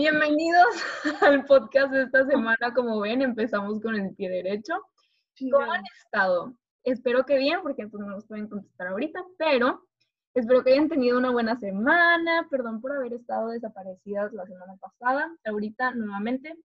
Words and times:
Bienvenidos 0.00 0.64
al 1.20 1.44
podcast 1.44 1.92
de 1.92 2.04
esta 2.04 2.24
semana. 2.24 2.72
Como 2.74 3.00
ven, 3.00 3.20
empezamos 3.20 3.82
con 3.82 3.94
el 3.96 4.14
pie 4.14 4.30
derecho. 4.30 4.72
¿Cómo 5.52 5.70
han 5.70 5.82
estado? 6.02 6.54
Espero 6.84 7.26
que 7.26 7.36
bien, 7.36 7.60
porque 7.62 7.86
pues, 7.86 8.02
no 8.02 8.08
nos 8.08 8.26
pueden 8.26 8.48
contestar 8.48 8.86
ahorita, 8.86 9.22
pero 9.36 9.86
espero 10.32 10.64
que 10.64 10.72
hayan 10.72 10.88
tenido 10.88 11.18
una 11.18 11.30
buena 11.30 11.54
semana. 11.58 12.48
Perdón 12.50 12.80
por 12.80 12.96
haber 12.96 13.12
estado 13.12 13.50
desaparecidas 13.50 14.32
la 14.32 14.46
semana 14.46 14.74
pasada. 14.80 15.36
Ahorita, 15.44 15.90
nuevamente. 15.90 16.56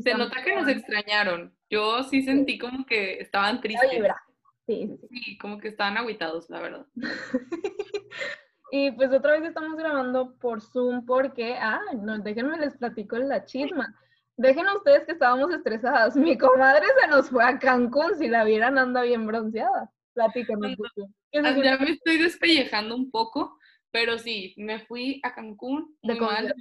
Se 0.00 0.14
nota 0.14 0.44
que 0.44 0.54
nos 0.54 0.68
extrañaron. 0.68 1.58
Yo 1.68 2.04
sí 2.04 2.22
sentí 2.22 2.58
como 2.58 2.86
que 2.86 3.18
estaban 3.18 3.60
tristes. 3.60 3.90
Sí, 4.68 4.86
sí, 4.86 4.98
sí. 5.00 5.08
Sí, 5.10 5.38
como 5.38 5.58
que 5.58 5.66
estaban 5.66 5.96
aguitados, 5.96 6.48
la 6.48 6.60
verdad. 6.60 6.86
Y 8.70 8.90
pues 8.92 9.12
otra 9.12 9.32
vez 9.32 9.44
estamos 9.44 9.76
grabando 9.76 10.34
por 10.36 10.60
Zoom 10.60 11.06
porque, 11.06 11.54
ah, 11.54 11.80
no, 11.96 12.18
déjenme 12.18 12.58
les 12.58 12.76
platico 12.76 13.16
la 13.16 13.44
chisma. 13.44 13.94
Dejen 14.36 14.66
ustedes 14.68 15.04
que 15.04 15.12
estábamos 15.12 15.52
estresadas. 15.52 16.16
Mi 16.16 16.38
comadre 16.38 16.86
se 17.00 17.08
nos 17.08 17.28
fue 17.30 17.42
a 17.44 17.58
Cancún, 17.58 18.14
si 18.16 18.28
la 18.28 18.44
vieran 18.44 18.78
anda 18.78 19.02
bien 19.02 19.26
bronceada. 19.26 19.90
Platíqueme. 20.12 20.76
Ya 21.32 21.42
me 21.78 21.90
estoy 21.90 22.18
despellejando 22.18 22.94
un 22.94 23.10
poco, 23.10 23.58
pero 23.90 24.18
sí, 24.18 24.54
me 24.56 24.80
fui 24.80 25.20
a 25.22 25.34
Cancún 25.34 25.96
muy 26.02 26.20
mal, 26.20 26.54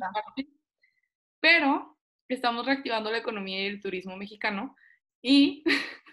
pero 1.39 1.97
estamos 2.27 2.65
reactivando 2.65 3.11
la 3.11 3.19
economía 3.19 3.63
y 3.63 3.67
el 3.67 3.81
turismo 3.81 4.17
mexicano 4.17 4.75
y 5.21 5.63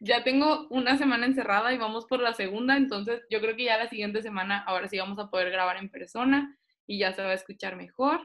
ya 0.00 0.24
tengo 0.24 0.66
una 0.70 0.96
semana 0.96 1.26
encerrada 1.26 1.72
y 1.72 1.78
vamos 1.78 2.06
por 2.06 2.20
la 2.20 2.32
segunda, 2.32 2.76
entonces 2.76 3.22
yo 3.30 3.40
creo 3.40 3.54
que 3.54 3.64
ya 3.64 3.76
la 3.76 3.88
siguiente 3.88 4.22
semana 4.22 4.58
ahora 4.66 4.88
sí 4.88 4.98
vamos 4.98 5.18
a 5.18 5.30
poder 5.30 5.50
grabar 5.50 5.76
en 5.76 5.90
persona 5.90 6.58
y 6.86 6.98
ya 6.98 7.12
se 7.12 7.22
va 7.22 7.28
a 7.28 7.34
escuchar 7.34 7.76
mejor. 7.76 8.20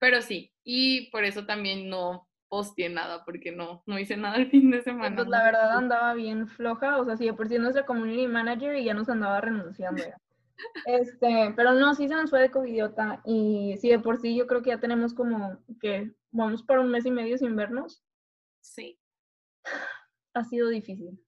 Pero 0.00 0.22
sí, 0.22 0.52
y 0.64 1.10
por 1.10 1.24
eso 1.24 1.46
también 1.46 1.88
no 1.88 2.28
posteé 2.48 2.88
nada, 2.88 3.24
porque 3.24 3.52
no, 3.52 3.82
no 3.86 3.98
hice 3.98 4.16
nada 4.16 4.36
el 4.36 4.50
fin 4.50 4.70
de 4.70 4.82
semana. 4.82 5.14
Pues 5.14 5.28
la 5.28 5.44
verdad 5.44 5.78
andaba 5.78 6.14
bien 6.14 6.48
floja, 6.48 6.98
o 6.98 7.04
sea, 7.04 7.16
sí, 7.16 7.26
de 7.26 7.34
por 7.34 7.48
sí 7.48 7.58
nuestra 7.58 7.86
community 7.86 8.26
manager 8.26 8.76
y 8.76 8.84
ya 8.84 8.94
nos 8.94 9.08
andaba 9.08 9.40
renunciando 9.40 10.02
ya. 10.02 10.16
Este, 10.86 11.52
pero 11.54 11.72
no, 11.74 11.94
sí 11.94 12.08
se 12.08 12.14
nos 12.16 12.30
fue 12.30 12.40
de 12.40 12.50
covidiota 12.50 13.20
y 13.24 13.76
sí, 13.80 13.90
de 13.90 14.00
por 14.00 14.20
sí 14.20 14.34
yo 14.34 14.48
creo 14.48 14.60
que 14.60 14.70
ya 14.70 14.80
tenemos 14.80 15.14
como 15.14 15.56
que 15.80 16.10
vamos 16.32 16.64
por 16.64 16.80
un 16.80 16.90
mes 16.90 17.06
y 17.06 17.12
medio 17.12 17.38
sin 17.38 17.54
vernos. 17.54 18.02
Sí 18.60 18.98
ha 20.38 20.44
sido 20.44 20.68
difícil. 20.68 21.20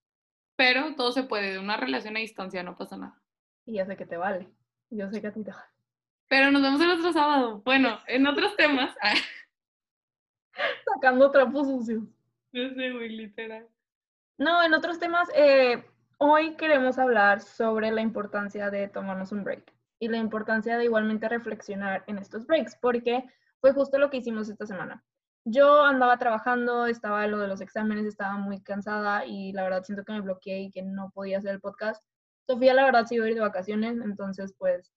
Pero 0.57 0.95
todo 0.95 1.13
se 1.13 1.25
puede, 1.25 1.53
de 1.53 1.59
una 1.59 1.77
relación 1.77 2.17
a 2.17 2.21
distancia 2.21 2.63
no 2.63 2.77
pasa 2.77 2.97
nada. 2.97 3.21
Y 3.65 3.75
ya 3.75 3.87
sé 3.87 3.97
que 3.97 4.07
te 4.07 4.17
vale. 4.17 4.49
Yo 4.91 5.11
sé 5.11 5.21
que 5.21 5.29
a 5.29 5.33
ti 5.33 5.45
te 5.45 5.51
vale. 5.51 5.71
Pero 6.29 6.51
nos 6.51 6.63
vemos 6.63 6.81
el 6.81 6.91
otro 6.91 7.13
sábado. 7.13 7.63
Bueno, 7.65 7.99
en 8.07 8.27
otros 8.27 8.57
temas. 8.57 8.95
Sacando 10.95 11.31
trapos 11.31 11.67
sucios. 11.67 12.05
Yo 12.53 12.69
sé, 12.71 12.91
muy 12.91 13.09
literal. 13.09 13.69
No, 14.39 14.63
en 14.63 14.75
otros 14.75 14.99
temas, 14.99 15.29
eh, 15.35 15.85
hoy 16.19 16.57
queremos 16.57 16.99
hablar 16.99 17.41
sobre 17.41 17.91
la 17.91 18.01
importancia 18.01 18.71
de 18.71 18.89
tomarnos 18.89 19.33
un 19.33 19.45
break 19.45 19.73
y 19.99 20.09
la 20.09 20.17
importancia 20.17 20.79
de 20.79 20.85
igualmente 20.85 21.29
reflexionar 21.29 22.05
en 22.07 22.19
estos 22.19 22.47
breaks, 22.47 22.77
porque 22.77 23.25
fue 23.61 23.73
justo 23.73 23.99
lo 23.99 24.11
que 24.11 24.17
hicimos 24.17 24.49
esta 24.49 24.67
semana 24.67 25.05
yo 25.45 25.83
andaba 25.85 26.19
trabajando, 26.19 26.87
estaba 26.87 27.27
lo 27.27 27.39
de 27.39 27.49
los 27.49 27.61
exámenes, 27.61 28.07
estaba 28.07 28.37
muy 28.37 28.63
cansada 28.63 29.25
y 29.25 29.53
la 29.53 29.63
verdad 29.63 29.85
siento 29.85 30.05
que 30.05 30.13
me 30.13 30.21
bloqueé 30.21 30.61
y 30.63 30.71
que 30.71 30.83
no 30.83 31.11
podía 31.11 31.39
hacer 31.39 31.53
el 31.53 31.61
podcast. 31.61 32.05
Sofía, 32.47 32.75
la 32.75 32.85
verdad, 32.85 33.07
sí 33.07 33.15
iba 33.15 33.27
a 33.27 33.29
ir 33.29 33.35
de 33.35 33.41
vacaciones, 33.41 33.99
entonces 34.03 34.55
pues 34.59 34.93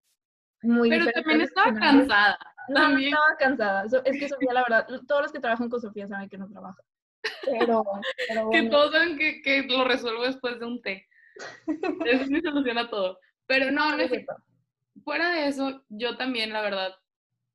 muy 0.62 0.90
Pero 0.90 1.12
también 1.12 1.42
estaba 1.42 1.74
cansada. 1.74 2.38
No, 2.70 2.98
estaba 2.98 3.38
cansada. 3.38 3.86
Es 4.06 4.20
que 4.20 4.30
Sofía, 4.30 4.54
la 4.54 4.64
verdad, 4.64 4.88
todos 5.08 5.24
los 5.24 5.32
que 5.32 5.40
trabajan 5.40 5.70
con 5.70 5.82
Sofía 5.82 6.08
saben 6.08 6.30
que 6.30 6.38
no 6.38 6.50
trabaja. 6.50 6.82
Pero, 7.46 7.84
Que 8.52 8.64
todos 8.64 8.92
saben 8.92 9.18
que, 9.18 9.42
que, 9.42 9.64
lo 9.64 9.86
resuelvo 9.86 10.24
después 10.24 10.60
de 10.60 10.66
un 10.66 10.82
té. 10.82 11.08
Eso 12.06 12.24
es 12.24 12.30
mi 12.30 12.42
solución 12.42 12.78
a 12.78 12.90
todo. 12.90 13.20
Pero 13.48 13.72
no, 13.72 13.96
no 13.96 14.04
es 14.04 14.12
Fuera 15.04 15.32
de 15.32 15.48
eso, 15.48 15.84
yo 15.90 16.18
también, 16.18 16.54
la 16.54 16.62
verdad, 16.62 16.94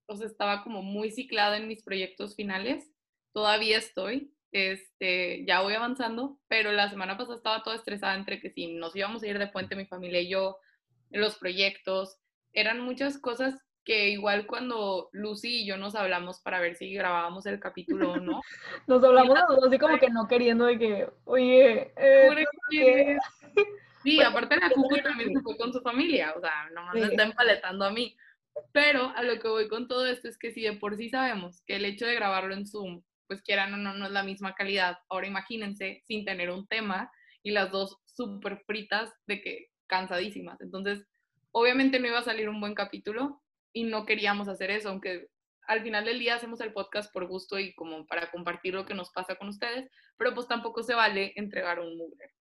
o 0.09 0.17
sea, 0.17 0.27
estaba 0.27 0.65
como 0.65 0.83
muy 0.83 1.11
ciclada 1.11 1.57
en 1.59 1.69
mis 1.69 1.83
proyectos 1.83 2.35
finales. 2.35 2.91
Todavía 3.33 3.77
estoy, 3.77 4.33
este, 4.53 5.45
ya 5.47 5.61
voy 5.61 5.75
avanzando, 5.75 6.41
pero 6.49 6.73
la 6.73 6.89
semana 6.89 7.17
pasada 7.17 7.37
estaba 7.37 7.63
toda 7.63 7.77
estresada 7.77 8.15
entre 8.15 8.41
que 8.41 8.51
si 8.51 8.75
nos 8.75 8.97
íbamos 8.97 9.23
a 9.23 9.27
ir 9.27 9.39
de 9.39 9.47
puente 9.49 9.77
mi 9.77 9.85
familia 9.85 10.21
y 10.21 10.31
yo, 10.31 10.57
los 11.11 11.37
proyectos, 11.37 12.19
eran 12.53 12.81
muchas 12.81 13.19
cosas 13.19 13.55
que 13.85 14.09
igual 14.11 14.47
cuando 14.47 15.09
Lucy 15.13 15.63
y 15.63 15.67
yo 15.67 15.77
nos 15.77 15.95
hablamos 15.95 16.41
para 16.41 16.61
ver 16.61 16.75
si 16.75 16.93
grabábamos 16.93 17.47
el 17.47 17.61
capítulo 17.61 18.13
o 18.13 18.17
no. 18.17 18.41
nos 18.87 19.05
hablamos 19.05 19.39
así 19.67 19.79
como 19.79 19.99
que 19.99 20.11
no 20.11 20.27
queriendo 20.27 20.67
de 20.67 20.79
que, 20.79 21.09
oye, 21.25 21.93
eh, 21.97 23.17
Sí, 24.03 24.21
aparte 24.23 24.57
la 24.57 24.71
Cucu 24.71 24.97
también 25.03 25.35
se 25.35 25.41
fue 25.41 25.57
con 25.59 25.73
su 25.73 25.81
familia, 25.83 26.35
o 26.37 26.41
sea, 26.41 26.71
no 26.75 26.93
me 26.93 27.01
está 27.01 27.25
empaletando 27.25 27.85
a 27.85 27.91
mí. 27.91 28.17
Pero 28.73 29.11
a 29.17 29.23
lo 29.23 29.39
que 29.39 29.49
voy 29.49 29.69
con 29.69 29.89
todo 29.89 30.07
esto 30.07 30.29
es 30.29 30.39
que 30.39 30.53
si 30.53 30.63
de 30.63 30.75
por 30.75 30.97
sí 30.97 31.09
sabemos 31.09 31.63
que 31.67 31.77
el 31.77 31.85
hecho 31.85 32.07
de 32.07 32.15
grabarlo 32.15 32.55
en 32.55 32.67
Zoom, 32.67 33.03
pues 33.27 33.43
quieran 33.43 33.75
o 33.75 33.77
no, 33.77 33.95
no 33.95 34.07
es 34.07 34.13
la 34.13 34.23
misma 34.23 34.55
calidad, 34.55 34.99
ahora 35.09 35.27
imagínense 35.27 36.03
sin 36.07 36.25
tener 36.25 36.51
un 36.51 36.67
tema 36.67 37.11
y 37.43 37.51
las 37.51 37.71
dos 37.71 37.99
súper 38.05 38.63
fritas 38.67 39.13
de 39.27 39.41
que 39.43 39.67
cansadísimas. 39.87 40.61
Entonces, 40.61 41.07
obviamente 41.53 42.01
no 42.01 42.09
iba 42.09 42.19
a 42.19 42.25
salir 42.25 42.49
un 42.49 42.61
buen 42.61 42.75
capítulo 42.75 43.43
y 43.73 43.85
no 43.85 44.07
queríamos 44.07 44.49
hacer 44.49 44.71
eso, 44.71 44.89
aunque 44.89 45.29
al 45.67 45.83
final 45.83 46.07
del 46.07 46.19
día 46.19 46.35
hacemos 46.35 46.61
el 46.61 46.73
podcast 46.73 47.13
por 47.13 47.27
gusto 47.29 47.59
y 47.59 47.75
como 47.75 48.07
para 48.07 48.31
compartir 48.31 48.75
lo 48.75 48.87
que 48.87 48.95
nos 48.95 49.11
pasa 49.11 49.37
con 49.37 49.49
ustedes, 49.49 49.91
pero 50.17 50.35
pues 50.35 50.49
tampoco 50.49 50.83
se 50.83 50.95
vale 50.95 51.33
entregar 51.37 51.79
un 51.79 51.97
mugre. 51.97 52.33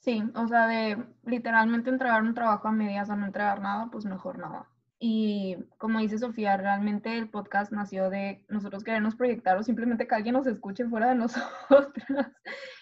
Sí, 0.00 0.22
o 0.34 0.46
sea, 0.46 0.66
de 0.66 0.96
literalmente 1.24 1.90
entregar 1.90 2.22
un 2.22 2.34
trabajo 2.34 2.68
a 2.68 2.72
medias 2.72 3.10
o 3.10 3.16
no 3.16 3.26
entregar 3.26 3.60
nada, 3.60 3.88
pues 3.90 4.04
mejor 4.04 4.38
nada. 4.38 4.68
Y 5.00 5.56
como 5.78 6.00
dice 6.00 6.18
Sofía, 6.18 6.56
realmente 6.56 7.16
el 7.16 7.30
podcast 7.30 7.70
nació 7.72 8.10
de 8.10 8.44
nosotros 8.48 8.82
querernos 8.82 9.14
proyectar 9.14 9.56
o 9.56 9.62
simplemente 9.62 10.08
que 10.08 10.14
alguien 10.14 10.34
nos 10.34 10.46
escuche 10.46 10.88
fuera 10.88 11.10
de 11.10 11.14
nosotros. 11.16 12.04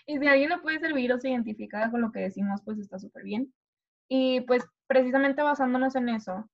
y 0.06 0.18
si 0.18 0.26
alguien 0.26 0.50
le 0.50 0.58
puede 0.58 0.80
servir 0.80 1.12
o 1.12 1.18
se 1.18 1.28
identifica 1.28 1.90
con 1.90 2.00
lo 2.00 2.12
que 2.12 2.20
decimos, 2.20 2.62
pues 2.64 2.78
está 2.78 2.98
súper 2.98 3.22
bien. 3.24 3.52
Y 4.08 4.40
pues 4.42 4.64
precisamente 4.86 5.42
basándonos 5.42 5.94
en 5.96 6.08
eso, 6.08 6.48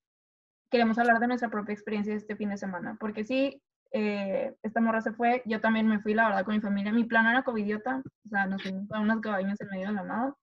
queremos 0.71 0.99
hablar 0.99 1.21
de 1.21 1.29
nuestra 1.29 1.51
propia 1.51 1.75
experiencia 1.75 2.15
este 2.15 2.35
fin 2.35 2.49
de 2.49 2.57
semana. 2.57 2.97
Porque 2.99 3.23
sí, 3.23 3.63
eh, 3.93 4.57
esta 4.63 4.81
morra 4.81 5.01
se 5.01 5.13
fue, 5.13 5.43
yo 5.45 5.61
también 5.61 5.87
me 5.87 6.01
fui, 6.01 6.15
la 6.15 6.27
verdad, 6.27 6.45
con 6.45 6.55
mi 6.55 6.61
familia. 6.61 6.93
Mi 6.93 7.05
plan 7.05 7.27
era 7.27 7.45
covidiota, 7.45 8.03
o 8.25 8.29
sea, 8.29 8.47
nos 8.47 8.63
fuimos 8.63 8.91
a 8.91 9.01
unas 9.01 9.21
cabañas 9.21 9.61
en 9.61 9.69
medio 9.69 9.89
de 9.89 9.93
la 9.93 10.03
nada. 10.03 10.35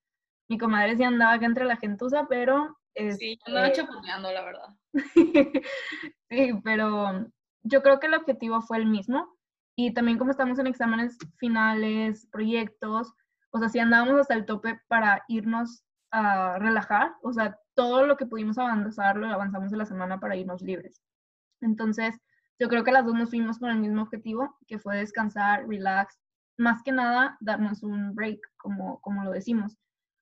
Mi 0.47 0.57
comadre 0.57 0.95
sí 0.95 1.03
andaba 1.03 1.33
acá 1.33 1.45
entre 1.45 1.65
la 1.65 1.77
gentuza, 1.77 2.27
pero 2.29 2.77
sí, 3.17 3.37
andaba 3.45 3.71
chapoteando, 3.71 4.31
la 4.31 4.45
verdad. 4.45 4.78
sí, 6.29 6.51
pero 6.63 7.27
yo 7.63 7.81
creo 7.81 7.99
que 7.99 8.07
el 8.07 8.15
objetivo 8.15 8.61
fue 8.61 8.77
el 8.77 8.85
mismo. 8.85 9.37
Y 9.75 9.93
también 9.93 10.17
como 10.17 10.31
estamos 10.31 10.59
en 10.59 10.67
exámenes 10.67 11.17
finales, 11.37 12.27
proyectos, 12.31 13.13
o 13.51 13.59
sea, 13.59 13.69
si 13.69 13.79
andábamos 13.79 14.19
hasta 14.19 14.33
el 14.33 14.45
tope 14.45 14.79
para 14.87 15.23
irnos 15.27 15.83
a 16.11 16.57
relajar, 16.59 17.13
o 17.23 17.31
sea, 17.31 17.57
todo 17.75 18.05
lo 18.05 18.17
que 18.17 18.25
pudimos 18.25 18.57
avanzar 18.57 19.15
lo 19.17 19.27
avanzamos 19.27 19.71
en 19.71 19.77
la 19.77 19.85
semana 19.85 20.19
para 20.19 20.35
irnos 20.35 20.61
libres. 20.61 21.01
Entonces, 21.61 22.19
yo 22.59 22.67
creo 22.67 22.83
que 22.83 22.91
las 22.91 23.05
dos 23.05 23.15
nos 23.15 23.29
fuimos 23.29 23.59
con 23.59 23.69
el 23.69 23.79
mismo 23.79 24.01
objetivo, 24.01 24.57
que 24.67 24.79
fue 24.79 24.97
descansar, 24.97 25.67
relax, 25.67 26.19
más 26.57 26.83
que 26.83 26.91
nada 26.91 27.37
darnos 27.39 27.83
un 27.83 28.13
break, 28.15 28.39
como, 28.57 28.99
como 29.01 29.23
lo 29.23 29.31
decimos. 29.31 29.77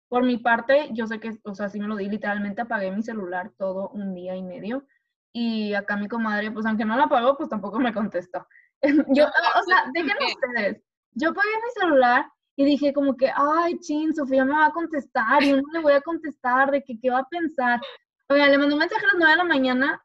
Por 0.09 0.23
mi 0.23 0.37
parte, 0.37 0.89
yo 0.93 1.05
sé 1.07 1.19
que, 1.19 1.37
o 1.43 1.53
sea, 1.53 1.69
sí 1.69 1.79
me 1.79 1.87
lo 1.87 1.95
di, 1.95 2.07
literalmente 2.07 2.61
apagué 2.61 2.91
mi 2.91 3.03
celular 3.03 3.51
todo 3.57 3.89
un 3.89 4.13
día 4.13 4.35
y 4.35 4.43
medio. 4.43 4.85
Y 5.33 5.73
acá 5.73 5.97
mi 5.97 6.07
comadre, 6.07 6.51
pues 6.51 6.65
aunque 6.65 6.85
no 6.85 6.95
la 6.95 7.03
apagó, 7.03 7.37
pues 7.37 7.49
tampoco 7.49 7.79
me 7.79 7.93
contestó. 7.93 8.47
yo, 9.15 9.25
o 9.25 9.63
sea, 9.63 9.85
déjenme 9.93 10.33
ustedes. 10.33 10.83
Yo 11.11 11.29
apagué 11.29 11.49
mi 11.49 11.81
celular 11.81 12.25
y 12.55 12.65
dije 12.65 12.93
como 12.93 13.15
que, 13.15 13.31
ay, 13.35 13.79
chin, 13.79 14.13
Sofía 14.15 14.45
me 14.45 14.53
va 14.53 14.67
a 14.67 14.71
contestar 14.71 15.43
y 15.43 15.53
no 15.53 15.61
le 15.73 15.79
voy 15.79 15.93
a 15.93 16.01
contestar 16.01 16.71
de 16.71 16.83
que 16.83 16.99
qué 16.99 17.09
va 17.09 17.19
a 17.19 17.29
pensar. 17.29 17.79
Oiga, 18.29 18.47
le 18.47 18.57
mandé 18.57 18.73
un 18.73 18.79
mensaje 18.79 19.03
a 19.05 19.07
las 19.07 19.15
9 19.17 19.31
de 19.31 19.37
la 19.37 19.43
mañana, 19.43 20.03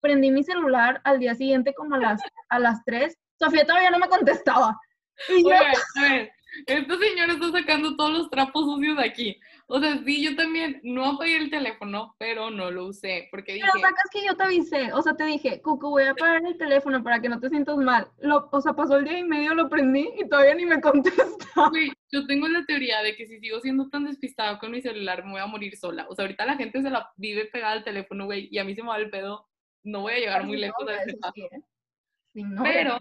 prendí 0.00 0.30
mi 0.30 0.44
celular 0.44 1.00
al 1.04 1.18
día 1.18 1.34
siguiente 1.34 1.72
como 1.74 1.94
a 1.94 1.98
las, 1.98 2.20
a 2.50 2.58
las 2.58 2.84
3. 2.84 3.16
Sofía 3.38 3.64
todavía 3.64 3.90
no 3.90 3.98
me 3.98 4.08
contestaba. 4.08 4.78
Y 5.28 5.48
yo, 5.48 5.56
esta 6.66 6.98
señora 6.98 7.32
está 7.32 7.50
sacando 7.50 7.96
todos 7.96 8.12
los 8.12 8.30
trapos 8.30 8.64
sucios 8.64 8.96
de 8.96 9.04
aquí. 9.04 9.40
O 9.66 9.80
sea, 9.80 9.98
sí, 10.04 10.22
yo 10.22 10.36
también 10.36 10.80
no 10.82 11.06
apagué 11.06 11.36
el 11.36 11.50
teléfono, 11.50 12.14
pero 12.18 12.50
no 12.50 12.70
lo 12.70 12.86
usé 12.86 13.28
porque 13.30 13.54
dije... 13.54 13.66
Pero 13.72 13.86
sacas 13.86 14.04
que 14.12 14.24
yo 14.24 14.36
te 14.36 14.42
avisé, 14.42 14.92
o 14.92 15.00
sea, 15.00 15.14
te 15.14 15.24
dije, 15.24 15.62
Cucu, 15.62 15.90
voy 15.90 16.04
a 16.04 16.10
apagar 16.10 16.44
el 16.44 16.58
teléfono 16.58 17.02
para 17.02 17.20
que 17.20 17.28
no 17.28 17.40
te 17.40 17.48
sientas 17.48 17.76
mal. 17.78 18.08
Lo, 18.18 18.48
o 18.52 18.60
sea, 18.60 18.74
pasó 18.74 18.98
el 18.98 19.04
día 19.04 19.18
y 19.18 19.24
medio, 19.24 19.54
lo 19.54 19.68
prendí 19.70 20.10
y 20.18 20.28
todavía 20.28 20.54
ni 20.54 20.66
me 20.66 20.80
contestó. 20.80 21.70
Sí, 21.72 21.92
yo 22.12 22.26
tengo 22.26 22.46
la 22.48 22.64
teoría 22.66 23.02
de 23.02 23.16
que 23.16 23.26
si 23.26 23.38
sigo 23.40 23.60
siendo 23.60 23.88
tan 23.88 24.04
despistado 24.04 24.58
con 24.58 24.70
mi 24.70 24.82
celular, 24.82 25.24
me 25.24 25.32
voy 25.32 25.40
a 25.40 25.46
morir 25.46 25.76
sola. 25.76 26.06
O 26.08 26.14
sea, 26.14 26.24
ahorita 26.24 26.44
la 26.44 26.56
gente 26.56 26.82
se 26.82 26.90
la 26.90 27.10
vive 27.16 27.46
pegada 27.46 27.72
al 27.72 27.84
teléfono, 27.84 28.26
güey, 28.26 28.48
y 28.50 28.58
a 28.58 28.64
mí 28.64 28.74
se 28.74 28.82
me 28.82 28.88
va 28.88 28.98
el 28.98 29.10
pedo. 29.10 29.48
No 29.82 30.02
voy 30.02 30.14
a 30.14 30.18
llegar 30.18 30.44
muy 30.44 30.56
lejos 30.56 30.86
de 30.86 30.94
ese 30.94 31.16
Pero 32.62 32.98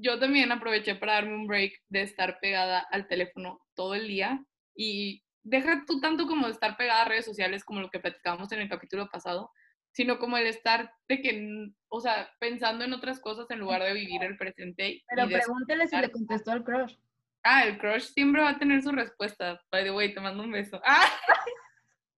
yo 0.00 0.18
también 0.18 0.52
aproveché 0.52 0.94
para 0.94 1.14
darme 1.14 1.34
un 1.34 1.46
break 1.46 1.82
de 1.88 2.02
estar 2.02 2.38
pegada 2.40 2.86
al 2.90 3.06
teléfono 3.06 3.60
todo 3.74 3.94
el 3.94 4.08
día 4.08 4.44
y 4.74 5.22
deja 5.42 5.84
tú 5.86 6.00
tanto 6.00 6.26
como 6.26 6.46
de 6.46 6.52
estar 6.52 6.76
pegada 6.76 7.02
a 7.02 7.08
redes 7.08 7.24
sociales 7.24 7.64
como 7.64 7.80
lo 7.80 7.90
que 7.90 8.00
platicábamos 8.00 8.50
en 8.52 8.60
el 8.60 8.68
capítulo 8.68 9.08
pasado, 9.08 9.50
sino 9.92 10.18
como 10.18 10.36
el 10.36 10.46
estar 10.46 10.92
de 11.08 11.22
que, 11.22 11.70
o 11.88 12.00
sea, 12.00 12.28
pensando 12.38 12.84
en 12.84 12.92
otras 12.92 13.20
cosas 13.20 13.46
en 13.50 13.60
lugar 13.60 13.82
de 13.82 13.94
vivir 13.94 14.22
el 14.22 14.36
presente. 14.36 15.02
Pero 15.08 15.28
pregúntele 15.28 15.86
si 15.86 15.96
le 15.96 16.10
contestó 16.10 16.50
al 16.50 16.64
crush. 16.64 16.96
Ah, 17.42 17.64
el 17.64 17.78
crush 17.78 18.12
siempre 18.12 18.42
va 18.42 18.50
a 18.50 18.58
tener 18.58 18.82
su 18.82 18.90
respuesta. 18.90 19.60
By 19.70 19.84
the 19.84 19.92
way, 19.92 20.12
te 20.12 20.20
mando 20.20 20.42
un 20.42 20.50
beso. 20.50 20.80
Ah. 20.84 21.06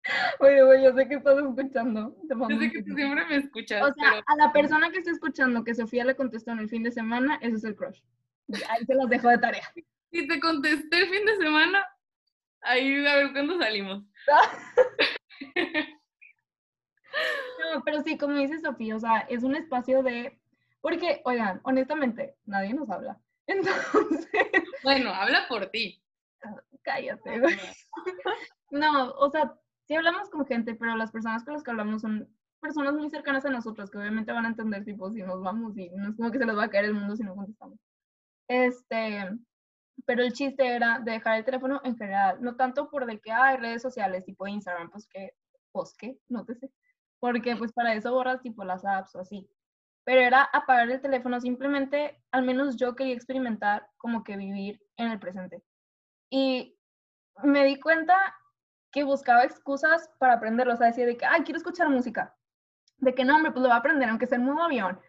Oye, 0.40 0.64
güey, 0.64 0.84
yo 0.84 0.94
sé 0.94 1.08
que 1.08 1.16
estás 1.16 1.38
escuchando. 1.38 2.16
yo 2.50 2.60
sé 2.60 2.72
que 2.72 2.84
tú 2.84 2.94
siempre 2.96 3.26
me 3.26 3.38
escuchas. 3.38 3.82
O 3.84 3.94
sea, 3.94 4.24
a 4.26 4.36
la 4.36 4.52
persona 4.52 4.90
que 4.90 5.00
está 5.00 5.12
escuchando 5.12 5.64
que 5.64 5.76
Sofía 5.76 6.06
le 6.06 6.16
contestó 6.16 6.52
en 6.52 6.60
el 6.60 6.70
fin 6.70 6.84
de 6.84 6.92
semana, 6.92 7.38
ese 7.42 7.56
es 7.56 7.64
el 7.64 7.76
crush. 7.76 8.02
Ahí 8.70 8.86
se 8.86 8.96
los 8.96 9.10
dejo 9.10 9.30
de 9.30 9.38
tarea. 9.38 9.68
Si 10.10 10.26
te 10.26 10.40
contesté 10.40 11.00
el 11.00 11.10
fin 11.10 11.26
de 11.26 11.36
semana, 11.36 11.86
ahí 12.62 13.06
a 13.06 13.18
ver 13.18 13.34
cuándo 13.34 13.60
salimos. 13.60 14.06
no, 17.74 17.84
pero 17.84 18.02
sí, 18.04 18.18
como 18.18 18.38
dice 18.38 18.58
Sofía, 18.62 18.96
o 18.96 19.00
sea, 19.02 19.26
es 19.28 19.44
un 19.44 19.58
espacio 19.58 20.04
de... 20.04 20.40
Porque, 20.80 21.22
oigan, 21.26 21.60
honestamente, 21.64 22.38
nadie 22.46 22.74
nos 22.74 22.90
habla. 22.90 23.20
Entonces... 23.48 24.30
Bueno, 24.82 25.14
habla 25.14 25.46
por 25.50 25.66
ti. 25.68 26.02
Cállate, 26.84 27.42
No, 28.72 29.12
o 29.12 29.30
sea, 29.30 29.58
sí 29.88 29.96
hablamos 29.96 30.30
con 30.30 30.46
gente, 30.46 30.76
pero 30.76 30.96
las 30.96 31.12
personas 31.12 31.44
con 31.44 31.54
las 31.54 31.64
que 31.64 31.72
hablamos 31.72 32.02
son 32.02 32.30
personas 32.60 32.94
muy 32.94 33.10
cercanas 33.10 33.46
a 33.46 33.50
nosotros, 33.50 33.90
que 33.90 33.98
obviamente 33.98 34.32
van 34.32 34.46
a 34.46 34.50
entender, 34.50 34.84
tipo, 34.84 35.12
si 35.12 35.22
nos 35.22 35.42
vamos 35.42 35.78
y 35.78 35.90
no 35.90 36.10
es 36.10 36.16
como 36.16 36.32
que 36.32 36.40
se 36.40 36.46
les 36.46 36.58
va 36.58 36.66
a 36.66 36.70
caer 36.70 36.86
el 36.86 36.94
mundo 36.94 37.16
si 37.16 37.24
no 37.24 37.36
contestamos. 37.36 37.80
Este, 38.48 39.30
pero 40.06 40.24
el 40.24 40.34
chiste 40.34 40.68
era 40.68 41.00
de 41.00 41.14
dejar 41.14 41.38
el 41.38 41.46
teléfono 41.46 41.82
en 41.84 41.98
general, 41.98 42.42
no 42.42 42.56
tanto 42.56 42.90
por 42.90 43.06
de 43.06 43.20
que 43.20 43.32
hay 43.32 43.58
redes 43.58 43.82
sociales, 43.82 44.26
tipo 44.26 44.48
Instagram, 44.48 44.90
pues 44.90 45.08
que, 45.08 45.34
pues 45.72 45.96
que, 45.98 46.20
no 46.28 46.46
te 46.46 46.56
sé, 46.56 46.72
porque 47.20 47.56
pues 47.56 47.72
para 47.74 47.94
eso 47.94 48.14
borras 48.14 48.42
tipo 48.42 48.64
las 48.64 48.86
apps 48.86 49.16
o 49.16 49.20
así. 49.20 49.50
Pero 50.04 50.22
era 50.22 50.44
apagar 50.54 50.90
el 50.90 51.02
teléfono, 51.02 51.40
simplemente, 51.42 52.22
al 52.32 52.46
menos 52.46 52.78
yo 52.78 52.96
quería 52.96 53.14
experimentar 53.14 53.88
como 53.98 54.24
que 54.24 54.38
vivir 54.38 54.82
en 54.98 55.12
el 55.12 55.20
presente. 55.20 55.62
Y 56.30 56.78
me 57.44 57.66
di 57.66 57.80
cuenta 57.80 58.16
que 58.98 59.04
buscaba 59.04 59.44
excusas 59.44 60.10
para 60.18 60.34
aprenderlo, 60.34 60.74
o 60.74 60.76
sea, 60.76 60.88
decía 60.88 61.06
de 61.06 61.18
que, 61.18 61.26
ay, 61.26 61.44
quiero 61.44 61.60
escuchar 61.60 61.88
música. 61.88 62.36
De 62.98 63.14
que 63.14 63.24
no, 63.24 63.36
hombre, 63.36 63.52
pues 63.52 63.62
lo 63.62 63.70
voy 63.70 63.76
a 63.76 63.80
aprender, 63.80 64.10
aunque 64.10 64.26
sea 64.26 64.40
en 64.40 64.46
modo 64.46 64.64
avión. 64.64 65.00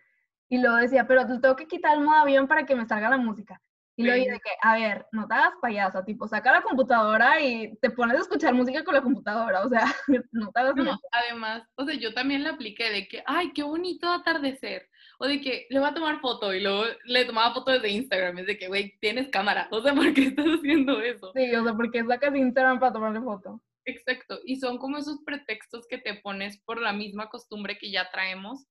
Y 0.50 0.58
luego 0.58 0.76
decía, 0.76 1.06
pero 1.06 1.26
tengo 1.26 1.56
que 1.56 1.66
quitar 1.66 1.96
el 1.96 2.04
modo 2.04 2.16
avión 2.16 2.46
para 2.46 2.66
que 2.66 2.76
me 2.76 2.86
salga 2.86 3.08
la 3.08 3.16
música. 3.16 3.62
Y 3.96 4.04
luego 4.04 4.30
de 4.30 4.38
que, 4.38 4.50
a 4.62 4.76
ver, 4.76 5.06
no 5.10 5.26
te 5.26 5.34
hagas 5.34 5.54
payasa, 5.60 6.04
tipo, 6.04 6.28
saca 6.28 6.52
la 6.52 6.62
computadora 6.62 7.40
y 7.40 7.76
te 7.78 7.90
pones 7.90 8.16
a 8.16 8.20
escuchar 8.20 8.54
música 8.54 8.84
con 8.84 8.94
la 8.94 9.02
computadora, 9.02 9.62
o 9.66 9.68
sea, 9.68 9.86
no 10.30 10.52
te 10.52 10.60
hagas 10.60 10.76
no, 10.76 11.00
Además, 11.10 11.64
o 11.74 11.84
sea, 11.84 11.94
yo 11.94 12.14
también 12.14 12.44
le 12.44 12.50
apliqué 12.50 12.90
de 12.90 13.08
que, 13.08 13.24
ay, 13.26 13.52
qué 13.52 13.64
bonito 13.64 14.08
atardecer, 14.08 14.88
o 15.18 15.26
de 15.26 15.40
que 15.40 15.66
le 15.70 15.80
voy 15.80 15.88
a 15.88 15.94
tomar 15.94 16.20
foto 16.20 16.54
y 16.54 16.60
luego 16.60 16.84
le 17.06 17.24
tomaba 17.24 17.52
foto 17.54 17.72
desde 17.72 17.88
Instagram, 17.88 18.38
es 18.38 18.46
de 18.46 18.56
que, 18.56 18.68
güey, 18.68 18.96
tienes 19.00 19.30
cámara, 19.30 19.66
o 19.72 19.80
sea, 19.80 19.92
¿por 19.94 20.14
qué 20.14 20.26
estás 20.26 20.46
haciendo 20.46 21.00
eso? 21.00 21.32
Sí, 21.34 21.52
o 21.56 21.64
sea, 21.64 21.74
porque 21.74 22.04
sacas 22.04 22.36
Instagram 22.36 22.78
para 22.78 22.92
tomarle 22.92 23.20
foto. 23.20 23.60
Exacto, 23.88 24.38
y 24.44 24.56
son 24.56 24.76
como 24.76 24.98
esos 24.98 25.20
pretextos 25.24 25.86
que 25.88 25.96
te 25.96 26.14
pones 26.16 26.60
por 26.64 26.78
la 26.78 26.92
misma 26.92 27.30
costumbre 27.30 27.78
que 27.78 27.90
ya 27.90 28.10
traemos, 28.10 28.66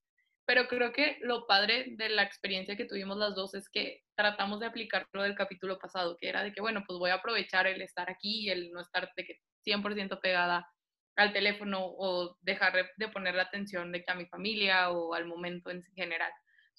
pero 0.46 0.68
creo 0.68 0.94
que 0.94 1.18
lo 1.22 1.48
padre 1.48 1.88
de 1.98 2.10
la 2.10 2.22
experiencia 2.22 2.78
que 2.78 2.86
tuvimos 2.86 3.18
las 3.18 3.34
dos 3.34 3.56
es 3.56 3.68
que 3.68 4.04
tratamos 4.16 4.60
de 4.60 4.68
aplicar 4.68 5.08
lo 5.14 5.24
del 5.24 5.34
capítulo 5.34 5.80
pasado, 5.80 6.16
que 6.22 6.30
era 6.30 6.44
de 6.44 6.54
que, 6.54 6.62
bueno, 6.62 6.84
pues 6.86 7.00
voy 7.00 7.10
a 7.10 7.16
aprovechar 7.16 7.66
el 7.66 7.82
estar 7.82 8.12
aquí 8.12 8.42
y 8.46 8.50
el 8.52 8.72
no 8.72 8.80
estar 8.80 9.10
de 9.18 9.26
que 9.26 9.40
100% 9.64 10.20
pegada 10.22 10.68
al 11.16 11.34
teléfono 11.34 11.80
o 11.84 12.38
dejar 12.42 12.74
de 12.96 13.10
poner 13.10 13.34
la 13.34 13.44
atención 13.44 13.92
de 13.92 14.04
que 14.04 14.12
a 14.12 14.16
mi 14.16 14.28
familia 14.28 14.92
o 14.92 15.16
al 15.16 15.26
momento 15.26 15.72
en 15.72 15.82
general. 15.96 16.32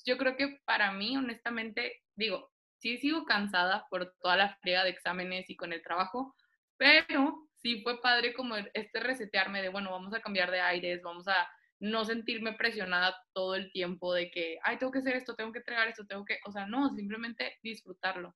Yo 0.06 0.16
creo 0.16 0.36
que 0.36 0.58
para 0.64 0.92
mí, 0.92 1.16
honestamente, 1.16 2.02
digo, 2.14 2.52
sí 2.78 2.98
sigo 2.98 3.24
cansada 3.24 3.84
por 3.90 4.14
toda 4.22 4.36
la 4.36 4.56
friega 4.62 4.84
de 4.84 4.90
exámenes 4.90 5.50
y 5.50 5.56
con 5.56 5.72
el 5.72 5.82
trabajo, 5.82 6.36
pero 6.76 7.47
sí 7.68 7.82
fue 7.82 8.00
padre 8.00 8.32
como 8.32 8.56
este 8.56 9.00
resetearme 9.00 9.60
de, 9.60 9.68
bueno, 9.68 9.90
vamos 9.90 10.14
a 10.14 10.20
cambiar 10.20 10.50
de 10.50 10.60
aires, 10.60 11.02
vamos 11.02 11.28
a 11.28 11.46
no 11.80 12.04
sentirme 12.04 12.54
presionada 12.54 13.14
todo 13.34 13.54
el 13.54 13.70
tiempo 13.72 14.14
de 14.14 14.30
que, 14.30 14.58
ay, 14.64 14.78
tengo 14.78 14.90
que 14.90 15.00
hacer 15.00 15.16
esto, 15.16 15.34
tengo 15.34 15.52
que 15.52 15.58
entregar 15.58 15.86
esto, 15.86 16.06
tengo 16.06 16.24
que, 16.24 16.38
o 16.46 16.50
sea, 16.50 16.66
no, 16.66 16.88
simplemente 16.94 17.58
disfrutarlo. 17.62 18.34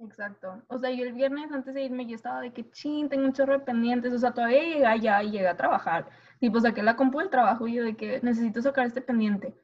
Exacto. 0.00 0.62
O 0.68 0.78
sea, 0.78 0.90
yo 0.90 1.04
el 1.04 1.12
viernes 1.12 1.52
antes 1.52 1.74
de 1.74 1.84
irme 1.84 2.06
yo 2.06 2.16
estaba 2.16 2.40
de 2.40 2.52
que, 2.52 2.68
ching, 2.70 3.08
tengo 3.08 3.24
un 3.24 3.32
chorro 3.32 3.58
de 3.58 3.64
pendientes, 3.64 4.12
o 4.12 4.18
sea, 4.18 4.32
todavía 4.32 4.62
llegué 4.62 4.86
allá 4.86 5.22
y 5.22 5.30
llegué 5.30 5.48
a 5.48 5.56
trabajar. 5.56 6.08
Tipo, 6.40 6.60
saqué 6.60 6.82
la 6.82 6.96
compu 6.96 7.20
del 7.20 7.30
trabajo 7.30 7.68
y 7.68 7.74
yo 7.74 7.84
de 7.84 7.96
que 7.96 8.20
necesito 8.22 8.62
sacar 8.62 8.86
este 8.86 9.02
pendiente. 9.02 9.54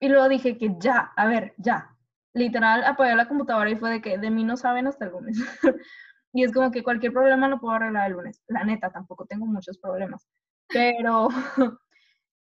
Y 0.00 0.08
luego 0.08 0.28
dije 0.28 0.56
que 0.56 0.76
ya, 0.78 1.12
a 1.16 1.26
ver, 1.26 1.54
ya. 1.58 1.94
Literal, 2.34 2.84
apagué 2.84 3.16
la 3.16 3.28
computadora 3.28 3.68
y 3.68 3.76
fue 3.76 3.90
de 3.90 4.00
que 4.00 4.16
de 4.16 4.30
mí 4.30 4.44
no 4.44 4.56
saben 4.56 4.86
hasta 4.86 5.06
el 5.06 5.10
lunes. 5.10 5.36
Y 6.32 6.44
es 6.44 6.52
como 6.52 6.70
que 6.70 6.82
cualquier 6.82 7.12
problema 7.12 7.48
lo 7.48 7.60
puedo 7.60 7.74
arreglar 7.74 8.08
el 8.08 8.12
lunes. 8.14 8.42
La 8.48 8.64
neta, 8.64 8.90
tampoco 8.90 9.26
tengo 9.26 9.46
muchos 9.46 9.78
problemas. 9.78 10.28
Pero, 10.68 11.28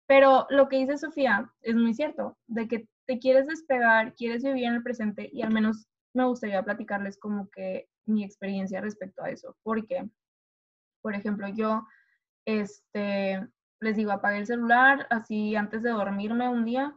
pero 0.06 0.46
lo 0.50 0.68
que 0.68 0.78
dice 0.78 0.98
Sofía 0.98 1.50
es 1.62 1.74
muy 1.74 1.94
cierto, 1.94 2.38
de 2.46 2.68
que 2.68 2.88
te 3.06 3.18
quieres 3.18 3.46
despegar, 3.46 4.14
quieres 4.14 4.42
vivir 4.42 4.64
en 4.64 4.74
el 4.74 4.82
presente 4.82 5.28
y 5.32 5.42
al 5.42 5.52
menos 5.52 5.86
me 6.14 6.24
gustaría 6.24 6.62
platicarles 6.62 7.18
como 7.18 7.50
que 7.50 7.88
mi 8.06 8.24
experiencia 8.24 8.80
respecto 8.80 9.22
a 9.22 9.30
eso. 9.30 9.56
Porque, 9.62 10.08
por 11.02 11.14
ejemplo, 11.14 11.48
yo, 11.48 11.86
este, 12.46 13.46
les 13.80 13.96
digo, 13.96 14.12
apagué 14.12 14.38
el 14.38 14.46
celular 14.46 15.06
así 15.10 15.56
antes 15.56 15.82
de 15.82 15.90
dormirme 15.90 16.48
un 16.48 16.64
día 16.64 16.96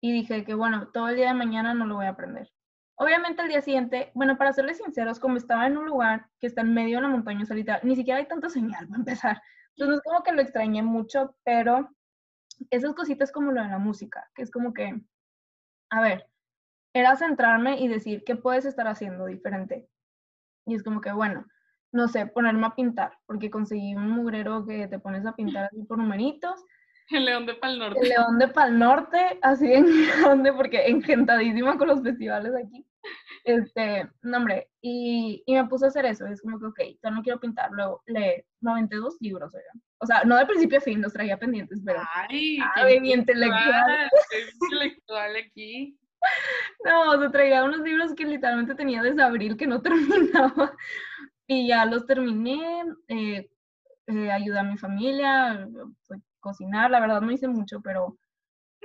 y 0.00 0.12
dije 0.12 0.44
que, 0.44 0.54
bueno, 0.54 0.88
todo 0.88 1.08
el 1.08 1.16
día 1.16 1.28
de 1.28 1.34
mañana 1.34 1.74
no 1.74 1.86
lo 1.86 1.96
voy 1.96 2.06
a 2.06 2.10
aprender. 2.10 2.53
Obviamente 2.96 3.42
el 3.42 3.48
día 3.48 3.60
siguiente, 3.60 4.12
bueno, 4.14 4.38
para 4.38 4.52
serles 4.52 4.78
sinceros, 4.78 5.18
como 5.18 5.36
estaba 5.36 5.66
en 5.66 5.76
un 5.76 5.86
lugar 5.86 6.28
que 6.38 6.46
está 6.46 6.60
en 6.60 6.74
medio 6.74 6.92
de 6.92 7.04
una 7.04 7.08
montaña 7.08 7.44
solita, 7.44 7.80
ni 7.82 7.96
siquiera 7.96 8.20
hay 8.20 8.28
tanta 8.28 8.48
señal 8.48 8.86
para 8.88 8.98
empezar. 8.98 9.42
Entonces 9.76 10.00
como 10.04 10.22
que 10.22 10.32
lo 10.32 10.42
extrañé 10.42 10.82
mucho, 10.82 11.36
pero 11.44 11.90
esas 12.70 12.94
cositas 12.94 13.32
como 13.32 13.50
lo 13.50 13.62
de 13.62 13.68
la 13.68 13.78
música, 13.78 14.30
que 14.34 14.42
es 14.42 14.50
como 14.50 14.72
que, 14.72 15.00
a 15.90 16.00
ver, 16.00 16.28
era 16.94 17.16
centrarme 17.16 17.80
y 17.80 17.88
decir, 17.88 18.22
¿qué 18.24 18.36
puedes 18.36 18.64
estar 18.64 18.86
haciendo 18.86 19.26
diferente? 19.26 19.88
Y 20.64 20.76
es 20.76 20.84
como 20.84 21.00
que, 21.00 21.12
bueno, 21.12 21.46
no 21.90 22.06
sé, 22.06 22.26
ponerme 22.26 22.66
a 22.66 22.74
pintar, 22.74 23.18
porque 23.26 23.50
conseguí 23.50 23.94
un 23.96 24.10
mugrero 24.10 24.64
que 24.64 24.86
te 24.86 25.00
pones 25.00 25.26
a 25.26 25.34
pintar 25.34 25.64
así 25.64 25.82
por 25.82 25.98
numeritos 25.98 26.64
el 27.10 27.24
León 27.24 27.46
de 27.46 27.54
Pal 27.54 27.78
Norte. 27.78 28.00
El 28.00 28.08
León 28.08 28.38
de 28.38 28.48
Pal 28.48 28.78
Norte, 28.78 29.38
así 29.42 29.72
en 29.72 29.86
grande, 30.20 30.52
porque 30.52 30.86
encantadísima 30.86 31.76
con 31.76 31.88
los 31.88 32.02
festivales 32.02 32.52
aquí. 32.54 32.84
Este, 33.44 34.08
no, 34.22 34.38
hombre, 34.38 34.70
y, 34.80 35.42
y, 35.44 35.54
me 35.54 35.66
puse 35.66 35.84
a 35.84 35.88
hacer 35.88 36.06
eso. 36.06 36.26
Es 36.26 36.40
como 36.40 36.58
que, 36.58 36.66
ok, 36.66 36.80
yo 37.02 37.10
no 37.10 37.22
quiero 37.22 37.38
pintar, 37.38 37.70
luego 37.72 38.02
leer 38.06 38.46
92 38.60 39.18
libros, 39.20 39.54
oigan. 39.54 39.82
O 39.98 40.06
sea, 40.06 40.24
no 40.24 40.36
de 40.36 40.46
principio 40.46 40.78
a 40.78 40.80
fin, 40.80 41.02
los 41.02 41.12
traía 41.12 41.38
pendientes, 41.38 41.82
pero. 41.84 42.00
Ay, 42.14 42.58
ay 42.74 43.00
mi 43.00 43.12
intelectual. 43.12 44.10
intelectual 44.60 45.36
aquí. 45.36 45.98
No, 46.86 47.10
o 47.10 47.18
sea, 47.18 47.30
traía 47.30 47.64
unos 47.64 47.80
libros 47.80 48.14
que 48.14 48.24
literalmente 48.24 48.74
tenía 48.74 49.02
desde 49.02 49.22
abril 49.22 49.58
que 49.58 49.66
no 49.66 49.82
terminaba. 49.82 50.74
Y 51.46 51.68
ya 51.68 51.84
los 51.84 52.06
terminé, 52.06 52.82
eh, 53.08 53.50
eh, 54.06 54.30
ayudé 54.30 54.58
a 54.58 54.62
mi 54.62 54.78
familia, 54.78 55.68
cocinar, 56.44 56.90
la 56.90 57.00
verdad 57.00 57.22
no 57.22 57.32
hice 57.32 57.48
mucho, 57.48 57.80
pero 57.80 58.18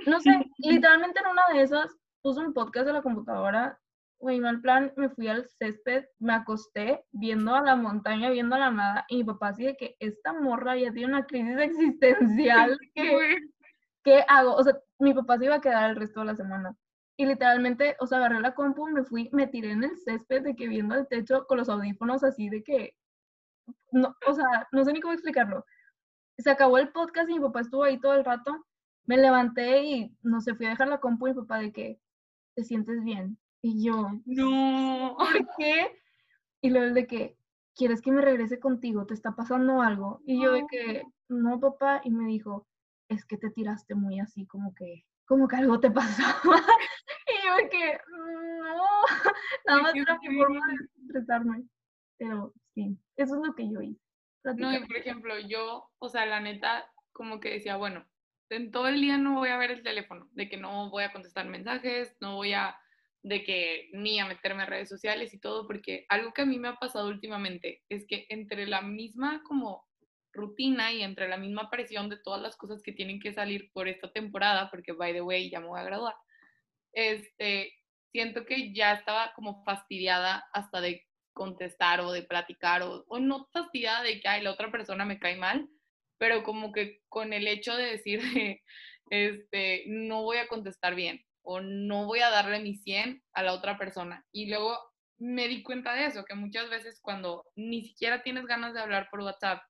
no 0.07 0.19
sé, 0.21 0.31
literalmente 0.57 1.19
en 1.19 1.27
una 1.27 1.43
de 1.53 1.61
esas 1.61 1.95
puse 2.21 2.39
un 2.39 2.53
podcast 2.53 2.87
de 2.87 2.93
la 2.93 3.01
computadora, 3.01 3.77
güey, 4.19 4.39
mal 4.39 4.61
plan, 4.61 4.91
me 4.95 5.09
fui 5.09 5.27
al 5.27 5.45
césped, 5.45 6.05
me 6.19 6.33
acosté 6.33 7.03
viendo 7.11 7.53
a 7.53 7.61
la 7.61 7.75
montaña, 7.75 8.29
viendo 8.29 8.55
a 8.55 8.59
la 8.59 8.71
nada, 8.71 9.05
y 9.09 9.17
mi 9.17 9.23
papá 9.25 9.49
así 9.49 9.65
de 9.65 9.75
que 9.75 9.95
esta 9.99 10.33
morra 10.33 10.77
ya 10.77 10.91
tiene 10.91 11.13
una 11.13 11.25
crisis 11.25 11.57
existencial, 11.59 12.77
¿qué, 12.95 13.37
¿qué 14.03 14.23
hago? 14.27 14.55
O 14.55 14.63
sea, 14.63 14.73
mi 14.99 15.13
papá 15.13 15.37
se 15.37 15.45
iba 15.45 15.55
a 15.55 15.61
quedar 15.61 15.89
el 15.89 15.97
resto 15.97 16.21
de 16.21 16.27
la 16.27 16.35
semana. 16.35 16.75
Y 17.17 17.25
literalmente, 17.25 17.97
o 17.99 18.07
sea, 18.07 18.19
agarré 18.19 18.39
la 18.39 18.55
compu, 18.55 18.87
me 18.87 19.03
fui, 19.03 19.29
me 19.33 19.47
tiré 19.47 19.71
en 19.71 19.83
el 19.83 19.97
césped 19.97 20.41
de 20.41 20.55
que 20.55 20.69
viendo 20.69 20.95
el 20.95 21.05
techo 21.05 21.45
con 21.47 21.57
los 21.57 21.67
audífonos 21.67 22.23
así 22.23 22.47
de 22.47 22.63
que, 22.63 22.95
no, 23.91 24.15
o 24.25 24.33
sea, 24.33 24.69
no 24.71 24.85
sé 24.85 24.93
ni 24.93 25.01
cómo 25.01 25.13
explicarlo 25.13 25.65
se 26.41 26.49
acabó 26.49 26.77
el 26.77 26.89
podcast 26.89 27.29
y 27.29 27.33
mi 27.33 27.39
papá 27.39 27.61
estuvo 27.61 27.83
ahí 27.83 27.99
todo 27.99 28.13
el 28.13 28.25
rato. 28.25 28.65
Me 29.05 29.17
levanté 29.17 29.83
y 29.83 30.17
no 30.21 30.41
sé, 30.41 30.55
fui 30.55 30.65
a 30.65 30.69
dejar 30.69 30.87
la 30.87 30.99
compu 30.99 31.27
y 31.27 31.31
mi 31.31 31.41
papá 31.41 31.59
de 31.59 31.71
que 31.71 31.99
te 32.55 32.63
sientes 32.63 33.03
bien. 33.03 33.37
Y 33.61 33.83
yo, 33.83 34.09
no, 34.25 35.15
¿por 35.17 35.47
qué? 35.57 35.97
Y 36.61 36.69
luego 36.69 36.93
de 36.93 37.07
que, 37.07 37.37
¿quieres 37.75 38.01
que 38.01 38.11
me 38.11 38.21
regrese 38.21 38.59
contigo? 38.59 39.05
¿Te 39.05 39.13
está 39.13 39.35
pasando 39.35 39.81
algo? 39.81 40.21
Y 40.25 40.41
yo 40.41 40.53
de 40.53 40.65
que, 40.69 41.03
no, 41.27 41.59
papá, 41.59 42.01
y 42.03 42.11
me 42.11 42.25
dijo, 42.27 42.67
es 43.09 43.25
que 43.25 43.37
te 43.37 43.49
tiraste 43.49 43.95
muy 43.95 44.19
así, 44.19 44.45
como 44.45 44.73
que, 44.75 45.05
como 45.25 45.47
que 45.47 45.57
algo 45.57 45.79
te 45.79 45.91
pasó. 45.91 46.23
y 47.27 47.45
yo 47.45 47.69
que, 47.69 47.99
no, 48.11 48.75
nada 49.65 49.81
más 49.81 49.95
era 49.95 50.17
mi 50.19 50.37
forma 50.37 50.67
de 50.67 50.73
expresarme. 50.75 51.63
Pero 52.17 52.53
sí, 52.73 52.97
eso 53.15 53.35
es 53.35 53.47
lo 53.47 53.53
que 53.55 53.69
yo 53.69 53.81
hice. 53.81 54.08
No, 54.43 54.73
y 54.73 54.79
por 54.85 54.97
ejemplo, 54.97 55.39
yo, 55.39 55.89
o 55.99 56.09
sea, 56.09 56.25
la 56.25 56.39
neta, 56.39 56.89
como 57.11 57.39
que 57.39 57.51
decía, 57.51 57.75
bueno, 57.75 58.05
en 58.49 58.71
todo 58.71 58.87
el 58.87 59.01
día 59.01 59.17
no 59.17 59.35
voy 59.35 59.49
a 59.49 59.57
ver 59.57 59.71
el 59.71 59.83
teléfono, 59.83 60.27
de 60.31 60.49
que 60.49 60.57
no 60.57 60.89
voy 60.89 61.03
a 61.03 61.11
contestar 61.11 61.45
mensajes, 61.45 62.15
no 62.19 62.35
voy 62.35 62.53
a, 62.53 62.77
de 63.21 63.43
que 63.43 63.89
ni 63.93 64.19
a 64.19 64.25
meterme 64.25 64.63
a 64.63 64.67
redes 64.67 64.89
sociales 64.89 65.33
y 65.33 65.39
todo, 65.39 65.67
porque 65.67 66.05
algo 66.09 66.33
que 66.33 66.41
a 66.41 66.45
mí 66.45 66.57
me 66.57 66.69
ha 66.69 66.75
pasado 66.75 67.09
últimamente 67.09 67.83
es 67.89 68.05
que 68.07 68.25
entre 68.29 68.65
la 68.65 68.81
misma 68.81 69.43
como 69.43 69.87
rutina 70.31 70.91
y 70.91 71.01
entre 71.01 71.27
la 71.27 71.37
misma 71.37 71.69
presión 71.69 72.09
de 72.09 72.17
todas 72.17 72.41
las 72.41 72.55
cosas 72.55 72.81
que 72.81 72.91
tienen 72.91 73.19
que 73.19 73.33
salir 73.33 73.71
por 73.73 73.87
esta 73.87 74.11
temporada, 74.11 74.69
porque 74.71 74.93
by 74.93 75.13
the 75.13 75.21
way 75.21 75.49
ya 75.49 75.59
me 75.59 75.67
voy 75.67 75.79
a 75.79 75.83
graduar, 75.83 76.15
este, 76.93 77.73
siento 78.11 78.45
que 78.45 78.73
ya 78.73 78.93
estaba 78.93 79.33
como 79.35 79.63
fastidiada 79.63 80.45
hasta 80.53 80.81
de 80.81 81.05
contestar 81.33 82.01
o 82.01 82.11
de 82.11 82.23
platicar 82.23 82.83
o, 82.83 83.05
o 83.07 83.19
no 83.19 83.47
fastidiada 83.53 84.03
de 84.03 84.19
que 84.19 84.27
ay, 84.27 84.41
la 84.41 84.51
otra 84.51 84.71
persona 84.71 85.05
me 85.05 85.19
cae 85.19 85.35
mal, 85.37 85.69
pero 86.17 86.43
como 86.43 86.71
que 86.71 87.01
con 87.09 87.33
el 87.33 87.47
hecho 87.47 87.75
de 87.75 87.85
decir, 87.85 88.21
este, 89.09 89.83
no 89.87 90.23
voy 90.23 90.37
a 90.37 90.47
contestar 90.47 90.95
bien 90.95 91.25
o 91.41 91.61
no 91.61 92.05
voy 92.05 92.19
a 92.19 92.29
darle 92.29 92.59
mi 92.59 92.75
100 92.75 93.23
a 93.33 93.43
la 93.43 93.53
otra 93.53 93.77
persona. 93.77 94.25
Y 94.31 94.49
luego 94.49 94.77
me 95.17 95.47
di 95.47 95.63
cuenta 95.63 95.93
de 95.93 96.05
eso, 96.05 96.23
que 96.25 96.35
muchas 96.35 96.69
veces 96.69 96.99
cuando 97.01 97.45
ni 97.55 97.83
siquiera 97.83 98.21
tienes 98.23 98.45
ganas 98.45 98.73
de 98.73 98.81
hablar 98.81 99.09
por 99.09 99.21
WhatsApp, 99.21 99.61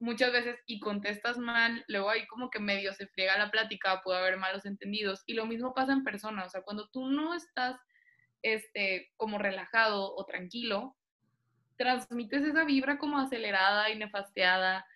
muchas 0.00 0.32
veces 0.32 0.58
y 0.66 0.80
contestas 0.80 1.38
mal, 1.38 1.84
luego 1.88 2.08
ahí 2.10 2.26
como 2.28 2.50
que 2.50 2.60
medio 2.60 2.92
se 2.92 3.08
friega 3.08 3.36
la 3.36 3.50
plática, 3.50 4.00
puede 4.02 4.18
haber 4.18 4.36
malos 4.36 4.64
entendidos. 4.64 5.22
Y 5.26 5.34
lo 5.34 5.46
mismo 5.46 5.74
pasa 5.74 5.92
en 5.92 6.04
persona, 6.04 6.44
o 6.44 6.48
sea, 6.48 6.62
cuando 6.62 6.88
tú 6.88 7.08
no 7.08 7.34
estás 7.34 7.78
este, 8.42 9.10
como 9.16 9.38
relajado 9.38 10.14
o 10.14 10.24
tranquilo, 10.24 10.96
transmites 11.76 12.42
esa 12.42 12.64
vibra 12.64 12.98
como 12.98 13.18
acelerada 13.18 13.90
y 13.90 13.96
nefasteada. 13.96 14.86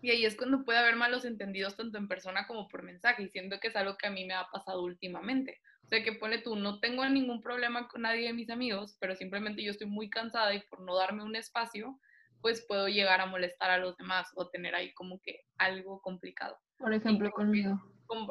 Y 0.00 0.10
ahí 0.10 0.24
es 0.24 0.36
cuando 0.36 0.64
puede 0.64 0.78
haber 0.78 0.96
malos 0.96 1.24
entendidos 1.24 1.76
tanto 1.76 1.98
en 1.98 2.08
persona 2.08 2.46
como 2.46 2.68
por 2.68 2.82
mensaje, 2.82 3.22
y 3.22 3.28
siento 3.28 3.60
que 3.60 3.68
es 3.68 3.76
algo 3.76 3.96
que 3.96 4.08
a 4.08 4.10
mí 4.10 4.24
me 4.24 4.34
ha 4.34 4.46
pasado 4.50 4.82
últimamente. 4.82 5.60
O 5.84 5.88
sea, 5.88 6.02
que 6.02 6.14
pone 6.14 6.38
tú, 6.38 6.56
no 6.56 6.80
tengo 6.80 7.06
ningún 7.08 7.42
problema 7.42 7.86
con 7.86 8.02
nadie 8.02 8.26
de 8.26 8.32
mis 8.32 8.50
amigos, 8.50 8.96
pero 8.98 9.14
simplemente 9.14 9.62
yo 9.62 9.70
estoy 9.70 9.86
muy 9.86 10.08
cansada 10.10 10.54
y 10.54 10.60
por 10.62 10.80
no 10.80 10.96
darme 10.96 11.22
un 11.22 11.36
espacio, 11.36 11.98
pues 12.40 12.64
puedo 12.66 12.88
llegar 12.88 13.20
a 13.20 13.26
molestar 13.26 13.70
a 13.70 13.78
los 13.78 13.96
demás 13.96 14.28
o 14.34 14.48
tener 14.48 14.74
ahí 14.74 14.92
como 14.94 15.20
que 15.20 15.42
algo 15.58 16.00
complicado. 16.00 16.58
Por 16.78 16.92
ejemplo, 16.92 17.30
conmigo. 17.30 17.80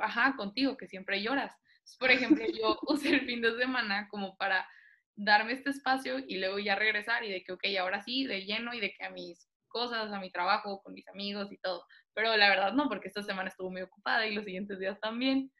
ajá, 0.01 0.35
contigo, 0.35 0.75
que 0.75 0.87
siempre 0.87 1.21
lloras. 1.21 1.55
Por 1.99 2.11
ejemplo, 2.11 2.45
yo 2.47 2.79
usé 2.87 3.09
el 3.09 3.25
fin 3.25 3.41
de 3.41 3.55
semana 3.57 4.07
como 4.09 4.35
para 4.37 4.67
darme 5.15 5.53
este 5.53 5.69
espacio 5.69 6.19
y 6.19 6.39
luego 6.39 6.59
ya 6.59 6.75
regresar 6.75 7.23
y 7.23 7.31
de 7.31 7.43
que, 7.43 7.53
ok, 7.53 7.63
ahora 7.79 8.01
sí, 8.01 8.25
de 8.25 8.45
lleno 8.45 8.73
y 8.73 8.79
de 8.79 8.93
que 8.93 9.05
a 9.05 9.09
mis 9.09 9.47
cosas, 9.67 10.11
a 10.11 10.19
mi 10.19 10.31
trabajo, 10.31 10.81
con 10.81 10.93
mis 10.93 11.07
amigos 11.07 11.51
y 11.51 11.57
todo. 11.57 11.85
Pero 12.13 12.35
la 12.37 12.49
verdad 12.49 12.73
no, 12.73 12.89
porque 12.89 13.07
esta 13.07 13.23
semana 13.23 13.49
estuvo 13.49 13.71
muy 13.71 13.81
ocupada 13.81 14.25
y 14.27 14.35
los 14.35 14.45
siguientes 14.45 14.79
días 14.79 14.99
también. 14.99 15.51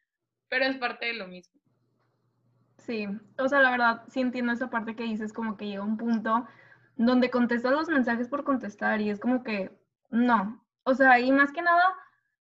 Pero 0.48 0.66
es 0.66 0.76
parte 0.76 1.06
de 1.06 1.14
lo 1.14 1.28
mismo. 1.28 1.60
Sí, 2.78 3.06
o 3.38 3.48
sea, 3.48 3.60
la 3.60 3.70
verdad, 3.70 4.02
sí 4.08 4.20
entiendo 4.20 4.52
esa 4.52 4.68
parte 4.68 4.96
que 4.96 5.04
dices, 5.04 5.32
como 5.32 5.56
que 5.56 5.66
llega 5.66 5.84
un 5.84 5.96
punto 5.96 6.46
donde 6.96 7.30
contestas 7.30 7.72
los 7.72 7.88
mensajes 7.88 8.28
por 8.28 8.44
contestar 8.44 9.00
y 9.00 9.10
es 9.10 9.20
como 9.20 9.42
que, 9.42 9.70
no. 10.10 10.62
O 10.82 10.94
sea, 10.94 11.20
y 11.20 11.30
más 11.30 11.52
que 11.52 11.62
nada, 11.62 11.94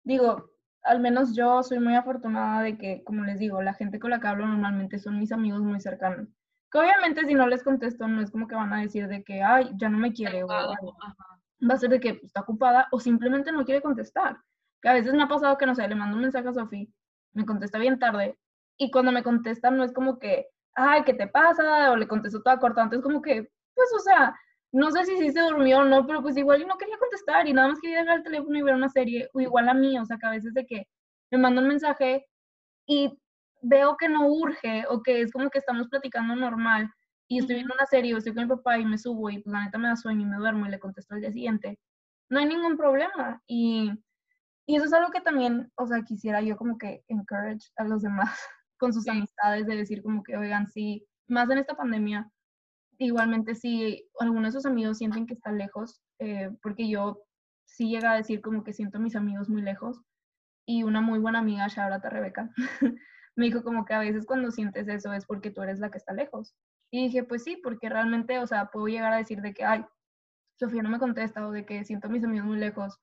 digo, 0.03 0.51
al 0.85 1.01
menos 1.01 1.35
yo 1.35 1.63
soy 1.63 1.81
muy 1.81 1.95
afortunada 1.95 2.63
de 2.63 2.77
que, 2.77 3.03
como 3.05 3.25
les 3.25 3.39
digo, 3.39 3.63
la 3.63 3.75
gente 3.75 3.99
con 3.99 4.11
la 4.11 4.21
que 4.21 4.29
hablo 4.29 4.47
normalmente 4.47 4.99
son 4.99 5.19
mis 5.19 5.33
amigos 5.33 5.63
muy 5.63 5.81
cercanos. 5.81 6.29
Que 6.71 6.79
obviamente 6.79 7.27
si 7.27 7.35
no 7.35 7.47
les 7.47 7.63
contesto, 7.63 8.07
no 8.07 8.21
es 8.21 8.31
como 8.31 8.47
que 8.47 8.55
van 8.55 8.73
a 8.73 8.81
decir 8.81 9.09
de 9.09 9.25
que, 9.25 9.43
ay, 9.43 9.71
ya 9.77 9.89
no 9.89 9.99
me 9.99 10.13
quiere 10.13 10.45
o 10.45 10.49
Va 10.49 11.75
a 11.75 11.79
ser 11.79 11.89
de 11.91 12.01
que 12.01 12.15
pues, 12.15 12.25
está 12.25 12.41
ocupada 12.43 12.89
o 12.91 13.01
simplemente 13.01 13.51
no 13.51 13.65
quiere 13.65 13.81
contestar. 13.81 14.37
Que 14.83 14.91
a 14.91 14.95
veces 14.95 15.15
me 15.15 15.23
ha 15.23 15.29
pasado 15.29 15.57
que, 15.57 15.65
no 15.65 15.75
sé, 15.75 15.89
le 15.89 15.95
mando 15.95 16.17
un 16.17 16.23
mensaje 16.23 16.49
a 16.49 16.53
Sofía, 16.53 16.87
me 17.33 17.47
contesta 17.47 17.79
bien 17.79 17.99
tarde 17.99 18.39
y 18.77 18.91
cuando 18.91 19.13
me 19.13 19.23
contestan 19.23 19.79
no 19.79 19.85
es 19.85 19.93
como 19.93 20.19
que, 20.19 20.49
ay, 20.75 21.05
¿qué 21.05 21.15
te 21.15 21.29
pasa? 21.29 21.93
O 21.93 21.97
le 21.97 22.07
contesto 22.07 22.43
toda 22.43 22.59
cortante, 22.59 22.97
es 22.97 23.03
como 23.03 23.23
que, 23.23 23.51
pues, 23.75 23.89
o 23.97 24.01
sea, 24.01 24.37
no 24.75 24.91
sé 24.91 25.05
si 25.05 25.17
sí 25.17 25.31
se 25.31 25.41
durmió 25.41 25.79
o 25.79 25.85
no, 25.85 26.05
pero 26.05 26.21
pues 26.21 26.37
igual 26.37 26.61
yo 26.61 26.67
no 26.67 26.77
quería 26.77 26.99
contestar 26.99 27.47
y 27.47 27.53
nada 27.53 27.69
más 27.69 27.79
quería 27.81 28.01
dejar 28.01 28.19
el 28.19 28.25
teléfono 28.25 28.59
y 28.59 28.63
ver 28.63 28.75
una 28.75 28.89
serie, 28.89 29.31
o 29.33 29.41
igual 29.41 29.69
a 29.69 29.75
mí, 29.75 29.97
o 29.99 30.05
sea, 30.05 30.19
que 30.19 30.27
a 30.27 30.31
veces 30.31 30.53
de 30.53 30.67
que 30.67 30.89
me 31.31 31.39
manda 31.39 31.63
un 31.63 31.69
mensaje 31.69 32.27
y 32.87 33.17
veo 33.63 33.97
que 33.97 34.09
no 34.09 34.27
urge 34.27 34.85
o 34.89 35.01
que 35.01 35.23
es 35.23 35.33
como 35.33 35.49
que 35.49 35.59
estamos 35.59 35.89
platicando 35.89 36.35
normal 36.35 36.93
y 37.29 37.39
estoy 37.39 37.55
viendo 37.55 37.73
una 37.75 37.87
serie 37.87 38.15
o 38.15 38.19
estoy 38.19 38.35
con 38.35 38.45
mi 38.45 38.49
papá 38.49 38.79
y 38.79 38.85
me 38.85 38.99
subo 38.99 39.31
y 39.31 39.39
pues 39.39 39.53
la 39.53 39.65
neta 39.65 39.79
me 39.79 39.89
da 39.89 39.97
sueño 39.97 40.23
y 40.23 40.31
me 40.31 40.39
duermo 40.39 40.67
y 40.67 40.71
le 40.71 40.81
contesto 40.81 41.15
al 41.15 41.21
día 41.21 41.33
siguiente, 41.33 41.79
no 42.29 42.41
hay 42.41 42.47
ningún 42.47 42.77
problema. 42.77 43.41
Y, 43.47 43.93
y 44.67 44.77
eso 44.77 44.87
es 44.87 44.93
algo 44.93 45.13
que 45.13 45.21
también, 45.21 45.71
o 45.77 45.87
sea, 45.87 46.03
quisiera 46.03 46.43
yo 46.43 46.57
como 46.57 46.79
que 46.79 47.05
encourage 47.07 47.71
a 47.77 47.85
los 47.85 48.03
demás 48.03 48.29
con 48.79 48.93
sus 48.93 49.07
amistades 49.07 49.67
de 49.67 49.77
decir 49.77 50.03
como 50.03 50.25
que, 50.25 50.37
oigan, 50.37 50.67
sí, 50.67 51.07
más 51.29 51.49
en 51.49 51.59
esta 51.59 51.77
pandemia, 51.77 52.29
igualmente 52.99 53.55
si 53.55 54.09
algunos 54.21 54.53
de 54.55 54.61
sus 54.61 54.67
amigos 54.67 54.99
sienten 54.99 55.27
que 55.27 55.35
están 55.35 55.59
lejos, 55.59 56.01
eh, 56.19 56.51
porque 56.63 56.89
yo 56.89 57.23
sí 57.67 57.89
llega 57.89 58.13
a 58.13 58.17
decir 58.17 58.41
como 58.41 58.65
que 58.65 58.73
siento 58.73 58.99
a 58.99 59.01
mis 59.01 59.17
amigos 59.17 59.49
muy 59.49 59.63
lejos, 59.63 60.01
y 60.67 60.83
una 60.83 61.01
muy 61.01 61.19
buena 61.19 61.41
amiga, 61.41 61.69
Shabrata 61.69 62.09
Rebeca, 62.09 62.51
me 63.37 63.47
dijo 63.47 63.63
como 63.63 63.85
que 63.85 63.95
a 63.95 63.99
veces 63.99 64.27
cuando 64.27 64.51
sientes 64.51 64.89
eso 64.89 65.13
es 65.13 65.27
porque 65.27 65.51
tú 65.51 65.63
eres 65.63 65.79
la 65.79 65.91
que 65.91 65.99
está 65.99 66.13
lejos. 66.13 66.55
Y 66.91 67.07
dije, 67.07 67.25
pues 67.25 67.43
sí, 67.43 67.57
porque 67.63 67.89
realmente, 67.89 68.39
o 68.39 68.47
sea, 68.47 68.71
puedo 68.71 68.87
llegar 68.87 69.13
a 69.13 69.19
decir 69.19 69.41
de 69.41 69.53
que, 69.53 69.65
ay, 69.65 69.85
Sofía 70.59 70.83
no 70.83 70.91
me 70.91 71.01
contesta 71.01 71.47
o 71.47 71.51
de 71.51 71.67
que 71.67 71.85
siento 71.85 72.09
mis 72.09 72.25
amigos 72.25 72.47
muy 72.47 72.59
lejos, 72.59 73.01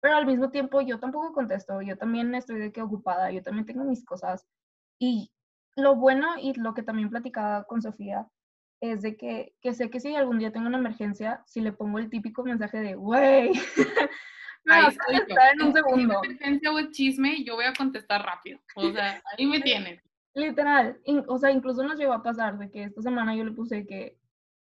pero 0.00 0.16
al 0.16 0.26
mismo 0.26 0.50
tiempo 0.50 0.80
yo 0.80 0.98
tampoco 0.98 1.32
contesto, 1.32 1.82
yo 1.82 1.98
también 1.98 2.34
estoy 2.34 2.58
de 2.58 2.72
que 2.72 2.82
ocupada, 2.82 3.30
yo 3.30 3.42
también 3.42 3.66
tengo 3.66 3.84
mis 3.84 4.04
cosas. 4.04 4.46
Y 4.98 5.30
lo 5.76 5.96
bueno 5.96 6.38
y 6.40 6.54
lo 6.54 6.74
que 6.74 6.82
también 6.82 7.10
platicaba 7.10 7.64
con 7.64 7.82
Sofía 7.82 8.26
es 8.80 9.02
de 9.02 9.16
que, 9.16 9.54
que 9.60 9.74
sé 9.74 9.90
que 9.90 10.00
si 10.00 10.14
algún 10.14 10.38
día 10.38 10.52
tengo 10.52 10.66
una 10.66 10.78
emergencia, 10.78 11.42
si 11.46 11.60
le 11.60 11.72
pongo 11.72 11.98
el 11.98 12.10
típico 12.10 12.44
mensaje 12.44 12.78
de, 12.78 12.94
güey, 12.94 13.52
me 14.64 14.74
ahí 14.74 14.84
vas 14.84 14.98
a 14.98 15.50
en 15.52 15.62
un 15.62 15.72
segundo. 15.72 16.20
Si 16.22 16.26
emergencia 16.28 16.72
o 16.72 16.90
chisme, 16.90 17.44
yo 17.44 17.54
voy 17.54 17.64
a 17.64 17.72
contestar 17.72 18.24
rápido. 18.24 18.60
O 18.74 18.90
sea, 18.92 19.22
ahí 19.36 19.46
me 19.46 19.60
tienen. 19.62 20.00
Literal, 20.34 21.00
o 21.28 21.38
sea, 21.38 21.50
incluso 21.50 21.82
nos 21.82 21.98
llegó 21.98 22.12
a 22.12 22.22
pasar 22.22 22.58
de 22.58 22.70
que 22.70 22.84
esta 22.84 23.00
semana 23.00 23.34
yo 23.34 23.44
le 23.44 23.52
puse 23.52 23.86
que 23.86 24.18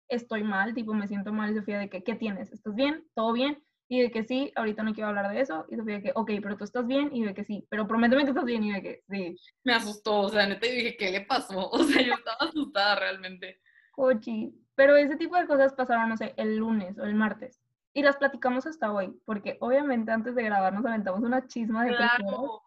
estoy 0.08 0.42
mal, 0.42 0.74
tipo 0.74 0.92
me 0.92 1.08
siento 1.08 1.32
mal 1.32 1.52
y 1.52 1.54
Sofía 1.54 1.78
de 1.78 1.88
que, 1.88 2.02
¿qué 2.02 2.14
tienes? 2.14 2.52
¿Estás 2.52 2.74
bien? 2.74 3.04
¿Todo 3.14 3.32
bien? 3.32 3.62
Y 3.88 4.00
de 4.00 4.10
que 4.10 4.24
sí, 4.24 4.52
ahorita 4.56 4.82
no 4.82 4.94
quiero 4.94 5.10
hablar 5.10 5.30
de 5.32 5.40
eso. 5.40 5.66
Y 5.70 5.76
Sofía 5.76 5.96
de 5.96 6.02
que, 6.02 6.12
ok, 6.14 6.30
pero 6.42 6.56
tú 6.56 6.64
estás 6.64 6.86
bien. 6.86 7.10
Y 7.14 7.24
de 7.24 7.34
que 7.34 7.44
sí, 7.44 7.66
pero 7.68 7.86
prométeme 7.86 8.24
que 8.24 8.30
estás 8.30 8.44
bien. 8.44 8.64
Y 8.64 8.72
de 8.72 8.82
que 8.82 9.02
sí. 9.08 9.36
Me 9.64 9.74
asustó, 9.74 10.20
o 10.20 10.28
sea, 10.30 10.46
neta, 10.46 10.66
dije, 10.66 10.96
¿qué 10.96 11.10
le 11.10 11.20
pasó? 11.22 11.70
O 11.72 11.84
sea, 11.84 12.02
yo 12.02 12.14
estaba 12.14 12.38
asustada 12.40 12.96
realmente. 12.96 13.60
Cochi. 13.92 14.52
Pero 14.74 14.96
ese 14.96 15.16
tipo 15.16 15.36
de 15.36 15.46
cosas 15.46 15.74
pasaron, 15.74 16.08
no 16.08 16.16
sé, 16.16 16.34
el 16.36 16.56
lunes 16.56 16.98
o 16.98 17.04
el 17.04 17.14
martes. 17.14 17.60
Y 17.94 18.02
las 18.02 18.16
platicamos 18.16 18.66
hasta 18.66 18.90
hoy, 18.90 19.14
porque 19.26 19.58
obviamente 19.60 20.10
antes 20.10 20.34
de 20.34 20.42
grabar 20.42 20.72
nos 20.72 20.84
aventamos 20.84 21.22
una 21.22 21.46
chisma 21.46 21.84
de 21.84 21.94
claro. 21.94 22.62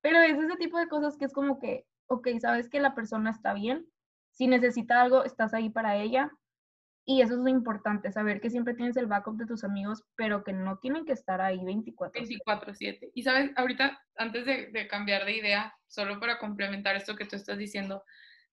Pero 0.00 0.20
es 0.20 0.38
ese 0.38 0.56
tipo 0.56 0.78
de 0.78 0.88
cosas 0.88 1.16
que 1.16 1.24
es 1.24 1.32
como 1.32 1.58
que, 1.58 1.86
ok, 2.06 2.28
sabes 2.40 2.68
que 2.68 2.80
la 2.80 2.94
persona 2.94 3.30
está 3.30 3.52
bien, 3.52 3.86
si 4.30 4.46
necesita 4.46 5.02
algo, 5.02 5.24
estás 5.24 5.54
ahí 5.54 5.70
para 5.70 5.96
ella. 5.96 6.30
Y 7.04 7.20
eso 7.20 7.34
es 7.34 7.40
lo 7.40 7.48
importante, 7.48 8.12
saber 8.12 8.40
que 8.40 8.48
siempre 8.48 8.74
tienes 8.74 8.96
el 8.96 9.06
backup 9.06 9.36
de 9.36 9.46
tus 9.46 9.64
amigos, 9.64 10.04
pero 10.14 10.44
que 10.44 10.52
no 10.52 10.78
tienen 10.78 11.04
que 11.04 11.12
estar 11.12 11.40
ahí 11.40 11.64
24. 11.64 12.22
24/7. 12.22 13.10
Y 13.12 13.24
sabes, 13.24 13.50
ahorita, 13.56 14.00
antes 14.16 14.46
de, 14.46 14.68
de, 14.68 14.86
cambiar 14.86 15.24
de 15.24 15.36
idea, 15.36 15.74
solo 15.88 16.20
para 16.20 16.38
complementar 16.38 16.94
esto 16.94 17.16
que 17.16 17.24
tú 17.24 17.34
estás 17.34 17.58
diciendo, 17.58 18.04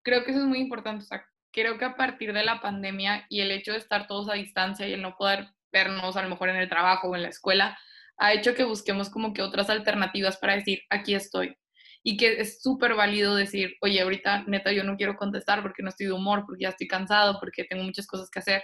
creo 0.01 0.23
que 0.23 0.31
eso 0.31 0.39
es 0.39 0.47
muy 0.47 0.57
importante. 0.57 1.03
O 1.03 1.07
sea, 1.07 1.23
creo 1.51 1.77
que 1.77 1.86
a 1.86 1.96
partir 1.96 2.34
de 2.34 2.44
la 2.44 2.62
pandemia 2.62 3.25
y 3.29 3.41
el 3.41 3.51
hecho 3.51 3.72
de 3.72 3.77
estar 3.79 4.08
todos 4.08 4.29
a 4.29 4.34
distancia 4.34 4.88
y 4.88 4.94
el 4.94 5.01
no 5.01 5.15
poder 5.15 5.50
vernos 5.72 6.18
a 6.18 6.24
lo 6.24 6.29
mejor 6.29 6.50
en 6.50 6.58
el 6.58 6.70
trabajo 6.70 7.10
o 7.10 7.15
en 7.15 7.24
la 7.24 7.29
escuela, 7.29 7.77
ha 8.18 8.34
hecho 8.34 8.53
que 8.56 8.63
busquemos 8.63 9.10
como 9.10 9.34
que 9.34 9.41
otras 9.41 9.70
alternativas 9.70 10.38
para 10.38 10.56
decir, 10.56 10.82
aquí 10.89 11.15
estoy. 11.15 11.56
Y 12.03 12.18
que 12.18 12.39
es 12.39 12.62
súper 12.62 12.96
válido 12.96 13.36
decir, 13.36 13.75
oye, 13.82 14.01
ahorita 14.01 14.44
neta 14.48 14.72
yo 14.72 14.84
no 14.84 14.98
quiero 14.98 15.15
contestar 15.15 15.62
porque 15.62 15.84
no 15.84 15.89
estoy 15.89 16.08
de 16.08 16.13
humor, 16.13 16.44
porque 16.46 16.63
ya 16.63 16.70
estoy 16.70 16.88
cansado, 16.88 17.39
porque 17.39 17.65
tengo 17.65 17.84
muchas 17.84 18.08
cosas 18.08 18.29
que 18.29 18.39
hacer. 18.39 18.63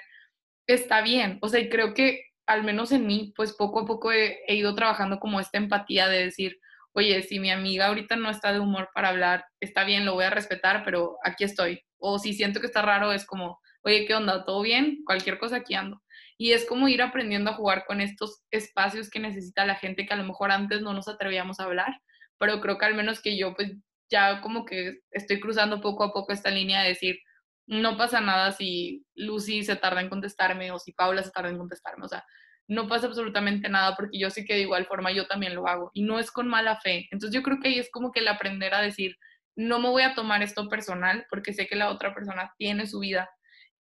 Está 0.67 1.01
bien. 1.01 1.37
O 1.41 1.49
sea, 1.49 1.59
y 1.59 1.69
creo 1.69 1.93
que 1.93 2.23
al 2.47 2.63
menos 2.63 2.91
en 2.91 3.07
mí, 3.07 3.33
pues 3.35 3.53
poco 3.53 3.81
a 3.81 3.85
poco 3.85 4.11
he, 4.11 4.39
he 4.47 4.55
ido 4.55 4.75
trabajando 4.75 5.19
como 5.19 5.39
esta 5.39 5.57
empatía 5.57 6.07
de 6.07 6.25
decir, 6.25 6.59
oye, 6.93 7.21
si 7.23 7.39
mi 7.39 7.51
amiga 7.51 7.87
ahorita 7.87 8.15
no 8.15 8.29
está 8.29 8.53
de 8.53 8.59
humor 8.59 8.89
para 8.93 9.09
hablar, 9.09 9.45
está 9.59 9.83
bien, 9.83 10.05
lo 10.05 10.13
voy 10.13 10.25
a 10.25 10.29
respetar, 10.29 10.83
pero 10.85 11.17
aquí 11.23 11.43
estoy. 11.43 11.81
O 12.07 12.19
si 12.19 12.33
siento 12.33 12.59
que 12.59 12.67
está 12.67 12.83
raro, 12.83 13.11
es 13.11 13.25
como, 13.25 13.59
oye, 13.81 14.05
¿qué 14.05 14.13
onda? 14.13 14.45
¿Todo 14.45 14.61
bien? 14.61 14.99
Cualquier 15.05 15.39
cosa 15.39 15.55
aquí 15.57 15.73
ando. 15.73 16.03
Y 16.37 16.51
es 16.51 16.63
como 16.65 16.87
ir 16.87 17.01
aprendiendo 17.01 17.49
a 17.49 17.55
jugar 17.55 17.85
con 17.87 17.99
estos 17.99 18.43
espacios 18.51 19.09
que 19.09 19.19
necesita 19.19 19.65
la 19.65 19.73
gente 19.73 20.05
que 20.05 20.13
a 20.13 20.17
lo 20.17 20.23
mejor 20.23 20.51
antes 20.51 20.83
no 20.83 20.93
nos 20.93 21.07
atrevíamos 21.07 21.59
a 21.59 21.63
hablar, 21.63 21.99
pero 22.37 22.61
creo 22.61 22.77
que 22.77 22.85
al 22.85 22.93
menos 22.93 23.21
que 23.21 23.37
yo 23.37 23.55
pues 23.55 23.71
ya 24.07 24.41
como 24.41 24.65
que 24.65 24.99
estoy 25.09 25.39
cruzando 25.39 25.81
poco 25.81 26.03
a 26.03 26.13
poco 26.13 26.31
esta 26.31 26.51
línea 26.51 26.83
de 26.83 26.89
decir, 26.89 27.17
no 27.65 27.97
pasa 27.97 28.21
nada 28.21 28.51
si 28.51 29.03
Lucy 29.15 29.63
se 29.63 29.75
tarda 29.75 30.01
en 30.01 30.09
contestarme 30.09 30.71
o 30.71 30.77
si 30.77 30.91
Paula 30.91 31.23
se 31.23 31.31
tarda 31.31 31.49
en 31.49 31.57
contestarme, 31.57 32.05
o 32.05 32.09
sea, 32.09 32.23
no 32.67 32.87
pasa 32.87 33.07
absolutamente 33.07 33.67
nada 33.67 33.95
porque 33.95 34.19
yo 34.19 34.29
sé 34.29 34.45
que 34.45 34.53
de 34.53 34.61
igual 34.61 34.85
forma 34.85 35.11
yo 35.11 35.25
también 35.25 35.55
lo 35.55 35.67
hago 35.67 35.89
y 35.93 36.03
no 36.03 36.19
es 36.19 36.29
con 36.29 36.47
mala 36.47 36.79
fe. 36.81 37.07
Entonces 37.11 37.35
yo 37.35 37.41
creo 37.41 37.59
que 37.59 37.69
ahí 37.69 37.79
es 37.79 37.89
como 37.91 38.11
que 38.11 38.19
el 38.19 38.27
aprender 38.27 38.75
a 38.75 38.81
decir, 38.81 39.17
no 39.55 39.79
me 39.79 39.89
voy 39.89 40.03
a 40.03 40.15
tomar 40.15 40.43
esto 40.43 40.67
personal 40.69 41.25
porque 41.29 41.53
sé 41.53 41.67
que 41.67 41.75
la 41.75 41.89
otra 41.89 42.13
persona 42.13 42.53
tiene 42.57 42.87
su 42.87 42.99
vida 42.99 43.29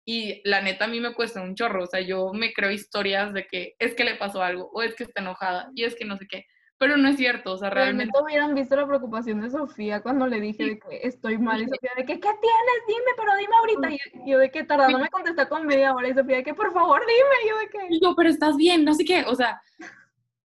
y 0.05 0.41
la 0.43 0.61
neta 0.61 0.85
a 0.85 0.89
mí 0.89 0.99
me 0.99 1.13
cuesta 1.13 1.41
un 1.41 1.55
chorro, 1.55 1.83
o 1.83 1.87
sea, 1.87 2.01
yo 2.01 2.33
me 2.33 2.53
creo 2.53 2.71
historias 2.71 3.33
de 3.33 3.47
que 3.47 3.75
es 3.79 3.95
que 3.95 4.03
le 4.03 4.15
pasó 4.15 4.43
algo 4.43 4.69
o 4.73 4.81
es 4.81 4.95
que 4.95 5.03
está 5.03 5.21
enojada 5.21 5.69
y 5.75 5.83
es 5.83 5.95
que 5.95 6.05
no 6.05 6.17
sé 6.17 6.27
qué 6.27 6.45
pero 6.83 6.97
no 6.97 7.07
es 7.07 7.15
cierto, 7.15 7.53
o 7.53 7.57
sea, 7.57 7.69
realmente... 7.69 8.11
no 8.13 8.25
hubieran 8.25 8.53
visto 8.53 8.75
la 8.75 8.85
preocupación 8.85 9.39
de 9.39 9.49
Sofía 9.49 10.01
cuando 10.01 10.27
le 10.27 10.41
dije 10.41 10.63
de 10.65 10.79
que 10.79 11.07
estoy 11.07 11.37
mal 11.37 11.61
y 11.61 11.69
Sofía 11.69 11.91
de 11.95 12.03
que, 12.03 12.19
¿qué 12.19 12.19
tienes? 12.19 12.79
Dime, 12.87 13.11
pero 13.15 13.31
dime 13.37 13.55
ahorita. 13.55 14.05
Y 14.25 14.29
yo 14.29 14.37
de 14.37 14.51
que 14.51 14.65
tardando 14.65 14.99
me 14.99 15.07
contesta 15.07 15.47
con 15.47 15.65
media 15.65 15.93
hora 15.93 16.09
y 16.09 16.13
Sofía 16.13 16.37
de 16.37 16.43
que, 16.43 16.53
por 16.53 16.73
favor, 16.73 17.01
dime. 17.07 17.49
yo 17.49 17.57
de 17.57 17.69
que... 17.69 17.99
yo, 18.01 18.13
pero 18.17 18.29
estás 18.29 18.57
bien, 18.57 18.83
no 18.83 18.93
sé 18.93 19.05
qué, 19.05 19.23
o 19.25 19.33
sea... 19.33 19.61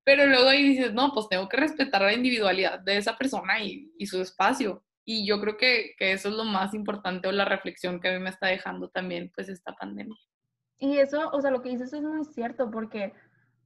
Pero 0.04 0.26
luego 0.26 0.48
ahí 0.48 0.62
dices, 0.62 0.94
no, 0.94 1.12
pues 1.12 1.28
tengo 1.28 1.48
que 1.48 1.56
respetar 1.56 2.02
la 2.02 2.14
individualidad 2.14 2.78
de 2.78 2.98
esa 2.98 3.16
persona 3.18 3.60
y, 3.60 3.92
y 3.98 4.06
su 4.06 4.22
espacio. 4.22 4.84
Y 5.10 5.24
yo 5.24 5.40
creo 5.40 5.56
que, 5.56 5.94
que, 5.96 6.12
eso 6.12 6.28
es 6.28 6.34
lo 6.34 6.44
más 6.44 6.74
importante 6.74 7.28
o 7.28 7.32
la 7.32 7.46
reflexión 7.46 7.98
que 7.98 8.10
a 8.10 8.12
mí 8.12 8.18
me 8.18 8.28
está 8.28 8.48
dejando 8.48 8.90
también, 8.90 9.32
pues, 9.34 9.48
esta 9.48 9.72
pandemia. 9.72 10.14
Y 10.78 10.98
eso, 10.98 11.30
o 11.30 11.40
sea, 11.40 11.50
lo 11.50 11.62
que 11.62 11.70
dices 11.70 11.94
es 11.94 12.02
muy 12.02 12.26
cierto, 12.26 12.70
porque, 12.70 13.14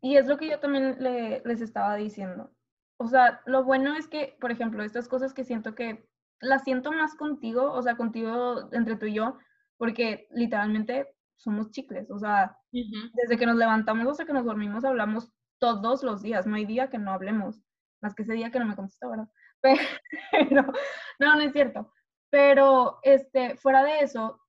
y 0.01 0.15
es 0.15 0.29
lo 0.29 0.39
que 0.39 0.49
yo 0.49 0.61
también 0.61 1.03
le, 1.03 1.43
les 1.45 1.61
estaba 1.61 1.97
diciendo, 1.97 2.53
o 2.97 3.09
sea, 3.09 3.41
lo 3.45 3.65
bueno 3.65 3.97
es 3.97 4.07
que, 4.07 4.37
por 4.41 4.53
ejemplo, 4.53 4.85
estas 4.85 5.09
cosas 5.09 5.35
que 5.35 5.43
siento 5.43 5.75
que 5.75 6.07
las 6.41 6.63
siento 6.63 6.93
más 6.93 7.17
contigo, 7.17 7.73
o 7.73 7.83
sea, 7.83 7.97
contigo 7.97 8.69
entre 8.71 8.95
tú 8.95 9.07
y 9.07 9.15
yo, 9.15 9.37
porque 9.79 10.29
literalmente 10.31 11.09
somos 11.35 11.73
chicles, 11.73 12.09
o 12.13 12.21
sea, 12.21 12.57
desde 12.71 13.37
que 13.37 13.47
nos 13.47 13.57
levantamos 13.57 14.07
hasta 14.07 14.27
que 14.27 14.33
nos 14.33 14.45
dormimos 14.45 14.85
hablamos 14.85 15.33
todos 15.59 16.05
los 16.05 16.23
días, 16.23 16.47
no 16.47 16.55
hay 16.55 16.67
día 16.67 16.89
que 16.89 16.99
no 16.99 17.11
hablemos, 17.11 17.61
más 18.01 18.15
que 18.15 18.23
ese 18.23 18.35
día 18.35 18.53
que 18.53 18.61
no 18.61 18.67
me 18.67 18.77
contestó, 18.77 19.11
¿verdad? 19.11 19.29
Pero, 20.33 20.73
no, 21.19 21.37
no 21.37 21.41
es 21.41 21.53
cierto. 21.53 21.93
Pero, 22.31 22.99
este, 23.03 23.57
fuera 23.57 23.83
de 23.85 24.01
eso, 24.01 24.41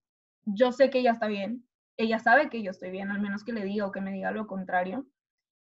yo 0.45 0.71
sé 0.71 0.89
que 0.89 0.99
ella 0.99 1.11
está 1.11 1.27
bien, 1.27 1.67
ella 1.97 2.19
sabe 2.19 2.49
que 2.49 2.63
yo 2.63 2.71
estoy 2.71 2.91
bien, 2.91 3.11
al 3.11 3.21
menos 3.21 3.43
que 3.43 3.53
le 3.53 3.63
diga 3.63 3.85
o 3.85 3.91
que 3.91 4.01
me 4.01 4.11
diga 4.11 4.31
lo 4.31 4.47
contrario. 4.47 5.05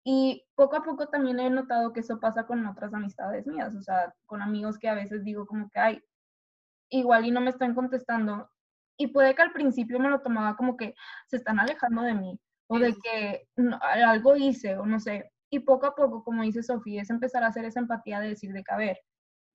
Y 0.03 0.45
poco 0.55 0.77
a 0.77 0.83
poco 0.83 1.07
también 1.09 1.39
he 1.39 1.49
notado 1.49 1.91
que 1.93 2.01
eso 2.01 2.19
pasa 2.19 2.45
con 2.45 2.65
otras 2.67 2.93
amistades 2.93 3.47
mías, 3.47 3.75
o 3.75 3.81
sea, 3.81 4.13
con 4.27 4.41
amigos 4.41 4.77
que 4.77 4.87
a 4.89 4.93
veces 4.95 5.23
digo 5.23 5.47
como 5.47 5.69
que, 5.69 5.79
ay, 5.79 6.03
igual 6.89 7.25
y 7.25 7.31
no 7.31 7.41
me 7.41 7.49
están 7.49 7.75
contestando. 7.75 8.49
Y 8.97 9.07
puede 9.07 9.35
que 9.35 9.41
al 9.41 9.51
principio 9.51 9.99
me 9.99 10.09
lo 10.09 10.21
tomaba 10.21 10.55
como 10.55 10.77
que 10.77 10.95
se 11.27 11.37
están 11.37 11.59
alejando 11.59 12.01
de 12.03 12.13
mí 12.13 12.39
o 12.67 12.79
de 12.79 12.95
que 13.03 13.47
algo 13.81 14.35
hice 14.35 14.77
o 14.77 14.85
no 14.85 14.99
sé. 14.99 15.31
Y 15.49 15.59
poco 15.59 15.87
a 15.87 15.95
poco, 15.95 16.23
como 16.23 16.43
dice 16.43 16.63
Sofía, 16.63 17.01
es 17.01 17.09
empezar 17.09 17.43
a 17.43 17.47
hacer 17.47 17.65
esa 17.65 17.79
empatía 17.79 18.19
de 18.19 18.29
decir 18.29 18.51
de 18.53 18.63
que, 18.63 18.73
a 18.73 18.77
ver, 18.77 18.99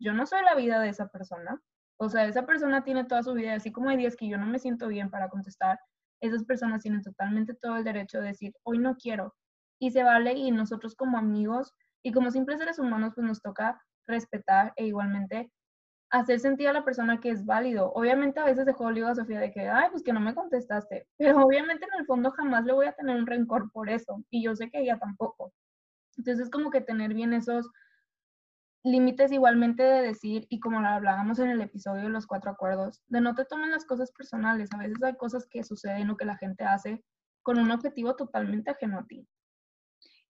yo 0.01 0.13
no 0.13 0.27
soy 0.27 0.43
la 0.43 0.55
vida 0.55 0.81
de 0.81 0.89
esa 0.89 1.09
persona. 1.09 1.61
O 1.99 2.09
sea, 2.09 2.25
esa 2.25 2.47
persona 2.47 2.83
tiene 2.83 3.05
toda 3.05 3.23
su 3.23 3.35
vida, 3.35 3.55
así 3.55 3.71
como 3.71 3.91
hay 3.91 3.99
días 3.99 4.17
que 4.17 4.29
yo 4.29 4.39
no 4.39 4.47
me 4.47 4.59
siento 4.59 4.89
bien 4.89 5.11
para 5.11 5.29
contestar, 5.29 5.79
esas 6.21 6.45
personas 6.45 6.83
tienen 6.83 7.03
totalmente 7.03 7.55
todo 7.55 7.77
el 7.77 7.85
derecho 7.85 8.21
de 8.21 8.29
decir, 8.29 8.55
hoy 8.63 8.79
no 8.79 8.97
quiero, 8.97 9.35
y 9.79 9.91
se 9.91 10.03
vale 10.03 10.33
y 10.33 10.51
nosotros 10.51 10.95
como 10.95 11.19
amigos 11.19 11.75
y 12.03 12.13
como 12.13 12.31
simples 12.31 12.59
seres 12.59 12.79
humanos 12.79 13.13
pues 13.15 13.27
nos 13.27 13.43
toca 13.43 13.83
respetar 14.07 14.73
e 14.77 14.87
igualmente 14.87 15.51
hacer 16.11 16.41
sentir 16.41 16.69
a 16.69 16.73
la 16.73 16.85
persona 16.85 17.21
que 17.21 17.31
es 17.31 17.47
válido. 17.47 17.93
Obviamente 17.95 18.41
a 18.41 18.45
veces 18.45 18.67
dejó 18.67 18.85
olivo 18.87 19.09
a 19.09 19.15
Sofía 19.15 19.39
de 19.39 19.53
que, 19.53 19.69
ay, 19.69 19.89
pues 19.91 20.03
que 20.03 20.13
no 20.13 20.21
me 20.21 20.35
contestaste, 20.35 21.07
pero 21.19 21.45
obviamente 21.45 21.87
en 21.87 22.01
el 22.01 22.07
fondo 22.07 22.31
jamás 22.33 22.65
le 22.65 22.73
voy 22.73 22.87
a 22.87 22.93
tener 22.93 23.17
un 23.17 23.27
rencor 23.27 23.71
por 23.73 23.89
eso 23.89 24.23
y 24.31 24.43
yo 24.43 24.55
sé 24.55 24.71
que 24.71 24.81
ella 24.81 24.99
tampoco. 24.99 25.53
Entonces 26.17 26.45
es 26.47 26.51
como 26.51 26.71
que 26.71 26.81
tener 26.81 27.15
bien 27.15 27.33
esos 27.33 27.71
límites 28.83 29.33
igualmente 29.33 29.83
de 29.83 30.03
decir, 30.03 30.47
y 30.49 30.61
como 30.61 30.81
lo 30.81 30.89
hablábamos 30.89 31.39
en 31.39 31.51
el 31.51 31.61
episodio 31.61 32.05
de 32.05 32.09
los 32.11 32.27
cuatro 32.27 32.51
acuerdos, 32.51 33.03
de 33.09 33.21
no 33.21 33.35
te 33.35 33.45
tomen 33.45 33.71
las 33.71 33.85
cosas 33.85 34.13
personales. 34.13 34.71
A 34.73 34.79
veces 34.79 35.03
hay 35.03 35.17
cosas 35.17 35.47
que 35.49 35.65
suceden 35.65 36.11
o 36.11 36.17
que 36.17 36.25
la 36.25 36.37
gente 36.37 36.65
hace 36.65 37.03
con 37.43 37.59
un 37.59 37.71
objetivo 37.71 38.17
totalmente 38.17 38.71
ajeno 38.71 38.99
a 38.99 39.07
ti. 39.07 39.27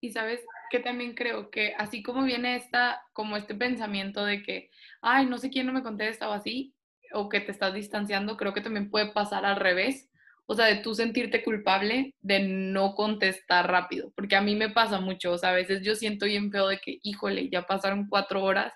Y 0.00 0.12
sabes 0.12 0.40
que 0.70 0.80
también 0.80 1.14
creo 1.14 1.50
que 1.50 1.74
así 1.76 2.02
como 2.02 2.22
viene 2.22 2.56
esta, 2.56 3.02
como 3.12 3.36
este 3.36 3.54
pensamiento 3.54 4.24
de 4.24 4.42
que, 4.42 4.70
ay, 5.02 5.26
no 5.26 5.38
sé 5.38 5.50
quién 5.50 5.66
no 5.66 5.72
me 5.72 5.82
contesta 5.82 6.28
o 6.28 6.32
así, 6.32 6.74
o 7.12 7.28
que 7.28 7.40
te 7.40 7.52
estás 7.52 7.74
distanciando, 7.74 8.36
creo 8.36 8.54
que 8.54 8.62
también 8.62 8.90
puede 8.90 9.12
pasar 9.12 9.44
al 9.44 9.56
revés. 9.56 10.09
O 10.50 10.54
sea, 10.54 10.66
de 10.66 10.76
tú 10.76 10.94
sentirte 10.94 11.44
culpable 11.44 12.14
de 12.20 12.40
no 12.40 12.94
contestar 12.94 13.70
rápido, 13.70 14.12
porque 14.16 14.34
a 14.34 14.40
mí 14.40 14.56
me 14.56 14.70
pasa 14.70 15.00
mucho, 15.00 15.32
o 15.32 15.38
sea, 15.38 15.50
a 15.50 15.54
veces 15.54 15.82
yo 15.82 15.94
siento 15.94 16.26
bien 16.26 16.50
feo 16.50 16.66
de 16.66 16.78
que, 16.78 16.98
híjole, 17.02 17.48
ya 17.50 17.62
pasaron 17.62 18.08
cuatro 18.08 18.42
horas 18.42 18.72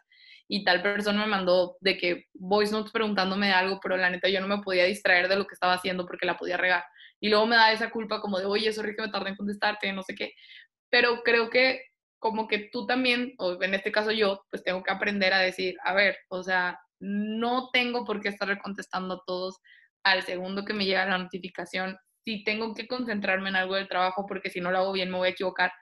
y 0.47 0.63
tal 0.63 0.83
persona 0.83 1.25
me 1.25 1.31
mandó 1.31 1.77
de 1.81 1.97
que 1.97 2.27
voice 2.35 2.73
notes 2.73 2.93
preguntándome 2.93 3.47
de 3.49 3.55
algo, 3.55 3.81
pero 3.83 3.97
la 3.97 4.11
neta 4.11 4.29
yo 4.29 4.41
no 4.41 4.47
me 4.47 4.63
podía 4.63 4.85
distraer 4.85 5.27
de 5.29 5.37
lo 5.37 5.47
que 5.47 5.55
estaba 5.55 5.73
haciendo 5.73 6.07
porque 6.07 6.27
la 6.27 6.37
podía 6.37 6.57
regar. 6.57 6.85
Y 7.19 7.29
luego 7.29 7.47
me 7.47 7.57
da 7.57 7.73
esa 7.73 7.91
culpa 7.91 8.21
como 8.21 8.39
de, 8.39 8.45
oye, 8.45 8.73
sorry 8.73 8.95
que 8.95 9.03
me 9.03 9.09
tardé 9.09 9.31
en 9.31 9.37
contestarte, 9.37 9.93
no 9.93 10.03
sé 10.03 10.15
qué 10.15 10.35
pero 10.95 11.25
creo 11.25 11.51
que 11.51 11.87
como 12.21 12.47
que 12.47 12.69
tú 12.71 12.87
también, 12.87 13.35
o 13.39 13.61
en 13.61 13.75
este 13.75 13.91
caso 13.91 14.13
yo, 14.13 14.45
pues 14.49 14.63
tengo 14.63 14.85
que 14.85 14.93
aprender 14.93 15.33
a 15.33 15.41
decir, 15.41 15.75
a 15.83 15.93
ver, 15.93 16.17
o 16.29 16.41
sea, 16.45 16.79
no 17.01 17.71
tengo 17.73 18.05
por 18.05 18.21
qué 18.21 18.29
estar 18.29 18.57
contestando 18.63 19.15
a 19.15 19.23
todos 19.27 19.59
al 20.05 20.23
segundo 20.23 20.65
que 20.65 20.75
me 20.75 20.85
llega 20.85 21.07
la 21.07 21.19
notificación. 21.19 21.97
Si 22.25 22.45
tengo 22.45 22.75
que 22.75 22.87
concentrarme 22.87 23.49
en 23.49 23.57
algo 23.57 23.75
del 23.75 23.89
trabajo, 23.89 24.27
porque 24.27 24.51
si 24.51 24.61
no 24.61 24.71
lo 24.71 24.79
hago 24.79 24.93
bien 24.93 25.11
me 25.11 25.19
voy 25.19 25.29
a 25.29 25.33
equivocar, 25.33 25.73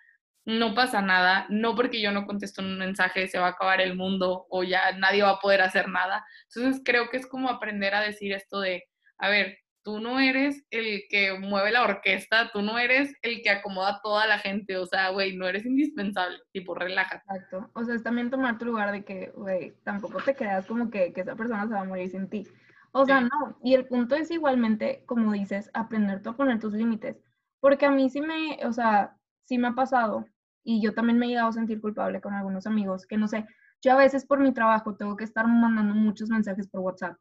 no 0.45 0.75
pasa 0.75 1.03
nada. 1.03 1.47
No 1.51 1.75
porque 1.75 2.01
yo 2.01 2.13
no 2.13 2.27
contesto 2.27 2.63
un 2.63 2.79
mensaje 2.79 3.29
se 3.29 3.39
va 3.39 3.49
a 3.49 3.51
acabar 3.51 3.81
el 3.81 3.97
mundo 3.97 4.47
o 4.49 4.65
ya 4.65 4.93
nadie 4.99 5.23
va 5.23 5.31
a 5.31 5.41
poder 5.41 5.63
hacer 5.63 5.89
nada. 5.89 6.25
Entonces 6.55 6.83
creo 6.85 7.11
que 7.11 7.19
es 7.19 7.27
como 7.27 7.51
aprender 7.51 7.95
a 7.95 8.01
decir 8.01 8.33
esto 8.33 8.61
de, 8.61 8.85
a 9.19 9.29
ver, 9.29 9.59
tú 9.83 10.01
no 10.01 10.21
eres 10.21 10.65
el 10.71 11.03
que 11.09 11.39
mueve 11.39 11.73
la 11.73 11.83
orquesta, 11.83 12.51
tú 12.53 12.63
no 12.63 12.79
eres 12.79 13.15
el 13.23 13.43
que 13.43 13.51
acomoda 13.51 13.91
a 13.91 14.01
toda 14.01 14.27
la 14.27 14.39
gente, 14.39 14.77
o 14.77 14.87
sea, 14.87 15.11
güey, 15.11 15.37
no 15.37 15.47
eres 15.49 15.67
indispensable, 15.67 16.39
tipo, 16.53 16.75
relájate. 16.75 17.23
Exacto, 17.29 17.71
o 17.75 17.85
sea, 17.85 17.95
es 17.95 18.03
también 18.03 18.31
tomar 18.31 18.59
tu 18.59 18.65
lugar 18.65 18.93
de 18.93 19.05
que, 19.05 19.33
güey, 19.35 19.73
tampoco 19.85 20.23
te 20.23 20.35
creas 20.35 20.67
como 20.67 20.91
que, 20.91 21.13
que, 21.13 21.23
esa 21.23 21.35
persona 21.35 21.67
se 21.67 21.75
va 21.75 21.81
a 21.81 21.85
morir 21.85 22.09
sin 22.09 22.29
ti. 22.29 22.47
O 22.95 23.07
sea, 23.07 23.23
no, 23.23 23.59
y 23.63 23.75
el 23.75 23.87
punto 23.87 24.15
es 24.15 24.31
igualmente, 24.31 25.03
como 25.07 25.33
dices, 25.33 25.71
aprender 25.73 26.21
a 26.25 26.33
poner 26.37 26.61
tus 26.61 26.75
límites, 26.75 27.19
porque 27.61 27.87
a 27.87 27.91
mí 27.91 28.11
sí 28.11 28.21
me, 28.21 28.59
o 28.67 28.73
sea, 28.73 29.17
sí 29.45 29.57
me 29.57 29.69
ha 29.69 29.73
pasado, 29.73 30.27
y 30.63 30.83
yo 30.83 30.95
también 30.95 31.19
me 31.19 31.27
he 31.27 31.29
llegado 31.31 31.49
a 31.49 31.53
sentir 31.53 31.81
culpable 31.81 32.21
con 32.21 32.35
algunos 32.35 32.67
amigos, 32.67 33.07
que 33.07 33.17
no 33.17 33.29
sé, 33.29 33.47
yo 33.83 33.93
a 33.93 33.97
veces 33.97 34.27
por 34.27 34.41
mi 34.41 34.53
trabajo 34.53 34.95
tengo 34.95 35.17
que 35.17 35.25
estar 35.25 35.47
mandando 35.47 35.95
muchos 35.95 36.29
mensajes 36.29 36.69
por 36.69 36.83
WhatsApp. 36.83 37.17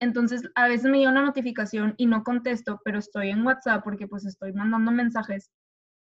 Entonces, 0.00 0.42
a 0.54 0.66
veces 0.66 0.90
me 0.90 0.98
llega 0.98 1.10
una 1.10 1.22
notificación 1.22 1.94
y 1.98 2.06
no 2.06 2.24
contesto, 2.24 2.80
pero 2.84 2.98
estoy 2.98 3.30
en 3.30 3.46
WhatsApp 3.46 3.84
porque 3.84 4.08
pues 4.08 4.26
estoy 4.26 4.52
mandando 4.52 4.90
mensajes 4.90 5.50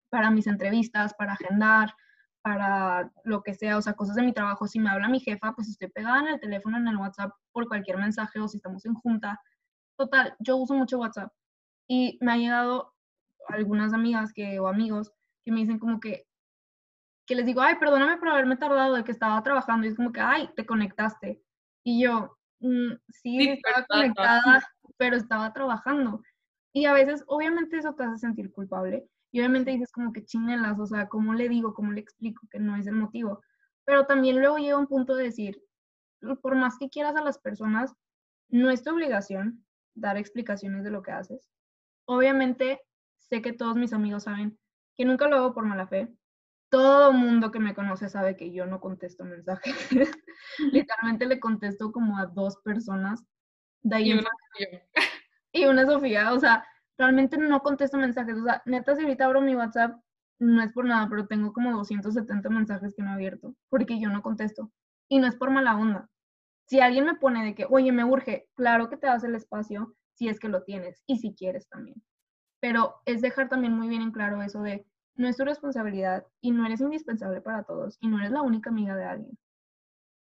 para 0.09 0.29
mis 0.29 0.47
entrevistas, 0.47 1.13
para 1.13 1.33
agendar, 1.33 1.93
para 2.47 3.11
lo 3.25 3.43
que 3.43 3.53
sea, 3.53 3.77
o 3.77 3.81
sea, 3.81 3.93
cosas 3.93 4.15
de 4.15 4.23
mi 4.23 4.33
trabajo. 4.33 4.67
Si 4.67 4.79
me 4.79 4.89
habla 4.89 5.09
mi 5.09 5.19
jefa, 5.19 5.53
pues 5.53 5.67
estoy 5.67 5.89
pegada 5.89 6.19
en 6.21 6.27
el 6.27 6.39
teléfono, 6.39 6.77
en 6.77 6.87
el 6.87 6.95
WhatsApp, 6.95 7.31
por 7.51 7.67
cualquier 7.67 7.97
mensaje 7.97 8.39
o 8.39 8.47
si 8.47 8.57
estamos 8.57 8.85
en 8.85 8.93
junta. 8.93 9.41
Total, 9.97 10.33
yo 10.39 10.55
uso 10.55 10.73
mucho 10.73 10.99
WhatsApp 10.99 11.33
y 11.89 12.17
me 12.21 12.31
ha 12.31 12.37
llegado 12.37 12.93
algunas 13.49 13.93
amigas 13.93 14.31
que, 14.33 14.59
o 14.59 14.67
amigos 14.67 15.11
que 15.43 15.51
me 15.51 15.59
dicen 15.59 15.77
como 15.77 15.99
que, 15.99 16.25
que 17.25 17.35
les 17.35 17.45
digo, 17.45 17.61
ay, 17.61 17.75
perdóname 17.75 18.17
por 18.17 18.29
haberme 18.29 18.55
tardado 18.55 18.95
de 18.95 19.03
que 19.03 19.11
estaba 19.11 19.43
trabajando 19.43 19.85
y 19.85 19.89
es 19.89 19.95
como 19.95 20.13
que, 20.13 20.21
ay, 20.21 20.49
te 20.55 20.65
conectaste. 20.65 21.43
Y 21.83 22.03
yo, 22.03 22.37
Mm, 22.59 22.93
sí, 23.09 23.49
estaba 23.49 23.85
conectada, 23.85 24.63
pero 24.97 25.15
estaba 25.15 25.53
trabajando. 25.53 26.21
Y 26.73 26.85
a 26.85 26.93
veces, 26.93 27.23
obviamente, 27.27 27.77
eso 27.77 27.93
te 27.93 28.03
hace 28.03 28.17
sentir 28.19 28.51
culpable. 28.51 29.07
Y 29.31 29.39
obviamente 29.39 29.71
dices 29.71 29.91
como 29.91 30.13
que 30.13 30.25
chinelas, 30.25 30.79
o 30.79 30.85
sea, 30.85 31.07
¿cómo 31.07 31.33
le 31.33 31.49
digo, 31.49 31.73
cómo 31.73 31.91
le 31.91 32.01
explico 32.01 32.47
que 32.49 32.59
no 32.59 32.75
es 32.75 32.87
el 32.87 32.95
motivo? 32.95 33.41
Pero 33.85 34.05
también 34.05 34.39
luego 34.39 34.57
llega 34.57 34.77
un 34.77 34.87
punto 34.87 35.15
de 35.15 35.25
decir, 35.25 35.61
por 36.41 36.55
más 36.55 36.77
que 36.77 36.89
quieras 36.89 37.15
a 37.15 37.23
las 37.23 37.37
personas, 37.39 37.93
no 38.49 38.69
es 38.69 38.83
tu 38.83 38.91
obligación 38.91 39.65
dar 39.93 40.17
explicaciones 40.17 40.83
de 40.83 40.91
lo 40.91 41.03
que 41.03 41.11
haces. 41.11 41.49
Obviamente, 42.05 42.81
sé 43.17 43.41
que 43.41 43.53
todos 43.53 43.75
mis 43.75 43.93
amigos 43.93 44.23
saben 44.23 44.57
que 44.95 45.05
nunca 45.05 45.27
lo 45.27 45.35
hago 45.37 45.53
por 45.53 45.65
mala 45.65 45.87
fe, 45.87 46.13
todo 46.69 47.13
mundo 47.13 47.51
que 47.51 47.59
me 47.59 47.73
conoce 47.73 48.09
sabe 48.09 48.35
que 48.35 48.51
yo 48.51 48.65
no 48.65 48.79
contesto 48.79 49.23
mensajes. 49.23 49.75
Literalmente 50.71 51.25
le 51.25 51.39
contesto 51.39 51.91
como 51.91 52.17
a 52.17 52.25
dos 52.25 52.57
personas. 52.57 53.23
De 53.81 53.95
ahí 53.95 54.09
y, 54.11 54.13
una 54.13 54.29
y 55.51 55.65
una 55.65 55.85
Sofía, 55.85 56.33
o 56.33 56.39
sea, 56.39 56.65
realmente 56.97 57.37
no 57.37 57.61
contesto 57.61 57.97
mensajes. 57.97 58.37
O 58.37 58.43
sea, 58.43 58.61
neta, 58.65 58.95
si 58.95 59.03
ahorita 59.03 59.25
abro 59.25 59.41
mi 59.41 59.55
WhatsApp, 59.55 59.99
no 60.39 60.61
es 60.61 60.71
por 60.71 60.85
nada, 60.85 61.07
pero 61.09 61.27
tengo 61.27 61.53
como 61.53 61.71
270 61.71 62.49
mensajes 62.49 62.93
que 62.95 63.01
no 63.01 63.11
he 63.11 63.13
abierto, 63.13 63.55
porque 63.69 63.99
yo 63.99 64.09
no 64.09 64.21
contesto. 64.21 64.71
Y 65.09 65.19
no 65.19 65.27
es 65.27 65.35
por 65.35 65.49
mala 65.49 65.75
onda. 65.75 66.09
Si 66.67 66.79
alguien 66.79 67.05
me 67.05 67.15
pone 67.15 67.45
de 67.45 67.55
que, 67.55 67.65
oye, 67.69 67.91
me 67.91 68.03
urge, 68.03 68.49
claro 68.55 68.89
que 68.89 68.97
te 68.97 69.07
das 69.07 69.23
el 69.23 69.35
espacio 69.35 69.95
si 70.13 70.27
es 70.27 70.39
que 70.39 70.49
lo 70.49 70.63
tienes 70.63 71.01
y 71.07 71.19
si 71.19 71.33
quieres 71.33 71.69
también. 71.69 72.03
Pero 72.59 72.95
es 73.05 73.21
dejar 73.21 73.49
también 73.49 73.73
muy 73.73 73.87
bien 73.87 74.01
en 74.01 74.11
claro 74.11 74.41
eso 74.41 74.61
de, 74.61 74.85
no 75.15 75.27
es 75.27 75.37
tu 75.37 75.45
responsabilidad 75.45 76.25
y 76.41 76.51
no 76.51 76.65
eres 76.65 76.81
indispensable 76.81 77.41
para 77.41 77.63
todos 77.63 77.97
y 78.01 78.07
no 78.07 78.19
eres 78.19 78.31
la 78.31 78.41
única 78.41 78.69
amiga 78.69 78.95
de 78.95 79.05
alguien. 79.05 79.37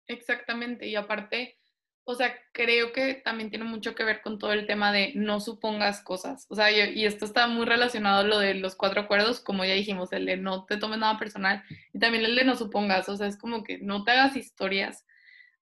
Exactamente, 0.07 0.87
y 0.87 0.95
aparte, 0.95 1.59
o 2.03 2.15
sea, 2.15 2.35
creo 2.51 2.91
que 2.93 3.15
también 3.15 3.49
tiene 3.49 3.65
mucho 3.65 3.93
que 3.93 4.03
ver 4.03 4.21
con 4.21 4.39
todo 4.39 4.53
el 4.53 4.65
tema 4.65 4.91
de 4.91 5.11
no 5.15 5.39
supongas 5.39 6.01
cosas. 6.01 6.45
O 6.49 6.55
sea, 6.55 6.71
y, 6.71 7.05
esto 7.05 7.25
está 7.25 7.47
muy 7.47 7.65
relacionado 7.65 8.19
a 8.21 8.23
lo 8.23 8.39
de 8.39 8.55
los 8.55 8.75
cuatro 8.75 9.01
acuerdos, 9.01 9.39
como 9.39 9.63
ya 9.65 9.73
dijimos, 9.73 10.11
el 10.11 10.25
de 10.25 10.37
no 10.37 10.65
te 10.65 10.77
tomes 10.77 10.99
nada 10.99 11.19
personal 11.19 11.63
y 11.93 11.99
también 11.99 12.25
el 12.25 12.35
de 12.35 12.45
no 12.45 12.55
supongas. 12.55 13.07
O 13.09 13.17
sea, 13.17 13.27
es 13.27 13.37
como 13.37 13.63
que 13.63 13.77
no 13.79 14.03
te 14.03 14.11
hagas 14.11 14.35
historias 14.35 15.05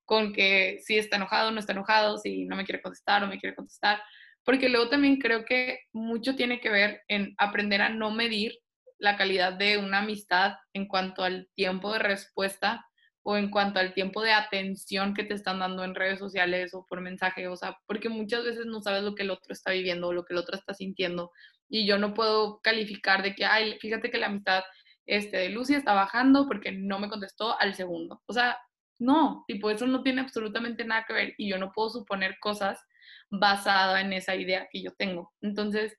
con 0.05 0.33
que 0.33 0.79
si 0.83 0.97
está 0.97 1.17
enojado 1.17 1.51
no 1.51 1.59
está 1.59 1.73
enojado, 1.73 2.17
si 2.17 2.45
no 2.45 2.55
me 2.55 2.65
quiere 2.65 2.81
contestar 2.81 3.23
o 3.23 3.27
me 3.27 3.39
quiere 3.39 3.55
contestar. 3.55 4.01
Porque 4.43 4.69
luego 4.69 4.89
también 4.89 5.17
creo 5.17 5.45
que 5.45 5.81
mucho 5.91 6.35
tiene 6.35 6.59
que 6.59 6.69
ver 6.69 7.03
en 7.07 7.35
aprender 7.37 7.81
a 7.81 7.89
no 7.89 8.11
medir 8.11 8.53
la 8.97 9.17
calidad 9.17 9.53
de 9.53 9.77
una 9.77 9.99
amistad 9.99 10.55
en 10.73 10.87
cuanto 10.87 11.23
al 11.23 11.49
tiempo 11.53 11.93
de 11.93 11.99
respuesta 11.99 12.88
o 13.29 13.37
en 13.37 13.51
cuanto 13.51 13.79
al 13.79 13.93
tiempo 13.93 14.23
de 14.23 14.31
atención 14.31 15.13
que 15.13 15.23
te 15.23 15.35
están 15.35 15.59
dando 15.59 15.83
en 15.83 15.93
redes 15.93 16.17
sociales 16.17 16.73
o 16.73 16.83
por 16.87 16.99
mensaje, 16.99 17.47
o 17.47 17.55
sea, 17.55 17.77
porque 17.85 18.09
muchas 18.09 18.43
veces 18.43 18.65
no 18.65 18.81
sabes 18.81 19.03
lo 19.03 19.13
que 19.13 19.21
el 19.21 19.29
otro 19.29 19.53
está 19.53 19.69
viviendo 19.69 20.07
o 20.07 20.13
lo 20.13 20.25
que 20.25 20.33
el 20.33 20.39
otro 20.39 20.57
está 20.57 20.73
sintiendo 20.73 21.31
y 21.69 21.85
yo 21.85 21.99
no 21.99 22.15
puedo 22.15 22.59
calificar 22.61 23.21
de 23.21 23.35
que, 23.35 23.45
ay, 23.45 23.77
fíjate 23.79 24.09
que 24.09 24.17
la 24.17 24.25
amistad 24.25 24.63
este, 25.05 25.37
de 25.37 25.49
Lucy 25.49 25.75
está 25.75 25.93
bajando 25.93 26.47
porque 26.47 26.71
no 26.71 26.97
me 26.97 27.07
contestó 27.07 27.55
al 27.59 27.75
segundo. 27.75 28.19
O 28.25 28.33
sea, 28.33 28.57
no, 28.97 29.43
tipo, 29.47 29.69
eso 29.69 29.85
no 29.85 30.01
tiene 30.01 30.21
absolutamente 30.21 30.83
nada 30.83 31.05
que 31.07 31.13
ver 31.13 31.35
y 31.37 31.47
yo 31.47 31.59
no 31.59 31.71
puedo 31.71 31.91
suponer 31.91 32.35
cosas 32.41 32.83
basada 33.29 34.01
en 34.01 34.11
esa 34.11 34.35
idea 34.35 34.67
que 34.71 34.81
yo 34.81 34.91
tengo. 34.97 35.31
Entonces, 35.41 35.95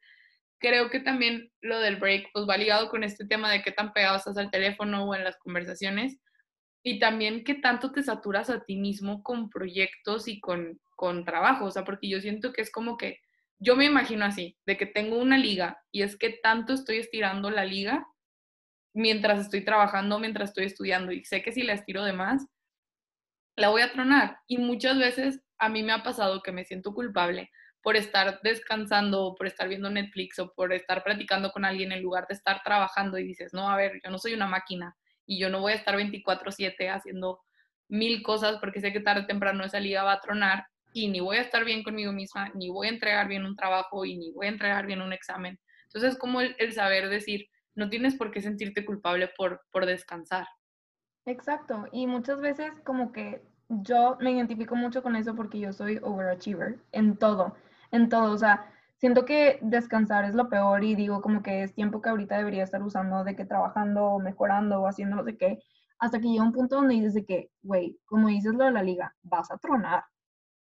creo 0.59 0.91
que 0.91 0.99
también 0.99 1.53
lo 1.61 1.79
del 1.79 1.95
break 1.95 2.31
pues 2.33 2.45
va 2.49 2.57
ligado 2.57 2.89
con 2.89 3.05
este 3.05 3.25
tema 3.25 3.53
de 3.53 3.63
qué 3.63 3.71
tan 3.71 3.93
pegado 3.93 4.17
estás 4.17 4.37
al 4.37 4.51
teléfono 4.51 5.05
o 5.05 5.15
en 5.15 5.23
las 5.23 5.37
conversaciones 5.39 6.19
y 6.83 6.99
también 6.99 7.45
qué 7.45 7.55
tanto 7.55 7.93
te 7.93 8.03
saturas 8.03 8.51
a 8.51 8.65
ti 8.65 8.77
mismo 8.77 9.23
con 9.23 9.51
proyectos 9.51 10.29
y 10.29 10.41
con, 10.41 10.81
con 10.97 11.25
trabajo, 11.25 11.67
o 11.67 11.71
sea, 11.71 11.85
porque 11.85 12.09
yo 12.09 12.21
siento 12.21 12.53
que 12.53 12.63
es 12.63 12.71
como 12.71 12.97
que, 12.97 13.21
yo 13.59 13.77
me 13.77 13.85
imagino 13.85 14.25
así, 14.25 14.57
de 14.65 14.77
que 14.77 14.87
tengo 14.87 15.19
una 15.19 15.37
liga 15.37 15.83
y 15.93 16.03
es 16.03 16.17
que 16.17 16.31
tanto 16.43 16.73
estoy 16.73 16.97
estirando 16.97 17.51
la 17.51 17.65
liga 17.65 18.07
mientras 18.95 19.41
estoy 19.41 19.65
trabajando, 19.65 20.19
mientras 20.19 20.51
estoy 20.51 20.65
estudiando 20.65 21.13
y 21.13 21.25
sé 21.25 21.43
que 21.43 21.53
si 21.53 21.63
la 21.63 21.75
estiro 21.75 22.05
de 22.05 22.15
más, 22.15 22.47
la 23.57 23.69
voy 23.69 23.83
a 23.83 23.93
tronar. 23.93 24.39
Y 24.47 24.59
muchas 24.59 24.99
veces 24.99 25.41
a 25.59 25.69
mí 25.69 25.83
me 25.83 25.93
ha 25.93 26.03
pasado 26.03 26.43
que 26.43 26.53
me 26.53 26.65
siento 26.65 26.95
culpable 26.95 27.51
por 27.83 27.97
estar 27.97 28.41
descansando, 28.43 29.35
por 29.37 29.47
estar 29.47 29.69
viendo 29.69 29.91
Netflix 29.91 30.39
o 30.39 30.53
por 30.55 30.73
estar 30.73 31.03
platicando 31.05 31.51
con 31.51 31.65
alguien 31.65 31.93
en 31.93 32.03
lugar 32.03 32.27
de 32.29 32.35
estar 32.35 32.63
trabajando 32.63 33.19
y 33.19 33.25
dices, 33.25 33.53
no, 33.53 33.71
a 33.71 33.77
ver, 33.77 34.01
yo 34.03 34.11
no 34.11 34.19
soy 34.19 34.35
una 34.35 34.47
máquina 34.47 34.97
y 35.31 35.39
yo 35.39 35.49
no 35.49 35.61
voy 35.61 35.73
a 35.73 35.77
estar 35.77 35.95
24/7 35.95 36.91
haciendo 36.91 37.41
mil 37.89 38.21
cosas 38.25 38.59
porque 38.59 38.81
sé 38.81 38.93
que 38.93 38.99
tarde 38.99 39.23
o 39.23 39.27
temprano 39.27 39.65
esa 39.65 39.79
liga 39.79 40.03
va 40.03 40.15
a 40.15 40.21
tronar 40.21 40.67
y 40.93 41.07
ni 41.07 41.21
voy 41.21 41.37
a 41.37 41.43
estar 41.43 41.65
bien 41.65 41.85
conmigo 41.85 42.11
misma, 42.11 42.51
ni 42.55 42.69
voy 42.69 42.89
a 42.89 42.91
entregar 42.91 43.29
bien 43.29 43.45
un 43.45 43.55
trabajo 43.55 44.05
y 44.05 44.19
ni 44.19 44.33
voy 44.33 44.47
a 44.47 44.51
entregar 44.51 44.87
bien 44.87 45.01
un 45.01 45.13
examen. 45.13 45.57
Entonces 45.85 46.15
es 46.15 46.19
como 46.19 46.41
el, 46.41 46.73
saber 46.73 47.09
decir, 47.09 47.47
no 47.77 47.89
tienes 47.89 48.17
por 48.17 48.33
qué 48.33 48.43
sentirte 48.43 48.85
culpable 48.85 49.31
por, 49.37 49.61
por 49.71 49.87
descansar. 49.87 50.49
Exacto, 51.27 51.87
y 51.93 52.09
muchas 52.09 52.41
veces 52.41 52.73
como 52.85 53.13
que 53.13 53.41
yo 53.69 54.17
me 54.19 54.33
identifico 54.33 54.75
mucho 54.75 55.01
con 55.01 55.15
eso 55.15 55.37
porque 55.37 55.61
yo 55.61 55.73
soy 55.73 56.01
overachiever 56.03 56.81
en 56.91 57.17
todo, 57.17 57.55
en 57.93 58.09
todo, 58.09 58.33
o 58.33 58.39
sea, 58.39 58.73
siento 59.01 59.25
que 59.25 59.59
descansar 59.63 60.25
es 60.27 60.35
lo 60.35 60.49
peor 60.51 60.85
y 60.85 60.95
digo 60.95 61.23
como 61.23 61.43
que 61.43 61.63
es 61.63 61.75
tiempo 61.75 62.03
que 62.03 62.11
ahorita 62.11 62.37
debería 62.37 62.63
estar 62.63 62.83
usando 62.83 63.25
de 63.25 63.35
que 63.35 63.47
trabajando 63.47 64.05
o 64.05 64.19
mejorando 64.21 64.81
o 64.81 64.87
haciendo 64.87 65.17
no 65.17 65.25
sé 65.25 65.39
qué, 65.39 65.59
hasta 65.99 66.21
que 66.21 66.29
llega 66.29 66.45
un 66.45 66.53
punto 66.53 66.77
donde 66.77 66.95
dices 66.95 67.15
de 67.15 67.25
que, 67.25 67.51
güey, 67.63 67.99
como 68.05 68.29
dices 68.29 68.55
lo 68.55 68.65
de 68.65 68.73
la 68.73 68.83
liga, 68.83 69.15
vas 69.23 69.51
a 69.51 69.59
tronar. 69.59 70.05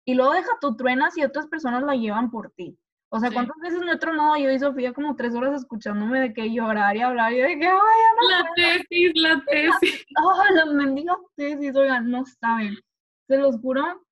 Y 0.06 0.16
luego 0.16 0.34
deja 0.34 0.50
tu 0.60 0.76
truenas 0.76 1.18
y 1.18 1.24
otras 1.24 1.48
personas 1.48 1.84
la 1.84 1.96
llevan 1.96 2.32
por 2.32 2.52
ti. 2.52 2.78
O 3.10 3.20
sea, 3.20 3.30
¿cuántas 3.32 3.58
veces 3.62 3.80
no 3.80 3.92
he 3.92 4.00
tronado 4.00 4.36
yo 4.38 4.50
y 4.50 4.58
Sofía 4.58 4.92
como 4.92 5.16
tres 5.16 5.36
horas 5.36 5.62
escuchándome 5.62 6.20
de 6.20 6.34
que 6.34 6.52
llorar 6.52 6.98
y 6.98 7.02
hablar 7.02 7.32
y 7.32 7.42
de 7.42 7.60
que, 7.60 7.68
ay, 7.68 7.72
no 7.72 8.30
La 8.30 8.50
tesis, 8.56 9.12
la 9.14 9.44
tesis. 9.48 10.06
Oh, 10.20 10.44
la 10.56 10.66
mendiga 10.66 11.16
tesis, 11.36 11.76
oigan, 11.76 12.10
no 12.10 12.26
saben. 12.26 12.76
Se 13.28 13.38
los 13.38 13.60
juro, 13.62 14.04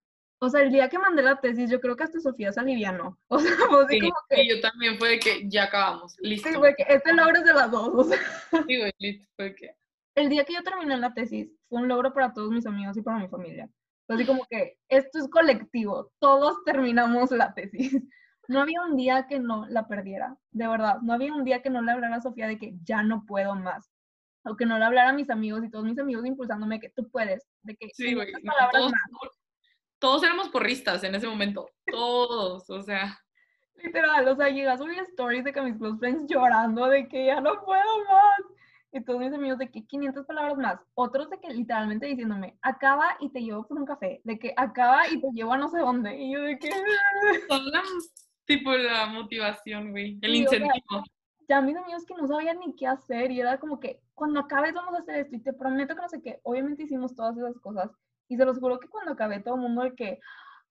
o 0.43 0.49
sea, 0.49 0.61
el 0.63 0.71
día 0.71 0.89
que 0.89 0.97
mandé 0.97 1.21
la 1.21 1.39
tesis, 1.39 1.69
yo 1.69 1.79
creo 1.79 1.95
que 1.95 2.03
hasta 2.03 2.19
Sofía 2.19 2.51
se 2.51 2.59
alivianó. 2.59 3.19
O 3.27 3.39
sea, 3.39 3.51
como 3.57 3.85
que... 3.85 3.99
yo 4.47 4.59
también 4.59 4.97
fue 4.97 5.09
de 5.09 5.19
que 5.19 5.47
ya 5.47 5.65
acabamos, 5.65 6.15
listo. 6.19 6.49
Sí, 6.49 6.55
fue 6.55 6.73
que 6.75 6.83
este 6.89 7.13
logro 7.13 7.37
es 7.37 7.45
de 7.45 7.53
las 7.53 7.69
dos, 7.69 7.89
o 7.93 8.03
sea. 8.03 8.17
Sí, 8.67 8.79
güey, 8.79 8.91
listo, 8.97 9.27
fue 9.35 9.53
que... 9.53 9.75
El 10.15 10.29
día 10.29 10.43
que 10.43 10.53
yo 10.53 10.63
terminé 10.63 10.97
la 10.97 11.13
tesis, 11.13 11.53
fue 11.69 11.81
un 11.81 11.87
logro 11.87 12.11
para 12.11 12.33
todos 12.33 12.49
mis 12.49 12.65
amigos 12.65 12.97
y 12.97 13.03
para 13.03 13.19
mi 13.19 13.27
familia. 13.27 13.69
Así 14.07 14.25
como 14.25 14.45
que 14.49 14.77
esto 14.89 15.19
es 15.19 15.29
colectivo, 15.29 16.11
todos 16.19 16.63
terminamos 16.65 17.31
la 17.31 17.53
tesis. 17.53 17.93
No 18.47 18.59
había 18.59 18.81
un 18.81 18.97
día 18.97 19.27
que 19.29 19.39
no 19.39 19.65
la 19.67 19.87
perdiera, 19.87 20.35
de 20.51 20.67
verdad. 20.67 20.97
No 21.03 21.13
había 21.13 21.33
un 21.33 21.45
día 21.45 21.61
que 21.61 21.69
no 21.69 21.81
le 21.81 21.91
hablara 21.91 22.17
a 22.17 22.21
Sofía 22.21 22.47
de 22.47 22.57
que 22.57 22.73
ya 22.83 23.01
no 23.01 23.23
puedo 23.25 23.55
más. 23.55 23.93
O 24.43 24.57
que 24.57 24.65
no 24.65 24.77
le 24.77 24.83
hablara 24.83 25.11
a 25.11 25.13
mis 25.13 25.29
amigos 25.29 25.63
y 25.63 25.69
todos 25.69 25.85
mis 25.85 25.97
amigos 25.99 26.25
impulsándome 26.25 26.81
que 26.81 26.89
tú 26.89 27.09
puedes, 27.09 27.47
de 27.61 27.77
que 27.77 27.87
sí, 27.93 28.13
güey, 28.13 28.33
palabras 28.43 28.91
más 28.91 29.31
todos 30.01 30.23
éramos 30.23 30.49
porristas 30.49 31.03
en 31.03 31.13
ese 31.13 31.27
momento, 31.27 31.69
todos, 31.85 32.67
o 32.69 32.81
sea. 32.81 33.19
Literal, 33.75 34.27
o 34.27 34.35
sea, 34.35 34.49
llegas 34.49 34.81
a 34.81 34.83
subir 34.83 34.99
stories 34.99 35.43
de 35.43 35.53
que 35.53 35.61
mis 35.61 35.77
close 35.77 35.97
friends 35.99 36.25
llorando 36.27 36.87
de 36.87 37.07
que 37.07 37.27
ya 37.27 37.39
no 37.39 37.63
puedo 37.63 38.03
más. 38.09 38.41
Y 38.91 39.01
todos 39.03 39.19
mis 39.21 39.31
amigos 39.31 39.59
de 39.59 39.71
que 39.71 39.85
500 39.85 40.25
palabras 40.25 40.57
más. 40.57 40.79
Otros 40.95 41.29
de 41.29 41.39
que 41.39 41.53
literalmente 41.53 42.07
diciéndome, 42.07 42.57
acaba 42.61 43.15
y 43.21 43.29
te 43.29 43.41
llevo 43.41 43.65
por 43.65 43.77
un 43.77 43.85
café. 43.85 44.21
De 44.23 44.37
que 44.37 44.53
acaba 44.57 45.07
y 45.07 45.21
te 45.21 45.27
llevo 45.33 45.53
a 45.53 45.57
no 45.57 45.69
sé 45.69 45.79
dónde. 45.79 46.17
Y 46.17 46.33
yo 46.33 46.41
de 46.41 46.57
que... 46.59 46.69
Son 47.49 47.71
la, 47.71 47.81
tipo 48.45 48.71
la 48.73 49.05
motivación, 49.05 49.91
güey. 49.91 50.19
El 50.21 50.35
incentivo. 50.35 51.03
ya 51.47 51.61
mis 51.61 51.77
amigos 51.77 52.05
que 52.05 52.15
no 52.15 52.27
sabían 52.27 52.59
ni 52.59 52.75
qué 52.75 52.87
hacer. 52.87 53.31
Y 53.31 53.39
era 53.39 53.59
como 53.59 53.79
que, 53.79 54.01
cuando 54.13 54.41
acabes 54.41 54.73
vamos 54.73 54.95
a 54.95 54.99
hacer 54.99 55.15
esto. 55.15 55.35
Y 55.35 55.39
te 55.39 55.53
prometo 55.53 55.95
que 55.95 56.01
no 56.01 56.09
sé 56.09 56.21
qué. 56.21 56.39
Obviamente 56.43 56.83
hicimos 56.83 57.15
todas 57.15 57.37
esas 57.37 57.57
cosas. 57.59 57.91
Y 58.31 58.37
se 58.37 58.45
los 58.45 58.59
juro 58.59 58.79
que 58.79 58.87
cuando 58.87 59.11
acabé 59.11 59.41
todo 59.41 59.55
el 59.55 59.61
mundo 59.61 59.83
de 59.83 59.93
que, 59.93 60.21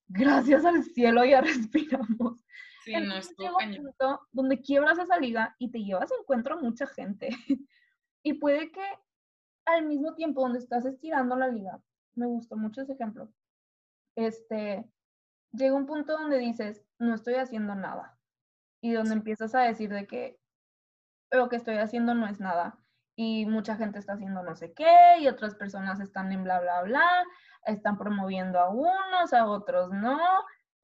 gracias 0.08 0.64
al 0.64 0.82
cielo 0.82 1.26
ya 1.26 1.42
respiramos. 1.68 2.42
Sí, 2.86 2.94
no, 2.94 3.18
es 3.18 3.34
un 3.38 3.84
punto 3.84 4.26
donde 4.32 4.62
quiebras 4.62 4.98
esa 4.98 5.18
liga 5.18 5.54
y 5.58 5.70
te 5.70 5.84
llevas 5.84 6.10
encuentro 6.18 6.54
a 6.54 6.62
mucha 6.62 6.86
gente. 6.86 7.28
y 8.22 8.32
puede 8.32 8.72
que 8.72 8.80
al 9.66 9.84
mismo 9.84 10.14
tiempo 10.14 10.40
donde 10.40 10.58
estás 10.58 10.86
estirando 10.86 11.36
la 11.36 11.48
liga, 11.48 11.78
me 12.14 12.24
gustó 12.26 12.56
mucho 12.56 12.80
ese 12.80 12.94
ejemplo, 12.94 13.30
este, 14.16 14.90
llega 15.52 15.74
un 15.74 15.84
punto 15.84 16.14
donde 16.14 16.38
dices, 16.38 16.82
no 16.98 17.14
estoy 17.14 17.34
haciendo 17.34 17.74
nada. 17.74 18.18
Y 18.80 18.92
donde 18.92 19.12
empiezas 19.12 19.54
a 19.54 19.60
decir 19.60 19.90
de 19.90 20.06
que 20.06 20.40
lo 21.30 21.50
que 21.50 21.56
estoy 21.56 21.76
haciendo 21.76 22.14
no 22.14 22.26
es 22.26 22.40
nada. 22.40 22.78
Y 23.22 23.44
mucha 23.44 23.76
gente 23.76 23.98
está 23.98 24.14
haciendo 24.14 24.42
no 24.42 24.56
sé 24.56 24.72
qué, 24.72 25.18
y 25.18 25.28
otras 25.28 25.54
personas 25.54 26.00
están 26.00 26.32
en 26.32 26.42
bla, 26.42 26.58
bla, 26.58 26.80
bla 26.84 27.24
están 27.66 27.98
promoviendo 27.98 28.58
a 28.58 28.70
unos, 28.70 29.34
a 29.34 29.46
otros 29.46 29.90
no, 29.90 30.18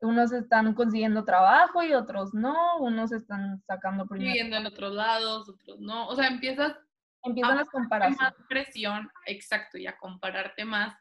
unos 0.01 0.33
están 0.33 0.75
consiguiendo 0.75 1.25
trabajo 1.25 1.83
y 1.83 1.95
otros 1.95 2.35
no, 2.35 2.77
unos 2.81 3.11
están 3.13 3.63
sacando 3.63 4.05
Viviendo 4.11 4.57
en 4.57 4.67
otros 4.67 4.93
lados, 4.93 5.49
otros 5.49 5.81
no, 5.81 6.09
o 6.09 6.15
sea, 6.15 6.27
empiezas 6.27 6.77
empiezan 7.23 7.57
las 7.57 7.71
comparaciones. 7.71 8.21
Más 8.21 8.35
presión, 8.51 9.11
exacto, 9.25 9.79
y 9.79 9.87
a 9.87 9.97
compararte 9.97 10.67
más. 10.67 10.95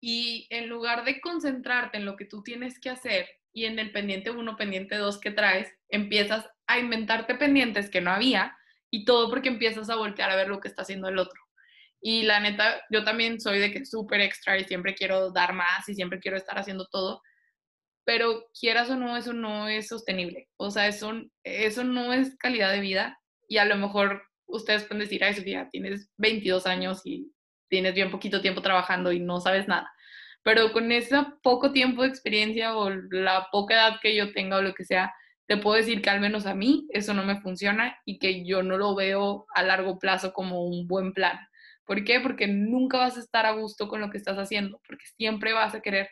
Y 0.00 0.46
en 0.48 0.70
lugar 0.70 1.04
de 1.04 1.20
concentrarte 1.20 1.98
en 1.98 2.06
lo 2.06 2.16
que 2.16 2.24
tú 2.24 2.42
tienes 2.42 2.80
que 2.80 2.88
hacer 2.88 3.28
y 3.52 3.66
en 3.66 3.78
el 3.78 3.92
pendiente 3.92 4.30
1, 4.30 4.56
pendiente 4.56 4.96
2 4.96 5.20
que 5.20 5.32
traes, 5.32 5.70
empiezas 5.90 6.48
a 6.66 6.78
inventarte 6.78 7.34
pendientes 7.34 7.90
que 7.90 8.00
no 8.00 8.10
había 8.10 8.56
y 8.96 9.04
todo 9.04 9.28
porque 9.28 9.50
empiezas 9.50 9.90
a 9.90 9.96
voltear 9.96 10.30
a 10.30 10.36
ver 10.36 10.48
lo 10.48 10.58
que 10.58 10.68
está 10.68 10.80
haciendo 10.80 11.08
el 11.08 11.18
otro. 11.18 11.38
Y 12.00 12.22
la 12.22 12.40
neta, 12.40 12.82
yo 12.90 13.04
también 13.04 13.38
soy 13.38 13.58
de 13.58 13.70
que 13.70 13.84
súper 13.84 14.22
extra 14.22 14.58
y 14.58 14.64
siempre 14.64 14.94
quiero 14.94 15.32
dar 15.32 15.52
más 15.52 15.86
y 15.88 15.94
siempre 15.94 16.18
quiero 16.18 16.38
estar 16.38 16.58
haciendo 16.58 16.86
todo, 16.90 17.20
pero 18.06 18.46
quieras 18.58 18.88
o 18.88 18.96
no, 18.96 19.14
eso 19.18 19.34
no 19.34 19.68
es 19.68 19.88
sostenible. 19.88 20.48
O 20.56 20.70
sea, 20.70 20.86
eso, 20.88 21.12
eso 21.44 21.84
no 21.84 22.14
es 22.14 22.36
calidad 22.38 22.72
de 22.72 22.80
vida 22.80 23.20
y 23.48 23.58
a 23.58 23.66
lo 23.66 23.76
mejor 23.76 24.22
ustedes 24.46 24.84
pueden 24.84 25.00
decir, 25.00 25.22
ay 25.22 25.34
Sofía, 25.34 25.68
tienes 25.70 26.10
22 26.16 26.66
años 26.66 27.02
y 27.04 27.30
tienes 27.68 27.94
bien 27.94 28.10
poquito 28.10 28.40
tiempo 28.40 28.62
trabajando 28.62 29.12
y 29.12 29.20
no 29.20 29.40
sabes 29.42 29.68
nada. 29.68 29.92
Pero 30.42 30.72
con 30.72 30.90
ese 30.90 31.16
poco 31.42 31.72
tiempo 31.72 32.00
de 32.00 32.08
experiencia 32.08 32.78
o 32.78 32.88
la 33.10 33.48
poca 33.52 33.74
edad 33.74 33.98
que 34.00 34.16
yo 34.16 34.32
tenga 34.32 34.56
o 34.56 34.62
lo 34.62 34.72
que 34.72 34.84
sea, 34.84 35.12
te 35.46 35.56
puedo 35.56 35.76
decir 35.76 36.02
que 36.02 36.10
al 36.10 36.20
menos 36.20 36.46
a 36.46 36.54
mí 36.54 36.86
eso 36.90 37.14
no 37.14 37.24
me 37.24 37.40
funciona 37.40 37.96
y 38.04 38.18
que 38.18 38.44
yo 38.44 38.62
no 38.62 38.76
lo 38.78 38.94
veo 38.94 39.46
a 39.54 39.62
largo 39.62 39.98
plazo 39.98 40.32
como 40.32 40.64
un 40.64 40.86
buen 40.86 41.12
plan 41.12 41.38
¿Por 41.86 42.04
qué? 42.04 42.20
Porque 42.20 42.48
nunca 42.48 42.98
vas 42.98 43.16
a 43.16 43.20
estar 43.20 43.46
a 43.46 43.52
gusto 43.52 43.88
con 43.88 44.00
lo 44.00 44.10
que 44.10 44.18
estás 44.18 44.36
haciendo, 44.36 44.80
porque 44.86 45.06
siempre 45.16 45.52
vas 45.52 45.74
a 45.74 45.80
querer 45.80 46.10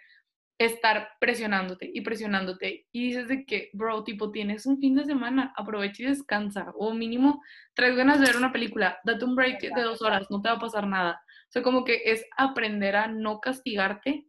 estar 0.56 1.08
presionándote 1.18 1.90
y 1.92 2.02
presionándote 2.02 2.86
y 2.92 3.08
dices 3.08 3.26
de 3.26 3.44
que, 3.44 3.70
bro, 3.72 4.04
tipo, 4.04 4.30
tienes 4.30 4.66
un 4.66 4.78
fin 4.78 4.94
de 4.94 5.04
semana, 5.04 5.52
aprovecha 5.56 6.04
y 6.04 6.06
descansa, 6.06 6.72
o 6.76 6.94
mínimo, 6.94 7.42
traes 7.74 7.96
ganas 7.96 8.20
de 8.20 8.26
ver 8.26 8.36
una 8.36 8.52
película, 8.52 8.98
date 9.04 9.24
un 9.24 9.34
break 9.34 9.60
de 9.62 9.82
dos 9.82 10.00
horas, 10.00 10.30
no 10.30 10.40
te 10.40 10.48
va 10.48 10.54
a 10.54 10.60
pasar 10.60 10.86
nada. 10.86 11.20
O 11.48 11.50
sea, 11.50 11.62
como 11.62 11.84
que 11.84 12.02
es 12.04 12.24
aprender 12.36 12.94
a 12.94 13.08
no 13.08 13.40
castigarte 13.40 14.26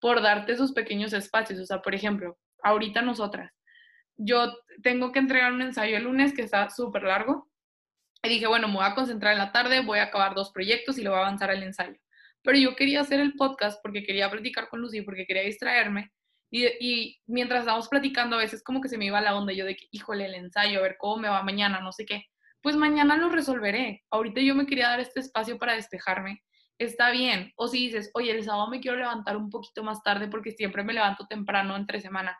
por 0.00 0.20
darte 0.20 0.52
esos 0.52 0.72
pequeños 0.72 1.12
espacios. 1.12 1.60
O 1.60 1.64
sea, 1.64 1.80
por 1.80 1.94
ejemplo, 1.94 2.36
ahorita 2.64 3.02
nosotras, 3.02 3.52
yo 4.16 4.54
tengo 4.82 5.12
que 5.12 5.18
entregar 5.18 5.52
un 5.52 5.62
ensayo 5.62 5.96
el 5.96 6.04
lunes 6.04 6.34
que 6.34 6.42
está 6.42 6.70
súper 6.70 7.04
largo, 7.04 7.50
y 8.24 8.28
dije, 8.28 8.46
bueno, 8.46 8.68
me 8.68 8.74
voy 8.74 8.84
a 8.84 8.94
concentrar 8.94 9.32
en 9.32 9.38
la 9.38 9.52
tarde, 9.52 9.80
voy 9.80 9.98
a 9.98 10.04
acabar 10.04 10.34
dos 10.34 10.52
proyectos 10.52 10.96
y 10.96 11.02
le 11.02 11.08
voy 11.08 11.18
a 11.18 11.22
avanzar 11.22 11.50
al 11.50 11.62
ensayo 11.62 11.98
pero 12.42 12.58
yo 12.58 12.76
quería 12.76 13.00
hacer 13.00 13.20
el 13.20 13.34
podcast 13.34 13.80
porque 13.82 14.02
quería 14.02 14.30
platicar 14.30 14.68
con 14.68 14.80
Lucy, 14.80 15.02
porque 15.02 15.26
quería 15.26 15.42
distraerme. 15.42 16.12
Y, 16.50 17.18
mientras 17.26 17.60
estábamos 17.60 17.88
platicando, 17.88 18.36
a 18.36 18.40
veces 18.40 18.62
como 18.62 18.82
que 18.82 18.88
se 18.88 18.98
me 18.98 19.06
iba 19.06 19.20
la 19.22 19.36
onda, 19.36 19.54
yo 19.54 19.64
de 19.64 19.74
que, 19.74 19.86
híjole, 19.90 20.26
el 20.26 20.34
ensayo, 20.34 20.80
a 20.80 20.82
ver 20.82 20.96
cómo 20.98 21.16
me 21.16 21.28
va 21.28 21.42
mañana, 21.42 21.80
no 21.80 21.92
sé 21.92 22.04
qué. 22.04 22.26
Pues 22.60 22.76
mañana 22.76 23.16
lo 23.16 23.30
resolveré. 23.30 24.04
Ahorita 24.10 24.40
yo 24.42 24.54
me 24.54 24.66
quería 24.66 24.88
dar 24.88 25.00
este 25.00 25.20
espacio 25.20 25.58
para 25.58 25.74
despejarme. 25.74 26.42
Está 26.78 27.10
bien. 27.10 27.52
O 27.56 27.68
si 27.68 27.86
dices, 27.86 28.10
oye, 28.14 28.32
el 28.32 28.44
sábado 28.44 28.68
me 28.68 28.80
quiero 28.80 28.98
levantar 28.98 29.36
un 29.36 29.50
poquito 29.50 29.82
más 29.82 30.02
tarde 30.02 30.28
porque 30.28 30.50
siempre 30.52 30.84
me 30.84 30.92
levanto 30.92 31.26
temprano 31.26 31.76
entre 31.76 32.00
semana. 32.00 32.36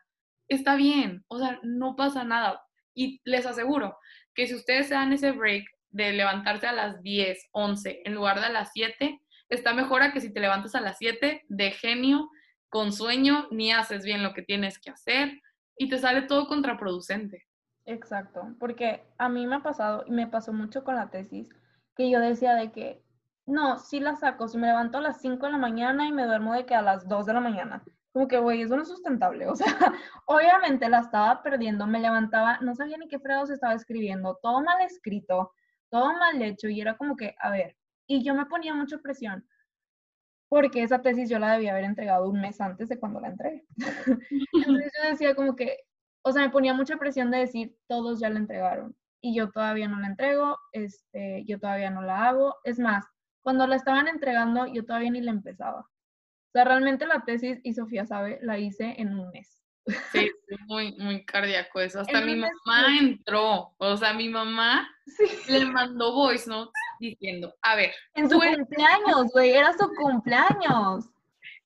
Está 0.48 0.76
bien. 0.76 1.24
O 1.28 1.38
sea, 1.38 1.58
no 1.62 1.96
pasa 1.96 2.24
nada. 2.24 2.62
Y 2.94 3.20
les 3.24 3.46
aseguro 3.46 3.96
que 4.34 4.46
si 4.46 4.54
ustedes 4.54 4.88
se 4.88 4.94
dan 4.94 5.12
ese 5.12 5.32
break 5.32 5.64
de 5.90 6.12
levantarse 6.12 6.66
a 6.66 6.72
las 6.72 7.02
10, 7.02 7.48
11 7.52 8.02
en 8.04 8.14
lugar 8.14 8.40
de 8.40 8.46
a 8.46 8.50
las 8.50 8.70
7, 8.72 9.20
está 9.48 9.74
mejor 9.74 10.02
a 10.02 10.12
que 10.12 10.20
si 10.20 10.32
te 10.32 10.40
levantas 10.40 10.74
a 10.74 10.80
las 10.80 10.98
7 10.98 11.44
de 11.48 11.70
genio, 11.70 12.30
con 12.68 12.92
sueño, 12.92 13.48
ni 13.50 13.70
haces 13.70 14.02
bien 14.02 14.22
lo 14.22 14.32
que 14.32 14.42
tienes 14.42 14.78
que 14.78 14.90
hacer 14.90 15.38
y 15.76 15.90
te 15.90 15.98
sale 15.98 16.22
todo 16.22 16.48
contraproducente. 16.48 17.46
Exacto, 17.84 18.54
porque 18.58 19.02
a 19.18 19.28
mí 19.28 19.46
me 19.46 19.56
ha 19.56 19.62
pasado 19.62 20.04
y 20.06 20.12
me 20.12 20.26
pasó 20.26 20.52
mucho 20.54 20.84
con 20.84 20.94
la 20.94 21.10
tesis, 21.10 21.50
que 21.96 22.08
yo 22.10 22.18
decía 22.20 22.54
de 22.54 22.72
que, 22.72 23.02
no, 23.44 23.78
sí 23.78 24.00
la 24.00 24.16
saco, 24.16 24.48
si 24.48 24.56
me 24.56 24.68
levanto 24.68 24.98
a 24.98 25.02
las 25.02 25.20
5 25.20 25.44
de 25.44 25.52
la 25.52 25.58
mañana 25.58 26.06
y 26.06 26.12
me 26.12 26.24
duermo 26.24 26.54
de 26.54 26.64
que 26.64 26.74
a 26.74 26.80
las 26.80 27.06
2 27.08 27.26
de 27.26 27.32
la 27.34 27.40
mañana. 27.40 27.84
Como 28.12 28.28
que, 28.28 28.38
güey, 28.38 28.62
eso 28.62 28.76
no 28.76 28.82
es 28.82 28.88
sustentable. 28.88 29.46
O 29.48 29.56
sea, 29.56 29.66
obviamente 30.26 30.88
la 30.88 31.00
estaba 31.00 31.42
perdiendo, 31.42 31.86
me 31.86 32.00
levantaba, 32.00 32.58
no 32.60 32.74
sabía 32.74 32.98
ni 32.98 33.08
qué 33.08 33.18
fregados 33.18 33.50
estaba 33.50 33.74
escribiendo, 33.74 34.38
todo 34.42 34.62
mal 34.62 34.80
escrito, 34.82 35.52
todo 35.90 36.12
mal 36.12 36.40
hecho, 36.42 36.68
y 36.68 36.80
era 36.80 36.96
como 36.96 37.16
que, 37.16 37.34
a 37.40 37.50
ver, 37.50 37.76
y 38.06 38.24
yo 38.24 38.34
me 38.34 38.46
ponía 38.46 38.74
mucha 38.74 38.98
presión 38.98 39.46
porque 40.52 40.82
esa 40.82 41.00
tesis 41.00 41.30
yo 41.30 41.38
la 41.38 41.54
debía 41.54 41.72
haber 41.72 41.84
entregado 41.84 42.28
un 42.28 42.38
mes 42.38 42.60
antes 42.60 42.86
de 42.90 42.98
cuando 42.98 43.18
la 43.20 43.28
entregué. 43.28 43.64
Entonces 44.52 44.92
yo 45.02 45.08
decía 45.08 45.34
como 45.34 45.56
que, 45.56 45.78
o 46.20 46.30
sea, 46.30 46.42
me 46.42 46.50
ponía 46.50 46.74
mucha 46.74 46.98
presión 46.98 47.30
de 47.30 47.38
decir, 47.38 47.74
todos 47.88 48.20
ya 48.20 48.28
la 48.28 48.38
entregaron 48.38 48.94
y 49.22 49.34
yo 49.34 49.50
todavía 49.50 49.88
no 49.88 49.98
la 49.98 50.08
entrego, 50.08 50.58
este, 50.72 51.42
yo 51.46 51.58
todavía 51.58 51.88
no 51.88 52.02
la 52.02 52.28
hago. 52.28 52.56
Es 52.64 52.78
más, 52.78 53.06
cuando 53.40 53.66
la 53.66 53.76
estaban 53.76 54.08
entregando, 54.08 54.66
yo 54.66 54.84
todavía 54.84 55.10
ni 55.10 55.22
la 55.22 55.30
empezaba. 55.30 55.88
O 56.52 56.58
sea, 56.58 56.64
realmente 56.64 57.06
la 57.06 57.24
tesis, 57.24 57.60
y 57.62 57.72
Sofía 57.72 58.04
sabe, 58.04 58.38
la 58.42 58.58
hice 58.58 58.94
en 58.98 59.18
un 59.18 59.30
mes. 59.30 59.58
Sí, 60.12 60.30
muy, 60.68 60.92
muy 60.98 61.24
cardíaco 61.24 61.80
eso. 61.80 62.00
Hasta 62.00 62.20
mi 62.20 62.36
mamá 62.36 62.98
entró. 63.00 63.74
O 63.78 63.96
sea, 63.96 64.12
mi 64.12 64.28
mamá 64.28 64.86
le 65.48 65.64
mandó 65.64 66.12
voice 66.12 66.50
notes 66.50 66.74
diciendo, 67.00 67.54
a 67.62 67.74
ver. 67.76 67.92
En 68.14 68.28
su 68.28 68.38
cumpleaños, 68.38 69.32
güey, 69.32 69.52
era 69.52 69.72
su 69.72 69.88
cumpleaños. 69.94 71.08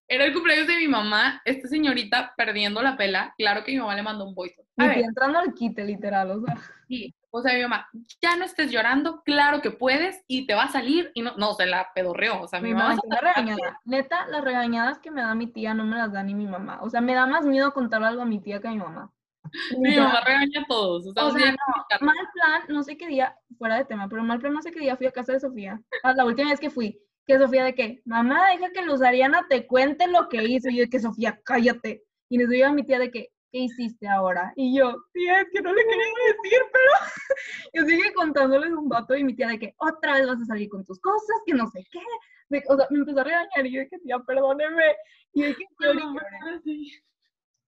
Era 0.07 0.25
el 0.25 0.33
cumpleaños 0.33 0.69
de 0.69 0.77
mi 0.77 0.87
mamá, 0.87 1.43
esta 1.45 1.67
señorita 1.67 2.33
perdiendo 2.37 2.81
la 2.81 2.97
pela. 2.97 3.35
Claro 3.37 3.65
que 3.65 3.73
mi 3.73 3.79
mamá 3.79 3.97
le 3.97 4.05
mandó 4.05 4.25
un 4.25 4.37
voice 4.37 4.55
note. 4.77 5.01
entrando 5.01 5.41
al 5.41 5.53
quite, 5.53 5.83
literal, 5.85 6.31
o 6.31 6.41
sea. 6.45 6.57
Sí, 6.87 7.13
o 7.31 7.43
sea, 7.43 7.55
mi 7.55 7.63
mamá, 7.63 7.89
ya 8.23 8.37
no 8.37 8.45
estés 8.45 8.71
llorando, 8.71 9.23
claro 9.23 9.61
que 9.61 9.71
puedes 9.71 10.23
y 10.27 10.47
te 10.47 10.55
va 10.55 10.65
a 10.65 10.73
salir 10.73 11.11
y 11.15 11.23
no, 11.23 11.37
no, 11.37 11.55
se 11.55 11.67
la 11.67 11.91
pedorreó, 11.95 12.43
o 12.43 12.49
sea, 12.49 12.61
mi, 12.61 12.73
mamá. 12.73 12.97
la 13.09 13.21
regañada. 13.21 13.81
Neta, 13.85 14.27
las 14.29 14.43
regañadas 14.43 14.99
que 14.99 15.11
me 15.11 15.23
da 15.23 15.35
mi 15.35 15.47
tía 15.47 15.75
no 15.75 15.85
me 15.85 15.97
las 15.97 16.13
da 16.13 16.23
ni 16.23 16.35
mi 16.35 16.47
mamá, 16.47 16.81
o 16.83 16.91
sea, 16.91 17.01
me 17.01 17.15
da 17.15 17.27
más 17.27 17.45
miedo 17.45 17.73
contar 17.73 18.03
algo 18.03 18.23
a 18.23 18.27
mi 18.27 18.41
tía 18.41 18.61
que 18.61 18.69
a 18.69 18.73
mi 18.73 18.79
mamá. 18.79 19.13
Mi 19.79 19.97
mamá 19.97 20.21
regaña 20.27 20.61
a 20.61 20.67
todos. 20.67 21.07
O 21.07 21.13
sea, 21.31 21.51
no, 21.53 22.07
mal 22.07 22.17
plan, 22.33 22.63
no 22.69 22.83
sé 22.83 22.97
qué 22.97 23.07
día, 23.07 23.37
fuera 23.59 23.77
de 23.77 23.85
tema, 23.85 24.09
pero 24.09 24.23
mal 24.25 24.41
plan, 24.41 24.53
no 24.53 24.63
sé 24.63 24.73
qué 24.73 24.81
día 24.81 24.97
fui 24.97 25.07
a 25.07 25.13
casa 25.13 25.33
de 25.33 25.41
Sofía. 25.41 25.81
Ah, 26.03 26.15
la 26.15 26.25
última 26.25 26.51
vez 26.51 26.61
que 26.61 26.71
fui, 26.71 27.01
que 27.27 27.39
Sofía 27.39 27.65
de 27.65 27.75
qué, 27.75 28.03
mamá, 28.05 28.49
deja 28.51 28.71
que 28.73 28.83
Luz 28.83 29.03
Ariana 29.03 29.47
te 29.49 29.67
cuente 29.67 30.07
lo 30.09 30.29
que 30.29 30.43
hizo. 30.45 30.69
Y 30.69 30.77
yo 30.77 30.83
de 30.83 30.91
que 30.91 31.01
Sofía, 31.01 31.41
cállate. 31.45 32.05
Y 32.29 32.39
nos 32.39 32.49
digo 32.49 32.67
a 32.67 32.73
mi 32.73 32.83
tía 32.83 32.99
de 32.99 33.11
que, 33.11 33.31
¿qué 33.57 33.63
hiciste 33.63 34.07
ahora? 34.07 34.53
Y 34.55 34.77
yo, 34.77 34.95
tía, 35.15 35.41
es 35.41 35.49
que 35.51 35.63
no 35.63 35.73
le 35.73 35.83
quería 35.83 36.05
decir, 36.27 36.61
pero 36.73 36.93
yo 37.73 37.85
sigue 37.87 38.13
contándoles 38.13 38.71
un 38.71 38.89
vato 38.89 39.17
y 39.17 39.25
mi 39.25 39.35
tía 39.35 39.49
de 39.49 39.59
que 39.59 39.75
otra 39.79 40.15
vez 40.15 40.27
vas 40.27 40.43
a 40.43 40.45
salir 40.45 40.69
con 40.69 40.85
tus 40.85 41.01
cosas, 41.01 41.37
que 41.47 41.55
no 41.55 41.67
sé 41.71 41.83
qué. 41.91 42.63
o 42.69 42.77
sea, 42.77 42.87
me 42.91 42.99
empezó 42.99 43.21
a 43.21 43.25
regañar 43.25 43.67
y 43.67 43.73
yo 43.73 43.81
de 43.81 43.89
que, 43.89 43.99
tía, 43.99 44.19
perdóneme. 44.19 44.95
Y 45.33 45.43
de 45.43 45.55
que, 45.55 45.65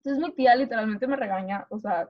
Entonces 0.05 0.22
mi 0.22 0.35
tía 0.35 0.55
literalmente 0.57 1.07
me 1.07 1.16
regaña, 1.16 1.66
o 1.70 1.79
sea, 1.79 2.07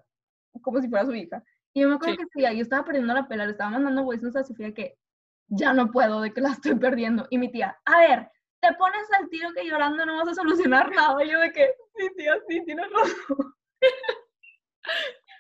como 0.60 0.80
si 0.80 0.88
fuera 0.88 1.06
su 1.06 1.14
hija. 1.14 1.44
Y 1.72 1.82
yo 1.82 1.88
me 1.88 1.94
acuerdo 1.94 2.16
que 2.16 2.24
sí, 2.34 2.42
yo 2.42 2.62
estaba 2.62 2.84
perdiendo 2.84 3.14
la 3.14 3.28
pela, 3.28 3.44
le 3.44 3.52
estaba 3.52 3.70
mandando 3.70 4.02
voices 4.02 4.34
a 4.34 4.42
Sofía 4.42 4.74
que 4.74 4.98
ya 5.46 5.72
no 5.72 5.92
puedo, 5.92 6.20
de 6.20 6.32
que 6.32 6.40
la 6.40 6.50
estoy 6.50 6.74
perdiendo. 6.74 7.28
Y 7.30 7.38
mi 7.38 7.52
tía, 7.52 7.78
a 7.84 7.98
ver, 8.00 8.28
te 8.60 8.72
pones 8.74 9.06
al 9.20 9.28
tiro 9.28 9.50
que 9.54 9.64
llorando 9.64 10.04
no 10.04 10.16
vas 10.16 10.28
a 10.28 10.34
solucionar 10.34 10.90
nada. 10.90 11.24
Y 11.24 11.30
yo 11.30 11.38
de 11.38 11.52
que, 11.52 11.70
sí, 11.96 12.08
tía, 12.16 12.34
sí, 12.48 12.64
tienes 12.64 12.86
razón. 12.90 13.54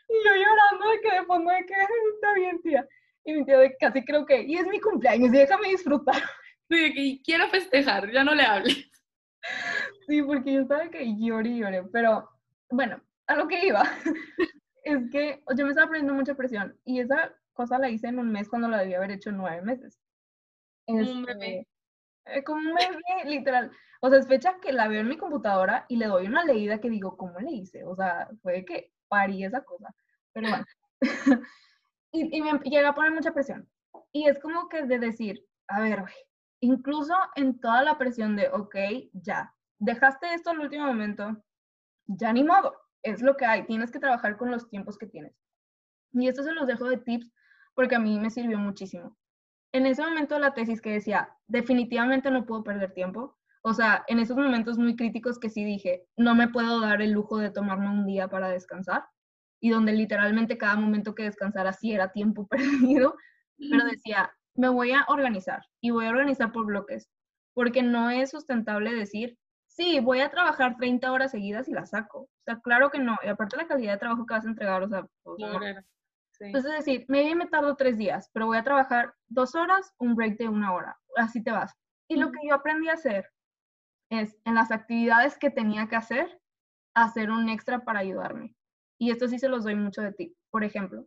Y 0.08 0.24
yo 0.24 0.34
llorando 0.34 0.88
de 0.90 1.00
que 1.00 1.18
de 1.18 1.24
fondo 1.26 1.50
de 1.50 1.66
que 1.66 1.74
está 1.74 2.34
bien, 2.34 2.60
tía. 2.62 2.88
Y 3.24 3.34
mi 3.34 3.44
tía 3.44 3.58
de 3.58 3.76
casi 3.76 4.04
creo 4.04 4.24
que, 4.24 4.42
y 4.42 4.56
es 4.56 4.66
mi 4.66 4.80
cumpleaños, 4.80 5.28
y 5.28 5.38
déjame 5.38 5.68
disfrutar. 5.68 6.22
Sí, 6.70 6.94
que 6.94 7.22
quiero 7.24 7.48
festejar, 7.48 8.10
ya 8.10 8.24
no 8.24 8.34
le 8.34 8.42
hables. 8.42 8.90
Sí, 10.06 10.22
porque 10.22 10.52
yo 10.52 10.60
estaba 10.60 10.88
que 10.90 11.04
lloré 11.18 11.50
y 11.50 11.58
lloré, 11.60 11.82
pero 11.92 12.28
bueno, 12.70 13.00
a 13.26 13.36
lo 13.36 13.48
que 13.48 13.66
iba, 13.66 13.82
es 14.84 15.10
que 15.10 15.42
yo 15.56 15.64
me 15.64 15.70
estaba 15.70 15.88
poniendo 15.88 16.14
mucha 16.14 16.34
presión 16.34 16.78
y 16.84 17.00
esa 17.00 17.34
cosa 17.52 17.78
la 17.78 17.90
hice 17.90 18.08
en 18.08 18.18
un 18.18 18.30
mes 18.30 18.48
cuando 18.48 18.68
la 18.68 18.78
debía 18.78 18.98
haber 18.98 19.12
hecho 19.12 19.30
en 19.30 19.38
nueve 19.38 19.62
meses. 19.62 20.00
un 20.86 21.00
este, 21.00 21.34
bebé. 21.34 21.68
Eh, 22.26 22.42
como 22.44 22.60
un 22.70 22.74
bebé, 22.74 23.02
literal. 23.26 23.70
O 24.00 24.08
sea, 24.08 24.18
es 24.18 24.28
fecha 24.28 24.58
que 24.60 24.72
la 24.72 24.88
veo 24.88 25.00
en 25.00 25.08
mi 25.08 25.16
computadora 25.16 25.84
y 25.88 25.96
le 25.96 26.06
doy 26.06 26.26
una 26.26 26.44
leída 26.44 26.80
que 26.80 26.90
digo, 26.90 27.16
¿cómo 27.16 27.38
le 27.40 27.52
hice? 27.52 27.84
O 27.84 27.96
sea, 27.96 28.28
fue 28.42 28.64
que 28.64 28.92
parí 29.08 29.44
esa 29.44 29.62
cosa. 29.62 29.94
Pero 30.32 30.48
bueno. 30.50 30.64
y, 32.12 32.42
me 32.42 32.58
llega 32.60 32.90
a 32.90 32.94
poner 32.94 33.12
mucha 33.12 33.32
presión. 33.32 33.68
Y 34.12 34.28
es 34.28 34.38
como 34.38 34.68
que 34.68 34.84
de 34.84 34.98
decir, 34.98 35.44
a 35.68 35.80
ver, 35.80 36.04
incluso 36.60 37.14
en 37.34 37.60
toda 37.60 37.82
la 37.82 37.98
presión 37.98 38.36
de, 38.36 38.48
ok, 38.48 38.76
ya, 39.12 39.54
dejaste 39.78 40.32
esto 40.34 40.50
al 40.50 40.60
último 40.60 40.86
momento, 40.86 41.42
ya 42.06 42.32
ni 42.32 42.44
modo, 42.44 42.74
es 43.02 43.22
lo 43.22 43.36
que 43.36 43.46
hay, 43.46 43.66
tienes 43.66 43.90
que 43.90 43.98
trabajar 43.98 44.36
con 44.36 44.50
los 44.50 44.68
tiempos 44.68 44.98
que 44.98 45.06
tienes. 45.06 45.34
Y 46.12 46.28
esto 46.28 46.42
se 46.42 46.52
los 46.52 46.66
dejo 46.66 46.88
de 46.88 46.98
tips 46.98 47.30
porque 47.74 47.96
a 47.96 48.00
mí 48.00 48.18
me 48.18 48.30
sirvió 48.30 48.58
muchísimo. 48.58 49.16
En 49.72 49.86
ese 49.86 50.02
momento 50.02 50.38
la 50.38 50.54
tesis 50.54 50.80
que 50.80 50.92
decía, 50.92 51.36
definitivamente 51.46 52.30
no 52.30 52.46
puedo 52.46 52.64
perder 52.64 52.92
tiempo, 52.92 53.37
o 53.62 53.74
sea, 53.74 54.04
en 54.06 54.18
esos 54.18 54.36
momentos 54.36 54.78
muy 54.78 54.96
críticos 54.96 55.38
que 55.38 55.50
sí 55.50 55.64
dije, 55.64 56.04
no 56.16 56.34
me 56.34 56.48
puedo 56.48 56.80
dar 56.80 57.02
el 57.02 57.12
lujo 57.12 57.38
de 57.38 57.50
tomarme 57.50 57.90
un 57.90 58.06
día 58.06 58.28
para 58.28 58.48
descansar, 58.48 59.04
y 59.60 59.70
donde 59.70 59.92
literalmente 59.92 60.58
cada 60.58 60.76
momento 60.76 61.14
que 61.14 61.24
descansara 61.24 61.72
sí 61.72 61.92
era 61.92 62.12
tiempo 62.12 62.46
perdido, 62.96 63.16
pero 63.58 63.84
decía, 63.84 64.32
me 64.54 64.68
voy 64.68 64.92
a 64.92 65.04
organizar 65.08 65.62
y 65.80 65.90
voy 65.90 66.06
a 66.06 66.10
organizar 66.10 66.52
por 66.52 66.66
bloques, 66.66 67.08
porque 67.54 67.82
no 67.82 68.10
es 68.10 68.30
sustentable 68.30 68.94
decir, 68.94 69.36
sí, 69.66 70.00
voy 70.00 70.20
a 70.20 70.30
trabajar 70.30 70.76
30 70.76 71.10
horas 71.10 71.30
seguidas 71.30 71.68
y 71.68 71.72
la 71.72 71.86
saco. 71.86 72.22
O 72.22 72.28
sea, 72.44 72.60
claro 72.60 72.90
que 72.90 72.98
no. 72.98 73.16
Y 73.22 73.28
aparte 73.28 73.56
la 73.56 73.66
calidad 73.66 73.92
de 73.92 73.98
trabajo 73.98 74.26
que 74.26 74.34
vas 74.34 74.44
a 74.44 74.48
entregar, 74.48 74.82
o 74.82 74.88
sea, 74.88 75.06
pues, 75.22 75.38
Entonces, 76.40 76.72
decir, 76.72 77.04
maybe 77.08 77.34
me 77.34 77.46
tardo 77.46 77.76
tres 77.76 77.98
días, 77.98 78.30
pero 78.32 78.46
voy 78.46 78.58
a 78.58 78.64
trabajar 78.64 79.12
dos 79.26 79.54
horas, 79.54 79.92
un 79.98 80.14
break 80.14 80.38
de 80.38 80.48
una 80.48 80.72
hora. 80.72 80.96
Así 81.16 81.42
te 81.42 81.50
vas. 81.50 81.72
Y 82.08 82.16
lo 82.16 82.30
que 82.30 82.38
yo 82.48 82.54
aprendí 82.54 82.88
a 82.88 82.94
hacer 82.94 83.28
es, 84.10 84.36
en 84.44 84.54
las 84.54 84.70
actividades 84.70 85.38
que 85.38 85.50
tenía 85.50 85.88
que 85.88 85.96
hacer, 85.96 86.40
hacer 86.94 87.30
un 87.30 87.48
extra 87.48 87.84
para 87.84 88.00
ayudarme. 88.00 88.54
Y 88.98 89.10
esto 89.10 89.28
sí 89.28 89.38
se 89.38 89.48
los 89.48 89.64
doy 89.64 89.74
mucho 89.74 90.02
de 90.02 90.12
ti. 90.12 90.36
Por 90.50 90.64
ejemplo, 90.64 91.06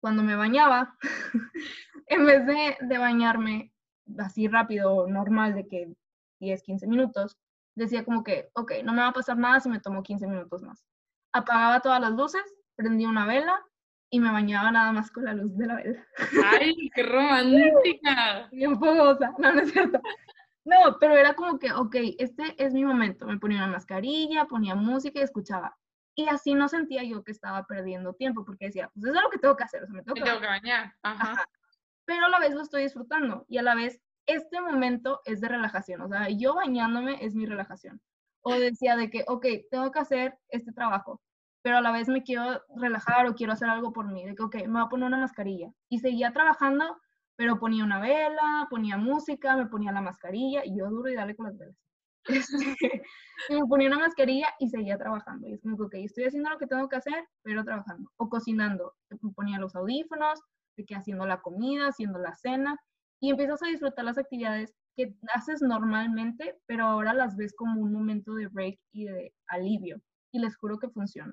cuando 0.00 0.22
me 0.22 0.36
bañaba, 0.36 0.96
en 2.06 2.26
vez 2.26 2.46
de, 2.46 2.76
de 2.80 2.98
bañarme 2.98 3.72
así 4.18 4.48
rápido, 4.48 5.06
normal, 5.08 5.54
de 5.54 5.66
que 5.66 5.94
10, 6.40 6.62
15 6.62 6.86
minutos, 6.86 7.38
decía 7.74 8.04
como 8.04 8.22
que, 8.22 8.50
ok, 8.54 8.72
no 8.84 8.92
me 8.92 9.02
va 9.02 9.08
a 9.08 9.12
pasar 9.12 9.38
nada 9.38 9.60
si 9.60 9.68
me 9.68 9.80
tomo 9.80 10.02
15 10.02 10.26
minutos 10.26 10.62
más. 10.62 10.84
Apagaba 11.32 11.80
todas 11.80 12.00
las 12.00 12.12
luces, 12.12 12.42
prendía 12.76 13.08
una 13.08 13.26
vela 13.26 13.64
y 14.10 14.20
me 14.20 14.30
bañaba 14.30 14.70
nada 14.70 14.92
más 14.92 15.10
con 15.10 15.24
la 15.24 15.34
luz 15.34 15.56
de 15.56 15.66
la 15.66 15.76
vela. 15.76 16.06
¡Ay, 16.44 16.74
qué 16.94 17.02
romántica! 17.04 18.48
Bien 18.52 18.78
fogosa, 18.78 19.32
no, 19.38 19.52
no 19.52 19.60
es 19.60 19.72
cierto. 19.72 20.00
No, 20.64 20.98
pero 21.00 21.16
era 21.16 21.34
como 21.34 21.58
que, 21.58 21.72
ok, 21.72 21.96
este 22.18 22.54
es 22.56 22.72
mi 22.72 22.84
momento. 22.84 23.26
Me 23.26 23.38
ponía 23.38 23.58
una 23.58 23.72
mascarilla, 23.72 24.46
ponía 24.46 24.74
música 24.74 25.20
y 25.20 25.22
escuchaba. 25.22 25.76
Y 26.14 26.28
así 26.28 26.54
no 26.54 26.68
sentía 26.68 27.02
yo 27.04 27.24
que 27.24 27.32
estaba 27.32 27.64
perdiendo 27.66 28.12
tiempo, 28.14 28.44
porque 28.44 28.66
decía, 28.66 28.90
pues 28.94 29.06
eso 29.06 29.14
es 29.14 29.22
lo 29.22 29.30
que 29.30 29.38
tengo 29.38 29.56
que 29.56 29.64
hacer, 29.64 29.82
o 29.82 29.86
sea, 29.86 29.94
me 29.94 30.02
tengo 30.02 30.14
que, 30.14 30.22
tengo 30.22 30.40
que 30.40 30.46
bañar. 30.46 30.94
Ajá. 31.02 31.44
Pero 32.04 32.26
a 32.26 32.28
la 32.28 32.38
vez 32.38 32.54
lo 32.54 32.62
estoy 32.62 32.82
disfrutando 32.82 33.46
y 33.48 33.58
a 33.58 33.62
la 33.62 33.74
vez 33.74 34.00
este 34.26 34.60
momento 34.60 35.20
es 35.24 35.40
de 35.40 35.48
relajación, 35.48 36.00
o 36.02 36.08
sea, 36.08 36.28
yo 36.28 36.54
bañándome 36.54 37.24
es 37.24 37.34
mi 37.34 37.46
relajación. 37.46 38.00
O 38.42 38.54
decía 38.54 38.96
de 38.96 39.08
que, 39.08 39.24
ok, 39.26 39.46
tengo 39.70 39.90
que 39.92 40.00
hacer 40.00 40.38
este 40.48 40.72
trabajo, 40.72 41.20
pero 41.62 41.78
a 41.78 41.80
la 41.80 41.92
vez 41.92 42.08
me 42.08 42.22
quiero 42.22 42.60
relajar 42.76 43.26
o 43.26 43.34
quiero 43.34 43.52
hacer 43.52 43.68
algo 43.68 43.92
por 43.92 44.08
mí, 44.08 44.26
de 44.26 44.34
que, 44.34 44.42
ok, 44.42 44.56
me 44.66 44.72
voy 44.72 44.82
a 44.82 44.88
poner 44.88 45.06
una 45.06 45.18
mascarilla. 45.18 45.72
Y 45.88 46.00
seguía 46.00 46.32
trabajando, 46.32 47.00
pero 47.36 47.58
ponía 47.58 47.84
una 47.84 48.00
vela, 48.00 48.66
ponía 48.70 48.96
música, 48.96 49.56
me 49.56 49.66
ponía 49.66 49.92
la 49.92 50.00
mascarilla 50.00 50.64
y 50.64 50.76
yo 50.76 50.88
duro 50.88 51.10
y 51.10 51.14
dale 51.14 51.34
con 51.36 51.46
las 51.46 51.58
velas. 51.58 51.76
Este, 52.28 53.02
me 53.50 53.66
ponía 53.66 53.88
una 53.88 53.98
mascarilla 53.98 54.46
y 54.60 54.68
seguía 54.68 54.96
trabajando. 54.96 55.48
Y 55.48 55.54
es 55.54 55.60
como 55.60 55.76
que, 55.76 55.82
ok, 55.82 55.94
estoy 56.04 56.24
haciendo 56.24 56.50
lo 56.50 56.58
que 56.58 56.68
tengo 56.68 56.88
que 56.88 56.96
hacer, 56.96 57.26
pero 57.42 57.64
trabajando. 57.64 58.10
O 58.16 58.28
cocinando. 58.28 58.94
Me 59.10 59.18
ponía 59.34 59.58
los 59.58 59.74
audífonos, 59.74 60.40
que 60.86 60.94
haciendo 60.94 61.26
la 61.26 61.40
comida, 61.40 61.88
haciendo 61.88 62.18
la 62.18 62.34
cena, 62.34 62.76
y 63.20 63.30
empiezas 63.30 63.62
a 63.62 63.66
disfrutar 63.66 64.04
las 64.04 64.18
actividades 64.18 64.74
que 64.96 65.14
haces 65.34 65.62
normalmente, 65.62 66.58
pero 66.66 66.84
ahora 66.84 67.14
las 67.14 67.36
ves 67.36 67.54
como 67.56 67.80
un 67.80 67.92
momento 67.92 68.34
de 68.34 68.48
break 68.48 68.78
y 68.92 69.04
de 69.04 69.34
alivio. 69.46 70.00
Y 70.32 70.40
les 70.40 70.56
juro 70.56 70.78
que 70.78 70.88
funciona. 70.88 71.32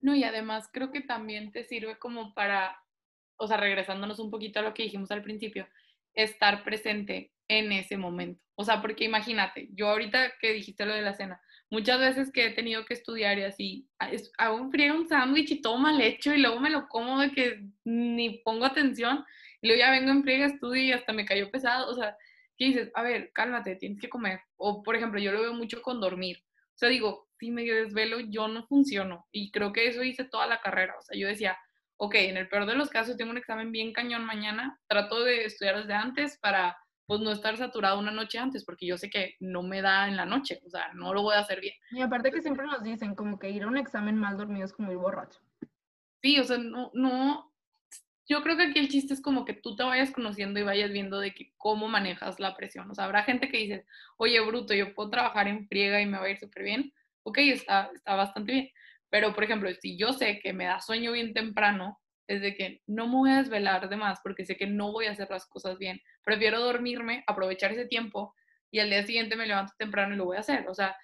No, 0.00 0.14
y 0.14 0.24
además 0.24 0.68
creo 0.72 0.90
que 0.90 1.02
también 1.02 1.52
te 1.52 1.64
sirve 1.64 1.98
como 1.98 2.32
para, 2.32 2.76
o 3.40 3.46
sea, 3.48 3.56
regresándonos 3.56 4.18
un 4.18 4.30
poquito 4.30 4.60
a 4.60 4.62
lo 4.62 4.74
que 4.74 4.84
dijimos 4.84 5.10
al 5.10 5.22
principio, 5.22 5.66
estar 6.14 6.62
presente 6.62 7.32
en 7.48 7.72
ese 7.72 7.96
momento. 7.96 8.44
O 8.54 8.64
sea, 8.64 8.80
porque 8.82 9.04
imagínate, 9.04 9.68
yo 9.72 9.88
ahorita 9.88 10.34
que 10.40 10.52
dijiste 10.52 10.84
lo 10.84 10.94
de 10.94 11.02
la 11.02 11.14
cena, 11.14 11.40
muchas 11.70 11.98
veces 11.98 12.30
que 12.30 12.46
he 12.46 12.50
tenido 12.50 12.84
que 12.84 12.94
estudiar 12.94 13.38
y 13.38 13.44
así, 13.44 13.88
un 14.52 14.70
frío, 14.70 14.94
un 14.94 15.08
sándwich 15.08 15.50
y 15.52 15.62
todo 15.62 15.78
mal 15.78 16.00
hecho 16.00 16.34
y 16.34 16.38
luego 16.38 16.60
me 16.60 16.70
lo 16.70 16.86
como 16.88 17.20
de 17.20 17.30
que 17.30 17.64
ni 17.84 18.38
pongo 18.44 18.66
atención 18.66 19.24
y 19.62 19.68
luego 19.68 19.80
ya 19.80 19.90
vengo 19.90 20.10
en 20.10 20.22
friega, 20.22 20.46
estudio 20.46 20.82
y 20.82 20.92
hasta 20.92 21.12
me 21.12 21.24
cayó 21.24 21.50
pesado. 21.50 21.90
O 21.90 21.94
sea, 21.94 22.16
¿qué 22.56 22.66
dices? 22.66 22.90
A 22.94 23.02
ver, 23.02 23.32
cálmate, 23.32 23.76
tienes 23.76 24.00
que 24.00 24.08
comer. 24.08 24.40
O, 24.56 24.82
por 24.82 24.96
ejemplo, 24.96 25.18
yo 25.20 25.32
lo 25.32 25.40
veo 25.40 25.54
mucho 25.54 25.80
con 25.82 26.00
dormir. 26.00 26.42
O 26.74 26.78
sea, 26.80 26.88
digo, 26.88 27.28
si 27.38 27.50
me 27.50 27.64
desvelo, 27.64 28.20
yo 28.20 28.48
no 28.48 28.66
funciono. 28.66 29.26
Y 29.32 29.50
creo 29.50 29.72
que 29.72 29.86
eso 29.88 30.02
hice 30.02 30.24
toda 30.24 30.46
la 30.46 30.60
carrera. 30.60 30.94
O 30.98 31.02
sea, 31.02 31.18
yo 31.18 31.28
decía, 31.28 31.58
ok, 32.00 32.14
en 32.14 32.38
el 32.38 32.48
peor 32.48 32.64
de 32.64 32.74
los 32.74 32.88
casos 32.88 33.18
tengo 33.18 33.30
un 33.30 33.36
examen 33.36 33.72
bien 33.72 33.92
cañón 33.92 34.24
mañana, 34.24 34.80
trato 34.88 35.22
de 35.22 35.44
estudiar 35.44 35.76
desde 35.76 35.92
antes 35.92 36.38
para 36.38 36.78
pues 37.06 37.20
no 37.20 37.30
estar 37.30 37.56
saturado 37.58 37.98
una 37.98 38.10
noche 38.10 38.38
antes, 38.38 38.64
porque 38.64 38.86
yo 38.86 38.96
sé 38.96 39.10
que 39.10 39.34
no 39.38 39.62
me 39.62 39.82
da 39.82 40.08
en 40.08 40.16
la 40.16 40.24
noche, 40.24 40.62
o 40.64 40.70
sea, 40.70 40.92
no 40.94 41.12
lo 41.12 41.22
voy 41.22 41.34
a 41.34 41.40
hacer 41.40 41.60
bien. 41.60 41.74
Y 41.90 42.00
aparte 42.00 42.30
que 42.30 42.40
siempre 42.40 42.64
nos 42.64 42.82
dicen 42.82 43.14
como 43.14 43.38
que 43.38 43.50
ir 43.50 43.64
a 43.64 43.66
un 43.66 43.76
examen 43.76 44.16
mal 44.16 44.38
dormido 44.38 44.64
es 44.64 44.72
como 44.72 44.92
ir 44.92 44.96
borracho. 44.96 45.40
Sí, 46.22 46.38
o 46.38 46.44
sea, 46.44 46.56
no, 46.56 46.90
no, 46.94 47.52
yo 48.26 48.42
creo 48.42 48.56
que 48.56 48.62
aquí 48.68 48.78
el 48.78 48.88
chiste 48.88 49.12
es 49.12 49.20
como 49.20 49.44
que 49.44 49.52
tú 49.52 49.76
te 49.76 49.82
vayas 49.82 50.10
conociendo 50.10 50.58
y 50.58 50.62
vayas 50.62 50.92
viendo 50.92 51.20
de 51.20 51.34
que 51.34 51.52
cómo 51.58 51.86
manejas 51.88 52.40
la 52.40 52.56
presión. 52.56 52.90
O 52.90 52.94
sea, 52.94 53.04
habrá 53.04 53.24
gente 53.24 53.50
que 53.50 53.58
dice, 53.58 53.86
oye, 54.16 54.40
bruto, 54.40 54.72
yo 54.72 54.94
puedo 54.94 55.10
trabajar 55.10 55.48
en 55.48 55.68
friega 55.68 56.00
y 56.00 56.06
me 56.06 56.16
va 56.16 56.24
a 56.24 56.30
ir 56.30 56.38
súper 56.38 56.62
bien. 56.62 56.94
Ok, 57.24 57.38
está, 57.38 57.90
está 57.94 58.14
bastante 58.14 58.52
bien. 58.52 58.70
Pero, 59.10 59.34
por 59.34 59.44
ejemplo, 59.44 59.68
si 59.80 59.98
yo 59.98 60.12
sé 60.12 60.40
que 60.42 60.52
me 60.52 60.64
da 60.64 60.80
sueño 60.80 61.12
bien 61.12 61.34
temprano, 61.34 61.98
es 62.28 62.40
de 62.40 62.54
que 62.54 62.80
no 62.86 63.08
me 63.08 63.16
voy 63.16 63.30
a 63.30 63.38
desvelar 63.38 63.88
de 63.88 63.96
más 63.96 64.20
porque 64.22 64.46
sé 64.46 64.56
que 64.56 64.66
no 64.66 64.92
voy 64.92 65.06
a 65.06 65.12
hacer 65.12 65.28
las 65.30 65.46
cosas 65.46 65.78
bien. 65.78 66.00
Prefiero 66.22 66.60
dormirme, 66.60 67.24
aprovechar 67.26 67.72
ese 67.72 67.86
tiempo 67.86 68.34
y 68.70 68.78
al 68.78 68.88
día 68.88 69.04
siguiente 69.04 69.34
me 69.34 69.46
levanto 69.46 69.72
temprano 69.76 70.14
y 70.14 70.16
lo 70.16 70.26
voy 70.26 70.36
a 70.36 70.40
hacer. 70.40 70.68
O 70.68 70.74
sea, 70.74 70.96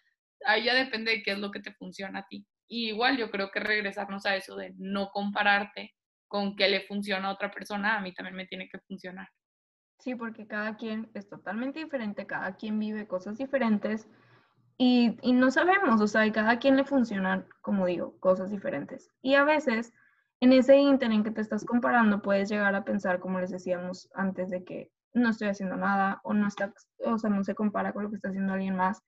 ahí 0.45 0.65
ya 0.65 0.75
depende 0.75 1.11
de 1.11 1.23
qué 1.25 1.33
es 1.33 1.39
lo 1.39 1.51
que 1.51 1.61
te 1.61 1.73
funciona 1.73 2.21
a 2.21 2.27
ti. 2.29 2.47
Y 2.69 2.89
igual 2.91 3.17
yo 3.17 3.31
creo 3.31 3.51
que 3.51 3.59
regresarnos 3.59 4.25
a 4.25 4.37
eso 4.37 4.55
de 4.55 4.73
no 4.77 5.09
compararte 5.09 5.95
con 6.29 6.55
qué 6.55 6.69
le 6.69 6.83
funciona 6.83 7.29
a 7.29 7.33
otra 7.33 7.51
persona, 7.51 7.97
a 7.97 8.01
mí 8.01 8.13
también 8.13 8.37
me 8.37 8.47
tiene 8.47 8.69
que 8.69 8.79
funcionar. 8.79 9.29
Sí, 9.99 10.15
porque 10.15 10.47
cada 10.47 10.77
quien 10.77 11.11
es 11.15 11.29
totalmente 11.29 11.79
diferente, 11.81 12.27
cada 12.27 12.55
quien 12.57 12.79
vive 12.79 13.07
cosas 13.07 13.39
diferentes 13.39 14.09
y, 14.79 15.17
no 15.33 15.51
sabemos, 15.51 16.01
o 16.01 16.07
sea, 16.07 16.23
a 16.23 16.33
cada 16.33 16.59
quien 16.59 16.77
le 16.77 16.85
funcionan, 16.85 17.47
como 17.63 17.87
digo, 17.87 18.19
cosas 18.21 18.51
diferentes. 18.51 19.11
Y 19.23 19.35
a 19.35 19.45
veces 19.45 19.93
en 20.41 20.53
ese 20.53 20.77
inter 20.77 21.13
en 21.13 21.25
que 21.25 21.31
te 21.31 21.41
estás 21.41 21.65
comparando, 21.65 22.21
puedes 22.21 22.51
llegar 22.51 22.75
a 22.75 22.85
pensar, 22.85 23.21
como 23.21 23.41
les 23.41 23.51
decíamos 23.51 24.09
antes, 24.15 24.51
de 24.51 24.65
que 24.65 24.91
no 25.15 25.31
estoy 25.31 25.49
haciendo 25.49 25.77
nada 25.77 26.21
o 26.25 26.35
no 26.35 26.47
está, 26.47 26.75
o 27.05 27.19
sea, 27.19 27.31
no 27.31 27.43
se 27.43 27.55
compara 27.55 27.93
con 27.93 28.05
lo 28.05 28.11
que 28.11 28.17
está 28.17 28.29
haciendo 28.29 28.53
alguien 28.53 28.77
más. 28.77 29.03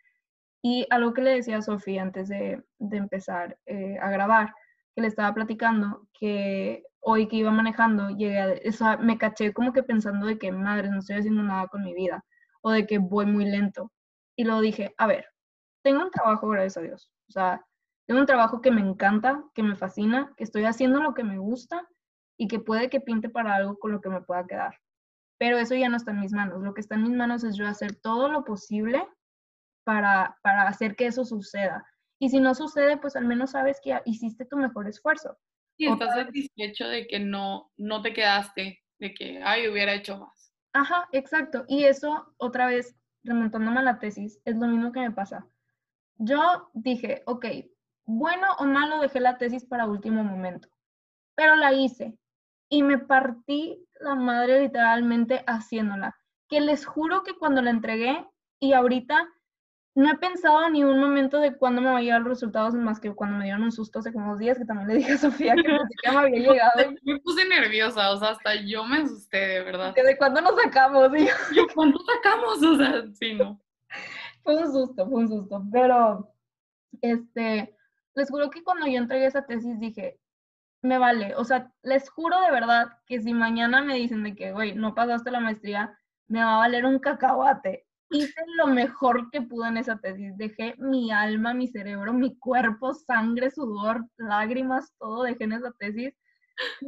Y 0.62 0.86
algo 0.90 1.12
que 1.12 1.22
le 1.22 1.34
decía 1.34 1.58
a 1.58 1.62
Sofía 1.62 2.02
antes 2.02 2.28
de, 2.28 2.64
de 2.78 2.96
empezar 2.96 3.58
eh, 3.66 3.98
a 4.00 4.10
grabar, 4.10 4.54
que 4.94 5.02
le 5.02 5.08
estaba 5.08 5.34
platicando, 5.34 6.08
que 6.18 6.82
hoy 7.00 7.28
que 7.28 7.36
iba 7.36 7.50
manejando, 7.50 8.10
llegué 8.10 8.40
a, 8.40 8.54
o 8.68 8.72
sea, 8.72 8.96
me 8.96 9.18
caché 9.18 9.52
como 9.52 9.72
que 9.72 9.82
pensando 9.82 10.26
de 10.26 10.38
que, 10.38 10.50
madre, 10.50 10.90
no 10.90 11.00
estoy 11.00 11.16
haciendo 11.16 11.42
nada 11.42 11.68
con 11.68 11.84
mi 11.84 11.94
vida, 11.94 12.24
o 12.62 12.70
de 12.70 12.86
que 12.86 12.98
voy 12.98 13.26
muy 13.26 13.44
lento. 13.44 13.92
Y 14.36 14.44
luego 14.44 14.60
dije, 14.62 14.94
a 14.98 15.06
ver, 15.06 15.26
tengo 15.82 16.02
un 16.02 16.10
trabajo, 16.10 16.48
gracias 16.48 16.76
a 16.76 16.80
Dios. 16.80 17.10
O 17.28 17.32
sea, 17.32 17.64
tengo 18.06 18.20
un 18.20 18.26
trabajo 18.26 18.60
que 18.60 18.70
me 18.70 18.80
encanta, 18.80 19.44
que 19.54 19.62
me 19.62 19.76
fascina, 19.76 20.32
que 20.36 20.44
estoy 20.44 20.64
haciendo 20.64 21.02
lo 21.02 21.14
que 21.14 21.24
me 21.24 21.38
gusta 21.38 21.86
y 22.38 22.48
que 22.48 22.58
puede 22.58 22.88
que 22.88 23.00
pinte 23.00 23.28
para 23.28 23.54
algo 23.54 23.78
con 23.78 23.92
lo 23.92 24.00
que 24.00 24.08
me 24.08 24.22
pueda 24.22 24.46
quedar. 24.46 24.78
Pero 25.38 25.58
eso 25.58 25.74
ya 25.74 25.88
no 25.88 25.96
está 25.96 26.10
en 26.12 26.20
mis 26.20 26.32
manos. 26.32 26.62
Lo 26.62 26.74
que 26.74 26.80
está 26.80 26.94
en 26.94 27.02
mis 27.02 27.12
manos 27.12 27.44
es 27.44 27.56
yo 27.56 27.66
hacer 27.66 27.96
todo 27.96 28.28
lo 28.28 28.44
posible 28.44 29.06
para, 29.84 30.38
para 30.42 30.68
hacer 30.68 30.96
que 30.96 31.06
eso 31.06 31.24
suceda. 31.24 31.84
Y 32.18 32.30
si 32.30 32.40
no 32.40 32.54
sucede, 32.54 32.96
pues 32.96 33.14
al 33.14 33.26
menos 33.26 33.52
sabes 33.52 33.80
que 33.82 34.00
hiciste 34.04 34.44
tu 34.44 34.56
mejor 34.56 34.88
esfuerzo. 34.88 35.38
Y 35.78 35.86
estás 35.86 36.14
satisfecho 36.14 36.88
de 36.88 37.06
que 37.06 37.20
no, 37.20 37.70
no 37.76 38.02
te 38.02 38.12
quedaste, 38.12 38.80
de 38.98 39.14
que, 39.14 39.40
ay, 39.44 39.68
hubiera 39.68 39.94
hecho 39.94 40.18
más. 40.18 40.52
Ajá, 40.72 41.08
exacto. 41.12 41.64
Y 41.68 41.84
eso, 41.84 42.34
otra 42.38 42.66
vez, 42.66 42.96
remontándome 43.22 43.78
a 43.78 43.82
la 43.82 43.98
tesis, 43.98 44.40
es 44.44 44.56
lo 44.56 44.66
mismo 44.66 44.90
que 44.90 45.00
me 45.00 45.12
pasa. 45.12 45.46
Yo 46.18 46.70
dije, 46.74 47.22
ok, 47.26 47.46
bueno 48.06 48.46
o 48.58 48.64
malo, 48.64 49.00
dejé 49.00 49.20
la 49.20 49.38
tesis 49.38 49.64
para 49.64 49.86
último 49.86 50.24
momento, 50.24 50.68
pero 51.34 51.56
la 51.56 51.72
hice 51.72 52.18
y 52.68 52.82
me 52.82 52.98
partí 52.98 53.86
la 54.00 54.14
madre 54.14 54.60
literalmente 54.60 55.44
haciéndola. 55.46 56.16
Que 56.48 56.60
les 56.60 56.86
juro 56.86 57.22
que 57.22 57.34
cuando 57.36 57.62
la 57.62 57.70
entregué 57.70 58.26
y 58.60 58.72
ahorita 58.72 59.28
no 59.94 60.12
he 60.12 60.16
pensado 60.16 60.68
ni 60.70 60.84
un 60.84 61.00
momento 61.00 61.40
de 61.40 61.56
cuándo 61.56 61.80
me 61.80 61.90
va 61.90 61.98
a 61.98 62.00
llegar 62.00 62.20
los 62.20 62.28
resultados, 62.28 62.74
más 62.74 63.00
que 63.00 63.12
cuando 63.12 63.36
me 63.36 63.44
dieron 63.44 63.64
un 63.64 63.72
susto 63.72 63.98
hace 63.98 64.12
como 64.12 64.30
dos 64.30 64.38
días, 64.38 64.56
que 64.56 64.64
también 64.64 64.88
le 64.88 64.94
dije 64.94 65.12
a 65.12 65.18
Sofía 65.18 65.56
que 65.56 65.68
me 65.68 66.16
había 66.16 66.38
llegado. 66.38 66.94
Me 67.02 67.18
puse 67.18 67.44
nerviosa, 67.46 68.12
o 68.12 68.16
sea, 68.16 68.30
hasta 68.30 68.54
yo 68.54 68.84
me 68.84 68.98
asusté, 68.98 69.38
de 69.38 69.64
verdad. 69.64 69.94
¿De 69.94 70.16
cuándo 70.16 70.40
nos 70.40 70.54
sacamos? 70.62 71.10
Yo, 71.52 71.66
¿cuándo 71.74 71.98
sacamos? 71.98 72.62
O 72.62 72.76
sea, 72.76 73.02
sí, 73.12 73.34
no. 73.34 73.60
Fue 74.42 74.56
un 74.56 74.72
susto, 74.72 75.08
fue 75.08 75.20
un 75.20 75.28
susto, 75.28 75.62
pero, 75.70 76.32
este, 77.02 77.76
les 78.14 78.30
juro 78.30 78.50
que 78.50 78.62
cuando 78.62 78.86
yo 78.86 78.98
entregué 78.98 79.26
esa 79.26 79.46
tesis 79.46 79.78
dije, 79.78 80.20
me 80.82 80.98
vale, 80.98 81.34
o 81.36 81.44
sea, 81.44 81.72
les 81.82 82.08
juro 82.10 82.40
de 82.40 82.50
verdad 82.50 82.88
que 83.06 83.20
si 83.20 83.34
mañana 83.34 83.82
me 83.82 83.94
dicen 83.94 84.22
de 84.22 84.34
que, 84.34 84.52
güey, 84.52 84.74
no 84.74 84.94
pasaste 84.94 85.30
la 85.30 85.40
maestría, 85.40 85.98
me 86.28 86.42
va 86.44 86.56
a 86.56 86.58
valer 86.58 86.84
un 86.84 86.98
cacahuate. 86.98 87.86
Hice 88.10 88.40
lo 88.56 88.68
mejor 88.68 89.30
que 89.30 89.42
pude 89.42 89.68
en 89.68 89.76
esa 89.76 89.98
tesis, 89.98 90.36
dejé 90.36 90.74
mi 90.78 91.10
alma, 91.10 91.52
mi 91.52 91.66
cerebro, 91.68 92.12
mi 92.12 92.38
cuerpo, 92.38 92.94
sangre, 92.94 93.50
sudor, 93.50 94.06
lágrimas, 94.16 94.94
todo 94.98 95.24
dejé 95.24 95.44
en 95.44 95.52
esa 95.52 95.72
tesis. 95.72 96.14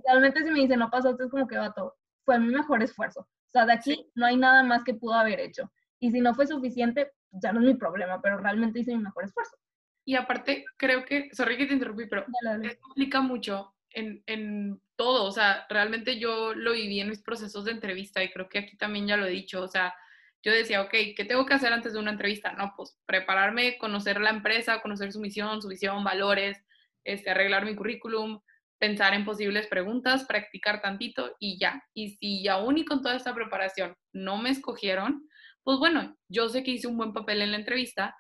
realmente 0.06 0.42
si 0.42 0.50
me 0.50 0.60
dicen 0.60 0.78
no 0.78 0.90
pasaste, 0.90 1.24
es 1.24 1.30
como 1.30 1.46
que 1.46 1.58
va 1.58 1.72
todo. 1.74 1.96
Fue 2.24 2.38
mi 2.38 2.48
mejor 2.54 2.82
esfuerzo. 2.82 3.20
O 3.20 3.50
sea, 3.50 3.66
de 3.66 3.72
aquí 3.72 4.10
no 4.14 4.26
hay 4.26 4.36
nada 4.36 4.62
más 4.62 4.84
que 4.84 4.94
pudo 4.94 5.14
haber 5.14 5.40
hecho. 5.40 5.70
Y 5.98 6.10
si 6.10 6.20
no 6.20 6.34
fue 6.34 6.46
suficiente, 6.46 7.12
ya 7.32 7.52
no 7.52 7.60
es 7.60 7.66
mi 7.66 7.74
problema, 7.74 8.20
pero 8.20 8.38
realmente 8.38 8.80
hice 8.80 8.96
mi 8.96 9.02
mejor 9.02 9.24
esfuerzo. 9.24 9.56
Y 10.04 10.16
aparte, 10.16 10.64
creo 10.76 11.04
que, 11.04 11.28
sorry 11.32 11.56
que 11.56 11.66
te 11.66 11.74
interrumpí, 11.74 12.06
pero 12.06 12.24
esto 12.62 12.88
implica 12.88 13.20
mucho 13.20 13.74
en, 13.90 14.22
en, 14.26 14.80
todo. 14.96 15.24
O 15.24 15.32
sea, 15.32 15.66
realmente 15.68 16.18
yo 16.18 16.54
lo 16.54 16.72
viví 16.72 17.00
en 17.00 17.08
mis 17.08 17.22
procesos 17.22 17.64
de 17.64 17.72
entrevista 17.72 18.22
y 18.22 18.30
creo 18.30 18.48
que 18.48 18.58
aquí 18.58 18.76
también 18.76 19.06
ya 19.06 19.16
lo 19.16 19.26
he 19.26 19.30
dicho. 19.30 19.62
O 19.62 19.68
sea, 19.68 19.94
yo 20.42 20.52
decía, 20.52 20.82
ok, 20.82 20.90
¿qué 21.16 21.24
tengo 21.26 21.46
que 21.46 21.54
hacer 21.54 21.72
antes 21.72 21.92
de 21.92 21.98
una 21.98 22.10
entrevista? 22.10 22.52
No, 22.52 22.72
pues 22.76 22.98
prepararme, 23.06 23.78
conocer 23.78 24.20
la 24.20 24.30
empresa, 24.30 24.80
conocer 24.82 25.12
su 25.12 25.20
misión, 25.20 25.62
su 25.62 25.68
visión, 25.68 26.04
valores, 26.04 26.62
este, 27.04 27.30
arreglar 27.30 27.64
mi 27.64 27.76
currículum, 27.76 28.40
pensar 28.78 29.14
en 29.14 29.24
posibles 29.24 29.66
preguntas, 29.66 30.24
practicar 30.24 30.80
tantito 30.80 31.36
y 31.38 31.58
ya. 31.58 31.82
Y 31.94 32.16
si 32.16 32.48
aún 32.48 32.78
y 32.78 32.84
con 32.84 33.02
toda 33.02 33.16
esta 33.16 33.34
preparación 33.34 33.94
no 34.12 34.38
me 34.38 34.50
escogieron, 34.50 35.28
pues 35.70 35.78
bueno, 35.78 36.16
yo 36.28 36.48
sé 36.48 36.64
que 36.64 36.72
hice 36.72 36.88
un 36.88 36.96
buen 36.96 37.12
papel 37.12 37.42
en 37.42 37.52
la 37.52 37.56
entrevista 37.56 38.16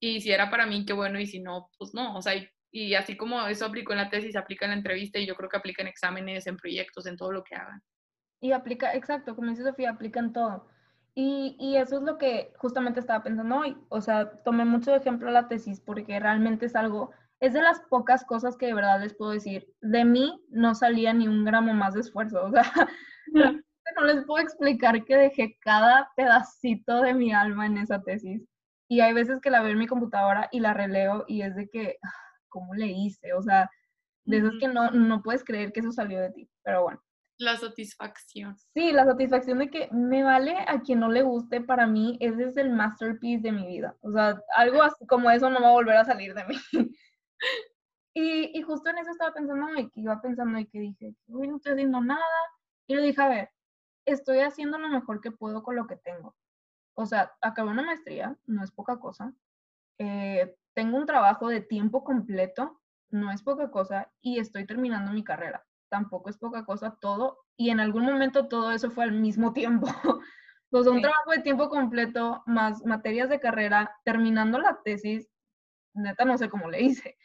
y 0.00 0.22
si 0.22 0.30
era 0.32 0.48
para 0.48 0.64
mí, 0.64 0.86
qué 0.86 0.94
bueno, 0.94 1.20
y 1.20 1.26
si 1.26 1.40
no, 1.40 1.68
pues 1.78 1.92
no. 1.92 2.16
O 2.16 2.22
sea, 2.22 2.32
Y 2.70 2.94
así 2.94 3.18
como 3.18 3.46
eso 3.46 3.66
aplicó 3.66 3.92
en 3.92 3.98
la 3.98 4.08
tesis, 4.08 4.34
aplica 4.34 4.64
en 4.64 4.70
la 4.70 4.78
entrevista 4.78 5.18
y 5.18 5.26
yo 5.26 5.34
creo 5.34 5.50
que 5.50 5.58
aplica 5.58 5.82
en 5.82 5.88
exámenes, 5.88 6.46
en 6.46 6.56
proyectos, 6.56 7.04
en 7.04 7.18
todo 7.18 7.32
lo 7.32 7.44
que 7.44 7.54
hagan. 7.54 7.82
Y 8.40 8.52
aplica, 8.52 8.94
exacto, 8.94 9.36
como 9.36 9.50
dice 9.50 9.62
Sofía, 9.62 9.90
aplica 9.90 10.20
en 10.20 10.32
todo. 10.32 10.68
Y, 11.14 11.54
y, 11.60 11.76
eso 11.76 11.98
es 11.98 12.02
lo 12.02 12.16
que 12.16 12.54
justamente 12.56 13.00
estaba 13.00 13.22
pensando 13.22 13.56
hoy. 13.56 13.76
O 13.90 14.00
sea, 14.00 14.42
tomé 14.42 14.64
mucho 14.64 14.90
de 14.90 14.96
ejemplo 14.96 15.30
la 15.30 15.48
tesis 15.48 15.80
porque 15.80 16.18
realmente 16.18 16.64
es 16.64 16.76
algo, 16.76 17.10
es 17.40 17.52
de 17.52 17.60
las 17.60 17.80
pocas 17.90 18.24
cosas 18.24 18.56
que 18.56 18.68
de 18.68 18.74
verdad 18.74 19.02
les 19.02 19.12
puedo 19.12 19.32
decir. 19.32 19.66
De 19.82 20.06
mí 20.06 20.42
no 20.48 20.74
salía 20.74 21.12
ni 21.12 21.28
un 21.28 21.44
gramo 21.44 21.74
más 21.74 21.92
de 21.92 22.00
esfuerzo. 22.00 22.42
O 22.46 22.50
sea, 22.50 22.64
no 23.94 24.04
les 24.04 24.24
puedo 24.24 24.42
explicar 24.42 25.04
que 25.04 25.16
dejé 25.16 25.56
cada 25.60 26.10
pedacito 26.16 27.02
de 27.02 27.14
mi 27.14 27.32
alma 27.32 27.66
en 27.66 27.78
esa 27.78 28.02
tesis. 28.02 28.42
Y 28.88 29.00
hay 29.00 29.12
veces 29.12 29.40
que 29.40 29.50
la 29.50 29.62
veo 29.62 29.72
en 29.72 29.78
mi 29.78 29.86
computadora 29.86 30.48
y 30.52 30.60
la 30.60 30.74
releo 30.74 31.24
y 31.26 31.42
es 31.42 31.56
de 31.56 31.68
que, 31.68 31.98
ah, 32.02 32.12
¿cómo 32.48 32.74
le 32.74 32.86
hice? 32.86 33.32
O 33.34 33.42
sea, 33.42 33.70
de 34.24 34.38
esas 34.38 34.52
que 34.60 34.68
no, 34.68 34.90
no 34.90 35.22
puedes 35.22 35.44
creer 35.44 35.72
que 35.72 35.80
eso 35.80 35.92
salió 35.92 36.20
de 36.20 36.30
ti. 36.30 36.50
Pero 36.62 36.84
bueno. 36.84 37.02
La 37.38 37.56
satisfacción. 37.56 38.56
Sí, 38.72 38.92
la 38.92 39.04
satisfacción 39.04 39.58
de 39.58 39.70
que 39.70 39.88
me 39.92 40.22
vale 40.22 40.56
a 40.66 40.80
quien 40.80 41.00
no 41.00 41.10
le 41.10 41.22
guste, 41.22 41.60
para 41.60 41.86
mí 41.86 42.16
ese 42.20 42.44
es 42.44 42.56
el 42.56 42.70
masterpiece 42.70 43.42
de 43.42 43.52
mi 43.52 43.66
vida. 43.66 43.94
O 44.00 44.10
sea, 44.10 44.40
algo 44.56 44.82
así 44.82 45.06
como 45.06 45.30
eso 45.30 45.50
no 45.50 45.60
va 45.60 45.68
a 45.68 45.72
volver 45.72 45.96
a 45.96 46.04
salir 46.04 46.34
de 46.34 46.44
mí. 46.46 46.56
y, 48.14 48.58
y, 48.58 48.62
justo 48.62 48.88
en 48.88 48.98
eso 48.98 49.10
estaba 49.10 49.34
pensando 49.34 49.68
y 49.78 49.90
que 49.90 50.00
iba 50.00 50.20
pensando 50.22 50.58
y 50.58 50.66
que 50.66 50.78
dije, 50.80 51.14
uy, 51.26 51.48
no 51.48 51.56
estoy 51.56 51.72
haciendo 51.72 52.00
nada. 52.00 52.22
Y 52.86 52.94
le 52.94 53.02
dije, 53.02 53.20
a 53.20 53.28
ver, 53.28 53.50
estoy 54.06 54.40
haciendo 54.40 54.78
lo 54.78 54.88
mejor 54.88 55.20
que 55.20 55.30
puedo 55.30 55.62
con 55.62 55.76
lo 55.76 55.86
que 55.86 55.96
tengo. 55.96 56.34
O 56.94 57.06
sea, 57.06 57.32
acabo 57.42 57.70
una 57.70 57.82
maestría, 57.82 58.36
no 58.46 58.64
es 58.64 58.70
poca 58.70 58.98
cosa. 58.98 59.34
Eh, 59.98 60.56
tengo 60.74 60.96
un 60.96 61.06
trabajo 61.06 61.48
de 61.48 61.60
tiempo 61.60 62.04
completo, 62.04 62.80
no 63.10 63.30
es 63.30 63.42
poca 63.42 63.70
cosa, 63.70 64.10
y 64.20 64.38
estoy 64.38 64.66
terminando 64.66 65.12
mi 65.12 65.24
carrera 65.24 65.66
tampoco 65.88 66.30
es 66.30 66.38
poca 66.38 66.64
cosa 66.64 66.96
todo, 67.00 67.38
y 67.56 67.70
en 67.70 67.80
algún 67.80 68.04
momento 68.04 68.48
todo 68.48 68.72
eso 68.72 68.90
fue 68.90 69.04
al 69.04 69.12
mismo 69.12 69.52
tiempo. 69.54 69.88
pues 70.70 70.86
un 70.86 71.00
trabajo 71.00 71.30
de 71.30 71.40
tiempo 71.40 71.68
completo, 71.68 72.42
más 72.46 72.84
materias 72.84 73.28
de 73.28 73.40
carrera, 73.40 73.94
terminando 74.04 74.58
la 74.58 74.80
tesis, 74.84 75.28
neta 75.94 76.24
no 76.24 76.36
sé 76.36 76.48
cómo 76.48 76.68
le 76.70 76.82
hice, 76.82 77.16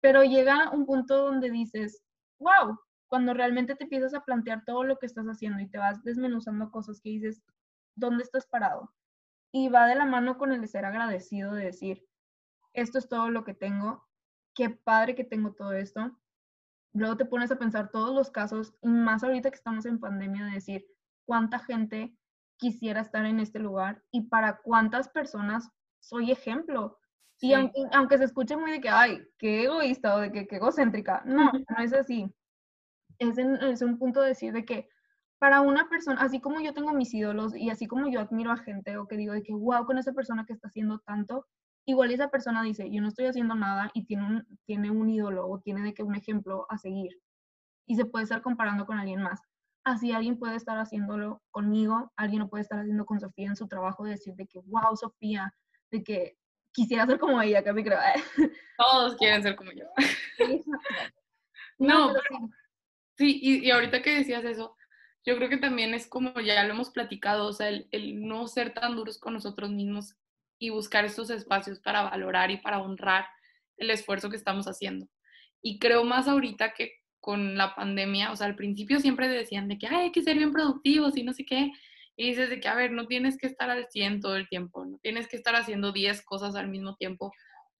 pero 0.00 0.22
llega 0.22 0.70
un 0.70 0.86
punto 0.86 1.16
donde 1.24 1.50
dices, 1.50 2.02
wow, 2.38 2.78
cuando 3.08 3.34
realmente 3.34 3.74
te 3.76 3.84
empiezas 3.84 4.14
a 4.14 4.24
plantear 4.24 4.64
todo 4.64 4.84
lo 4.84 4.98
que 4.98 5.06
estás 5.06 5.26
haciendo 5.26 5.60
y 5.60 5.68
te 5.68 5.78
vas 5.78 6.02
desmenuzando 6.02 6.70
cosas 6.70 7.00
que 7.00 7.10
dices, 7.10 7.42
¿dónde 7.94 8.22
estás 8.22 8.46
parado? 8.46 8.92
Y 9.52 9.68
va 9.68 9.86
de 9.86 9.94
la 9.94 10.04
mano 10.04 10.38
con 10.38 10.52
el 10.52 10.60
de 10.60 10.66
ser 10.66 10.84
agradecido, 10.84 11.54
de 11.54 11.66
decir, 11.66 12.04
esto 12.72 12.98
es 12.98 13.08
todo 13.08 13.30
lo 13.30 13.44
que 13.44 13.54
tengo, 13.54 14.06
qué 14.54 14.70
padre 14.70 15.14
que 15.14 15.24
tengo 15.24 15.52
todo 15.52 15.72
esto, 15.72 16.18
luego 16.92 17.16
te 17.16 17.24
pones 17.24 17.50
a 17.50 17.58
pensar 17.58 17.90
todos 17.90 18.14
los 18.14 18.30
casos, 18.30 18.74
y 18.82 18.88
más 18.88 19.22
ahorita 19.22 19.50
que 19.50 19.56
estamos 19.56 19.86
en 19.86 20.00
pandemia, 20.00 20.44
de 20.46 20.52
decir 20.52 20.86
cuánta 21.26 21.58
gente 21.58 22.16
quisiera 22.58 23.00
estar 23.00 23.24
en 23.26 23.40
este 23.40 23.58
lugar 23.58 24.02
y 24.10 24.28
para 24.28 24.58
cuántas 24.62 25.08
personas 25.08 25.68
soy 26.00 26.30
ejemplo. 26.30 26.98
Y 27.38 27.52
aunque, 27.52 28.16
se 28.16 28.24
escuche 28.24 28.56
muy 28.56 28.70
de 28.70 28.80
que, 28.80 28.88
ay, 28.88 29.22
qué 29.38 29.64
egoísta 29.64 30.14
o 30.14 30.20
de 30.20 30.32
que 30.32 30.46
qué 30.46 30.56
egocéntrica, 30.56 31.22
no, 31.26 31.52
no 31.52 31.84
es 31.84 31.92
así. 31.92 32.32
Es, 33.18 33.38
es 33.38 33.82
un 33.82 33.98
punto 33.98 34.20
de 34.20 34.28
decir 34.28 34.52
de 34.52 34.64
que 34.64 34.88
para 35.38 35.60
una 35.60 35.88
persona, 35.88 36.20
así 36.20 36.40
como 36.40 36.60
yo 36.60 36.72
tengo 36.72 36.92
mis 36.92 37.12
ídolos 37.12 37.54
y 37.54 37.70
así 37.70 37.86
como 37.86 38.08
yo 38.08 38.20
admiro 38.20 38.52
a 38.52 38.56
gente 38.56 38.96
o 38.96 39.06
que 39.06 39.16
digo 39.16 39.34
de 39.34 39.42
que, 39.42 39.52
wow, 39.52 39.84
con 39.84 39.98
esa 39.98 40.12
persona 40.12 40.46
que 40.46 40.52
está 40.52 40.68
haciendo 40.68 41.00
tanto, 41.00 41.46
igual 41.84 42.10
esa 42.10 42.28
persona 42.28 42.62
dice, 42.62 42.90
yo 42.90 43.00
no 43.00 43.08
estoy 43.08 43.26
haciendo 43.26 43.54
nada 43.54 43.90
y 43.94 44.04
tiene 44.04 44.26
un, 44.26 44.58
tiene 44.64 44.90
un 44.90 45.08
ídolo 45.10 45.46
o 45.48 45.60
tiene 45.60 45.82
de 45.82 45.94
que 45.94 46.02
un 46.02 46.14
ejemplo 46.14 46.66
a 46.68 46.78
seguir 46.78 47.20
y 47.86 47.96
se 47.96 48.04
puede 48.04 48.24
estar 48.24 48.42
comparando 48.42 48.86
con 48.86 48.98
alguien 48.98 49.22
más. 49.22 49.40
Así 49.84 50.10
alguien 50.10 50.38
puede 50.38 50.56
estar 50.56 50.78
haciéndolo 50.78 51.42
conmigo, 51.52 52.12
alguien 52.16 52.40
lo 52.40 52.48
puede 52.48 52.62
estar 52.62 52.80
haciendo 52.80 53.06
con 53.06 53.20
Sofía 53.20 53.46
en 53.46 53.56
su 53.56 53.68
trabajo, 53.68 54.04
de 54.04 54.12
decir 54.12 54.34
de 54.34 54.46
que, 54.46 54.58
wow, 54.66 54.96
Sofía, 54.96 55.54
de 55.92 56.02
que 56.02 56.36
quisiera 56.72 57.06
ser 57.06 57.20
como 57.20 57.40
ella, 57.40 57.62
casi 57.62 57.84
creo. 57.84 58.00
Todos 58.76 59.16
quieren 59.16 59.42
ser 59.44 59.54
como 59.54 59.70
yo. 59.70 59.84
no, 61.78 62.12
sí, 63.16 63.38
y, 63.42 63.66
y, 63.66 63.70
ahorita 63.70 64.02
que 64.02 64.16
decías 64.16 64.44
eso, 64.44 64.76
yo 65.24 65.36
creo 65.36 65.48
que 65.48 65.58
también 65.58 65.94
es 65.94 66.06
como 66.06 66.38
ya 66.40 66.62
lo 66.64 66.74
hemos 66.74 66.90
platicado, 66.90 67.46
o 67.46 67.52
sea, 67.52 67.68
el, 67.68 67.88
el 67.90 68.26
no 68.26 68.46
ser 68.46 68.74
tan 68.74 68.96
duros 68.96 69.18
con 69.18 69.34
nosotros 69.34 69.70
mismos 69.70 70.14
y 70.58 70.70
buscar 70.70 71.04
estos 71.04 71.30
espacios 71.30 71.80
para 71.80 72.02
valorar 72.02 72.50
y 72.50 72.58
para 72.58 72.80
honrar 72.80 73.26
el 73.76 73.90
esfuerzo 73.90 74.30
que 74.30 74.36
estamos 74.36 74.66
haciendo. 74.66 75.08
Y 75.62 75.78
creo 75.78 76.04
más 76.04 76.28
ahorita 76.28 76.72
que 76.74 76.92
con 77.20 77.56
la 77.56 77.74
pandemia, 77.74 78.30
o 78.30 78.36
sea, 78.36 78.46
al 78.46 78.54
principio 78.54 79.00
siempre 79.00 79.28
decían 79.28 79.66
de 79.68 79.78
que 79.78 79.88
hay 79.88 80.12
que 80.12 80.22
ser 80.22 80.36
bien 80.36 80.52
productivos 80.52 81.16
y 81.16 81.24
no 81.24 81.32
sé 81.32 81.44
qué, 81.44 81.72
y 82.16 82.28
dices 82.28 82.48
de 82.48 82.60
que, 82.60 82.68
a 82.68 82.74
ver, 82.74 82.92
no 82.92 83.06
tienes 83.06 83.36
que 83.36 83.46
estar 83.46 83.68
al 83.68 83.88
100 83.90 84.20
todo 84.20 84.36
el 84.36 84.48
tiempo, 84.48 84.86
no 84.86 84.98
tienes 84.98 85.26
que 85.28 85.36
estar 85.36 85.56
haciendo 85.56 85.92
10 85.92 86.22
cosas 86.22 86.54
al 86.54 86.68
mismo 86.68 86.94
tiempo, 86.94 87.32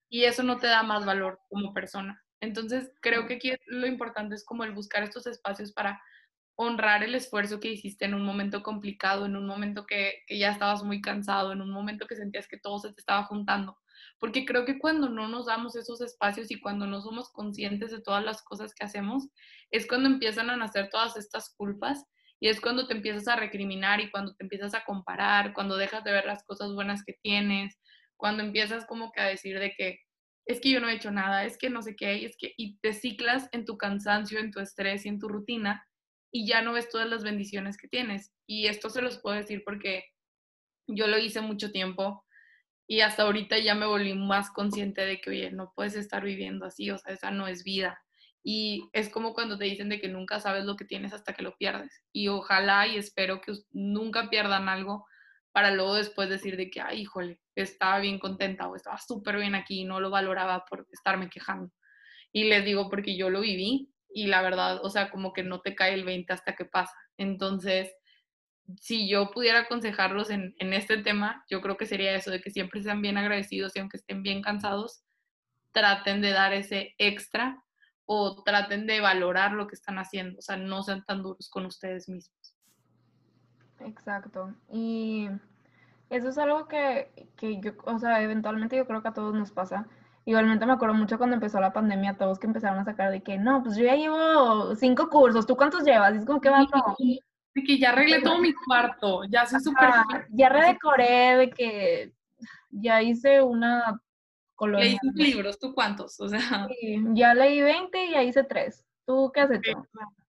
y 0.09 0.25
eso 0.25 0.43
no 0.43 0.59
te 0.59 0.67
da 0.67 0.83
más 0.83 1.07
valor 1.07 1.39
como 1.49 1.73
persona. 1.73 2.26
Entonces, 2.47 2.93
creo 3.01 3.27
que 3.27 3.35
aquí 3.35 3.53
lo 3.67 3.87
importante 3.87 4.37
es 4.37 4.45
como 4.45 4.63
el 4.65 4.73
buscar 4.73 5.03
estos 5.03 5.27
espacios 5.27 5.73
para 5.73 6.01
honrar 6.55 7.03
el 7.03 7.15
esfuerzo 7.15 7.61
que 7.61 7.73
hiciste 7.73 8.05
en 8.05 8.15
un 8.15 8.25
momento 8.25 8.63
complicado, 8.63 9.27
en 9.27 9.37
un 9.37 9.47
momento 9.47 9.85
que, 9.85 10.23
ya 10.31 10.51
estabas 10.51 10.83
muy 10.85 11.01
cansado, 11.03 11.53
en 11.53 11.61
un 11.61 11.71
momento 11.71 12.07
que 12.07 12.17
sentías 12.17 12.49
que 12.49 12.59
todo 12.59 12.79
se 12.79 12.93
te 12.93 13.01
estaba 13.01 13.25
juntando. 13.25 13.77
Porque 14.19 14.45
creo 14.45 14.65
que 14.65 14.79
cuando 14.79 15.09
no 15.09 15.29
nos 15.29 15.47
damos 15.47 15.77
esos 15.77 16.01
espacios 16.01 16.51
y 16.51 16.61
cuando 16.61 16.87
no 16.87 17.01
somos 17.03 17.31
conscientes 17.31 17.91
de 17.91 18.01
todas 18.01 18.25
las 18.25 18.43
cosas 18.43 18.75
que 18.75 18.87
hacemos, 18.87 19.29
es 19.71 19.87
cuando 19.87 20.09
empiezan 20.09 20.49
a 20.49 20.57
nacer 20.57 20.89
todas 20.91 21.17
estas 21.17 21.53
culpas 21.57 22.07
y 22.41 22.49
es 22.49 22.61
cuando 22.61 22.87
te 22.87 22.95
empiezas 22.95 23.29
a 23.29 23.37
recriminar 23.37 24.01
y 24.01 24.11
cuando 24.11 24.35
te 24.35 24.45
empiezas 24.45 24.75
a 24.75 24.85
comparar, 24.85 25.53
cuando 25.53 25.77
dejas 25.77 26.05
de 26.05 26.13
ver 26.13 26.27
las 26.27 26.45
cosas 26.45 26.73
buenas 26.75 27.03
que 27.05 27.15
tienes, 27.23 27.79
cuando 28.17 28.43
empiezas 28.43 28.87
como 28.87 29.13
que 29.13 29.21
a 29.21 29.25
decir 29.25 29.59
de 29.59 29.75
que 29.75 30.06
es 30.47 30.61
que 30.61 30.71
yo 30.71 30.81
no 30.81 30.89
he 30.89 30.95
hecho 30.95 31.11
nada, 31.11 31.45
es 31.45 31.59
que 31.59 31.71
no 31.71 31.83
sé 31.83 31.97
qué, 31.97 32.25
es 32.25 32.37
que 32.37 32.55
y 32.57 32.79
te 32.79 32.93
ciclas 32.93 33.49
en 33.53 33.65
tu 33.65 33.77
cansancio, 33.77 34.39
en 34.39 34.53
tu 34.53 34.61
estrés 34.61 35.05
y 35.05 35.09
en 35.09 35.19
tu 35.19 35.29
rutina 35.29 35.87
y 36.31 36.47
ya 36.47 36.63
no 36.63 36.73
ves 36.73 36.89
todas 36.89 37.09
las 37.09 37.25
bendiciones 37.25 37.77
que 37.77 37.89
tienes. 37.89 38.33
Y 38.47 38.67
esto 38.67 38.91
se 38.91 39.03
los 39.03 39.19
puedo 39.19 39.37
decir 39.37 39.63
porque 39.65 40.05
yo 40.87 41.09
lo 41.09 41.19
hice 41.19 41.41
mucho 41.41 41.73
tiempo 41.73 42.25
y 42.87 43.01
hasta 43.01 43.25
ahorita 43.25 43.59
ya 43.59 43.75
me 43.75 43.87
volví 43.87 44.15
más 44.15 44.51
consciente 44.51 45.05
de 45.05 45.21
que, 45.21 45.31
oye, 45.31 45.51
no 45.51 45.73
puedes 45.75 45.97
estar 45.97 46.23
viviendo 46.23 46.65
así, 46.67 46.91
o 46.91 46.99
sea, 46.99 47.15
esa 47.15 47.31
no 47.33 47.49
es 47.49 47.65
vida. 47.65 48.01
Y 48.45 48.89
es 48.93 49.09
como 49.09 49.35
cuando 49.35 49.59
te 49.59 49.65
dicen 49.65 49.89
de 49.89 50.01
que 50.01 50.09
nunca 50.09 50.39
sabes 50.39 50.65
lo 50.65 50.77
que 50.77 50.85
tienes 50.85 51.13
hasta 51.13 51.33
que 51.33 51.43
lo 51.43 51.57
pierdes. 51.57 52.05
Y 52.13 52.29
ojalá 52.29 52.87
y 52.87 52.97
espero 52.97 53.41
que 53.41 53.53
nunca 53.73 54.31
pierdan 54.31 54.69
algo 54.69 55.05
para 55.57 55.71
luego 55.71 55.95
después 55.95 56.29
decir 56.29 56.59
de 56.59 56.69
que, 56.69 56.83
ay, 56.83 57.01
híjole, 57.01 57.41
estaba 57.55 57.99
bien 58.01 58.19
contenta 58.19 58.69
o 58.69 58.77
estaba 58.77 58.99
súper 58.99 59.39
bien 59.39 59.55
aquí 59.55 59.81
y 59.81 59.85
no 59.87 60.01
lo 60.01 60.11
valoraba 60.11 60.67
por 60.67 60.87
estarme 60.93 61.31
quejando. 61.31 61.73
Y 62.31 62.45
les 62.45 62.63
digo 62.63 62.91
porque 62.91 63.17
yo 63.17 63.31
lo 63.31 63.41
viví 63.41 63.91
y 64.11 64.27
la 64.27 64.43
verdad, 64.43 64.85
o 64.85 64.91
sea, 64.91 65.11
como 65.11 65.33
que 65.33 65.43
no 65.43 65.63
te 65.63 65.75
cae 65.75 65.95
el 65.95 66.05
20 66.05 66.31
hasta 66.31 66.55
que 66.55 66.67
pasa. 66.67 66.93
Entonces, 67.17 67.91
si 68.79 69.09
yo 69.09 69.31
pudiera 69.31 69.61
aconsejarlos 69.61 70.29
en, 70.29 70.55
en, 70.59 70.75
este 70.75 70.99
tema, 70.99 71.43
yo 71.49 71.63
creo 71.63 71.79
que 71.79 71.87
sería 71.87 72.15
eso, 72.15 72.31
de 72.31 72.43
que 72.43 72.51
siempre 72.51 72.83
sean 72.83 73.01
bien 73.01 73.17
agradecidos 73.17 73.75
y 73.75 73.79
aunque 73.79 73.97
estén 73.97 74.23
bien 74.23 74.43
cansados, 74.43 75.05
traten 75.73 76.21
de 76.21 76.33
dar 76.33 76.53
ese 76.53 76.95
extra 76.99 77.65
o 78.05 78.43
traten 78.43 78.87
de 78.87 79.01
valorar 79.01 79.53
lo 79.53 79.67
que 79.69 79.75
están 79.77 79.99
haciendo, 79.99 80.39
o 80.39 80.43
sea, 80.43 80.59
no 80.59 80.83
sean 80.83 81.03
tan 81.07 81.23
duros 81.23 81.49
con 81.49 81.65
ustedes 81.65 82.11
mismos. 82.11 82.56
Exacto. 83.81 84.55
Y 84.71 85.29
eso 86.11 86.29
es 86.29 86.39
algo 86.39 86.69
que, 86.69 87.11
que 87.37 87.61
yo, 87.61 87.73
o 87.85 87.99
sea, 87.99 88.23
eventualmente 88.23 88.77
yo 88.77 88.87
creo 88.87 89.03
que 89.03 89.09
a 89.09 89.15
todos 89.15 89.35
nos 89.35 89.51
pasa 89.51 89.87
Igualmente 90.29 90.67
me 90.67 90.73
acuerdo 90.73 90.97
mucho 90.97 91.19
cuando 91.19 91.35
empezó 91.35 91.61
la 91.61 91.73
pandemia, 91.73 92.19
todos 92.19 92.41
que 92.41 92.49
empezaron 92.49 92.81
a 92.81 92.85
sacar 92.85 93.13
de 93.13 93.23
que, 93.23 93.39
no, 93.39 93.63
pues 93.63 93.77
yo 93.77 93.85
ya 93.85 93.95
llevo 93.95 94.75
cinco 94.75 95.09
cursos, 95.09 95.47
¿tú 95.47 95.57
cuántos 95.57 95.85
llevas? 95.85 96.15
Y 96.15 96.19
es 96.19 96.25
como 96.27 96.41
que 96.41 96.51
va, 96.51 96.63
no. 96.63 96.97
De 97.55 97.63
que 97.63 97.79
ya 97.79 97.91
arreglé 97.91 98.21
todo 98.21 98.41
mi 98.41 98.53
cuarto, 98.53 99.23
ya 99.31 99.47
soy 99.47 99.61
súper... 99.61 99.89
Ya 100.31 100.49
redecoré, 100.49 101.37
de 101.37 101.51
que 101.51 102.13
ya 102.71 103.03
hice 103.03 103.41
una 103.41 104.03
colonia. 104.57 104.99
Leí 105.15 105.29
libros, 105.29 105.61
¿tú 105.61 105.73
cuántos? 105.73 106.19
O 106.19 106.29
sea... 106.29 106.67
Sí, 106.69 107.05
ya 107.13 107.33
leí 107.33 107.63
20 107.63 108.07
y 108.07 108.11
ya 108.11 108.25
hice 108.25 108.43
tres. 108.43 108.85
¿Tú 109.07 109.31
qué 109.33 109.43
has 109.43 109.53
hecho? 109.53 109.87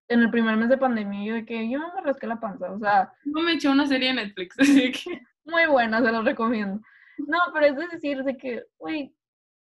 En 0.10 0.22
el 0.22 0.32
primer 0.32 0.55
mes 0.58 0.70
de 0.70 0.78
pandemia, 0.78 1.26
yo 1.26 1.34
de 1.36 1.45
que 1.45 1.70
yo 1.70 1.80
me 1.80 2.01
rasqué 2.01 2.28
la 2.28 2.39
panza, 2.39 2.72
o 2.72 2.80
sea... 2.80 3.14
No 3.26 3.41
me 3.41 3.53
eché 3.53 3.68
una 3.68 3.88
serie 3.88 4.10
de 4.10 4.16
Netflix, 4.16 4.58
así 4.60 4.91
que... 4.91 5.22
Muy 5.45 5.66
buena, 5.68 6.01
se 6.01 6.12
lo 6.12 6.22
recomiendo. 6.24 6.82
No, 7.18 7.39
pero 7.53 7.66
es 7.68 7.91
decir, 7.91 8.24
de 8.24 8.38
que, 8.38 8.64
güey, 8.78 9.16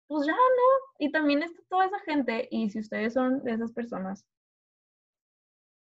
pues 0.07 0.25
ya 0.25 0.33
no. 0.33 0.95
Y 0.97 1.11
también 1.11 1.43
está 1.43 1.61
toda 1.69 1.85
esa 1.85 1.99
gente, 1.99 2.47
y 2.51 2.69
si 2.69 2.79
ustedes 2.79 3.13
son 3.13 3.43
de 3.43 3.53
esas 3.53 3.71
personas, 3.71 4.25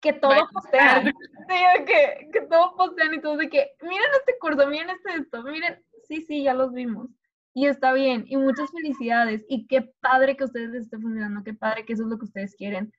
que 0.01 0.13
todo 0.13 0.49
postean, 0.53 1.07
sí, 1.49 1.85
que, 1.87 2.29
que 2.33 2.41
todo 2.43 2.77
postean 2.77 3.15
y 3.15 3.21
todo 3.21 3.37
de 3.37 3.49
que, 3.49 3.71
miren 3.83 4.11
este 4.19 4.39
curso, 4.41 4.67
miren 4.69 4.91
este 4.91 5.15
esto, 5.15 5.43
miren, 5.43 5.83
sí, 6.07 6.23
sí, 6.23 6.43
ya 6.45 6.55
los 6.55 6.73
vimos. 6.73 7.09
Y 7.55 7.67
está 7.67 7.93
bien, 7.93 8.25
y 8.27 8.37
muchas 8.37 8.71
felicidades, 8.71 9.45
y 9.49 9.67
qué 9.67 9.91
padre 10.01 10.37
que 10.37 10.45
ustedes 10.45 10.71
les 10.71 10.83
esté 10.85 10.99
funcionando, 10.99 11.43
qué 11.43 11.55
padre 11.55 11.85
que 11.85 11.95
eso 11.95 12.05
es 12.05 12.09
lo 12.09 12.19
que 12.19 12.27
ustedes 12.27 12.55
quieren. 12.55 12.93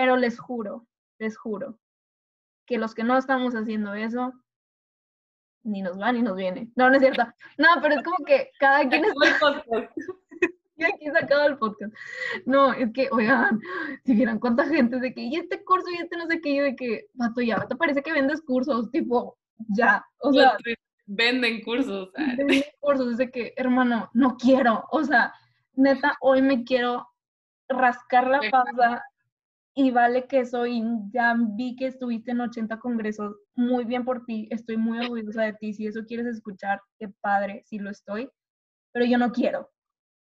Pero 0.00 0.16
les 0.16 0.40
juro, 0.40 0.86
les 1.18 1.36
juro, 1.36 1.78
que 2.64 2.78
los 2.78 2.94
que 2.94 3.04
no 3.04 3.18
estamos 3.18 3.52
haciendo 3.54 3.92
eso, 3.92 4.32
ni 5.62 5.82
nos 5.82 6.00
va 6.00 6.10
ni 6.10 6.22
nos 6.22 6.36
viene. 6.36 6.72
No, 6.74 6.88
no 6.88 6.94
es 6.94 7.02
cierto. 7.02 7.24
No, 7.58 7.68
pero 7.82 7.96
es 7.96 8.02
como 8.02 8.24
que 8.24 8.50
cada 8.58 8.88
quien 8.88 9.04
está... 9.04 9.62
y 10.76 10.84
aquí 10.84 11.04
sacado 11.12 11.48
el 11.48 11.58
podcast. 11.58 11.92
No, 12.46 12.72
es 12.72 12.90
que, 12.94 13.08
oigan, 13.12 13.60
si 14.06 14.14
vieran 14.14 14.38
cuánta 14.38 14.64
gente 14.64 14.98
de 15.00 15.12
que, 15.12 15.20
y 15.20 15.36
este 15.36 15.62
curso, 15.64 15.90
y 15.90 16.00
este 16.00 16.16
no 16.16 16.26
sé 16.28 16.40
qué, 16.40 16.56
yo 16.56 16.62
de 16.62 16.76
que, 16.76 17.04
vato, 17.12 17.42
ya, 17.42 17.68
te 17.68 17.76
parece 17.76 18.02
que 18.02 18.14
vendes 18.14 18.40
cursos, 18.40 18.90
tipo, 18.90 19.36
ya, 19.68 20.02
o 20.20 20.32
sea. 20.32 20.56
Venden 21.04 21.60
cursos. 21.62 22.10
Venden 22.38 22.62
cursos, 22.80 23.18
de 23.18 23.30
que, 23.30 23.52
hermano, 23.54 24.08
no 24.14 24.38
quiero, 24.38 24.82
o 24.92 25.04
sea, 25.04 25.34
neta, 25.74 26.16
hoy 26.22 26.40
me 26.40 26.64
quiero 26.64 27.06
rascar 27.68 28.28
la 28.28 28.40
panza 28.50 29.04
y 29.74 29.90
vale 29.90 30.26
que 30.26 30.44
soy, 30.44 30.82
ya 31.12 31.34
vi 31.38 31.76
que 31.76 31.86
estuviste 31.86 32.32
en 32.32 32.40
80 32.40 32.78
congresos, 32.78 33.36
muy 33.54 33.84
bien 33.84 34.04
por 34.04 34.24
ti, 34.24 34.48
estoy 34.50 34.76
muy 34.76 34.98
orgullosa 34.98 35.42
de 35.42 35.52
ti, 35.54 35.72
si 35.72 35.86
eso 35.86 36.04
quieres 36.06 36.26
escuchar, 36.26 36.80
qué 36.98 37.08
padre, 37.08 37.62
si 37.66 37.78
lo 37.78 37.90
estoy, 37.90 38.28
pero 38.92 39.04
yo 39.06 39.18
no 39.18 39.32
quiero, 39.32 39.70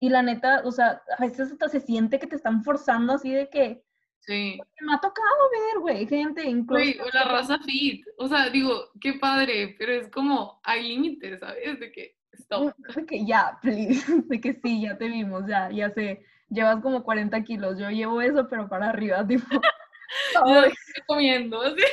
y 0.01 0.11
la 0.11 0.23
neta, 0.23 0.63
o 0.65 0.71
sea, 0.71 1.03
a 1.17 1.23
veces 1.23 1.53
hasta 1.53 1.69
se 1.69 1.81
siente 1.81 2.19
que 2.19 2.27
te 2.27 2.37
están 2.37 2.63
forzando 2.63 3.15
así 3.15 3.33
de 3.33 3.49
que. 3.49 3.83
Sí. 4.21 4.61
Me 4.81 4.95
ha 4.95 5.01
tocado 5.01 5.51
ver, 5.51 5.81
güey, 5.81 6.07
gente 6.07 6.45
incluso. 6.45 6.85
Güey, 6.85 6.97
la 7.13 7.25
raza 7.25 7.59
fit. 7.61 8.05
O 8.19 8.29
sea, 8.29 8.49
digo, 8.51 8.91
qué 9.01 9.15
padre, 9.15 9.75
pero 9.79 9.93
es 9.93 10.09
como, 10.09 10.61
hay 10.63 10.89
límites, 10.89 11.41
¿sabes? 11.41 11.81
De 11.81 11.91
que, 11.91 12.17
stop. 12.33 12.75
De 12.95 13.07
que 13.07 13.25
ya, 13.27 13.59
please. 13.61 14.05
De 14.29 14.41
que 14.41 14.61
sí, 14.63 14.83
ya 14.83 14.97
te 14.97 15.09
vimos, 15.09 15.47
ya, 15.49 15.71
ya 15.71 15.91
sé. 15.91 16.25
Llevas 16.49 16.81
como 16.81 17.05
40 17.05 17.43
kilos. 17.45 17.79
Yo 17.79 17.91
llevo 17.91 18.21
eso, 18.21 18.49
pero 18.49 18.69
para 18.69 18.91
arriba, 18.91 19.27
tipo. 19.27 19.47
Yo 20.47 20.65
estoy 20.65 21.03
comiendo, 21.07 21.63
¿sí? 21.77 21.85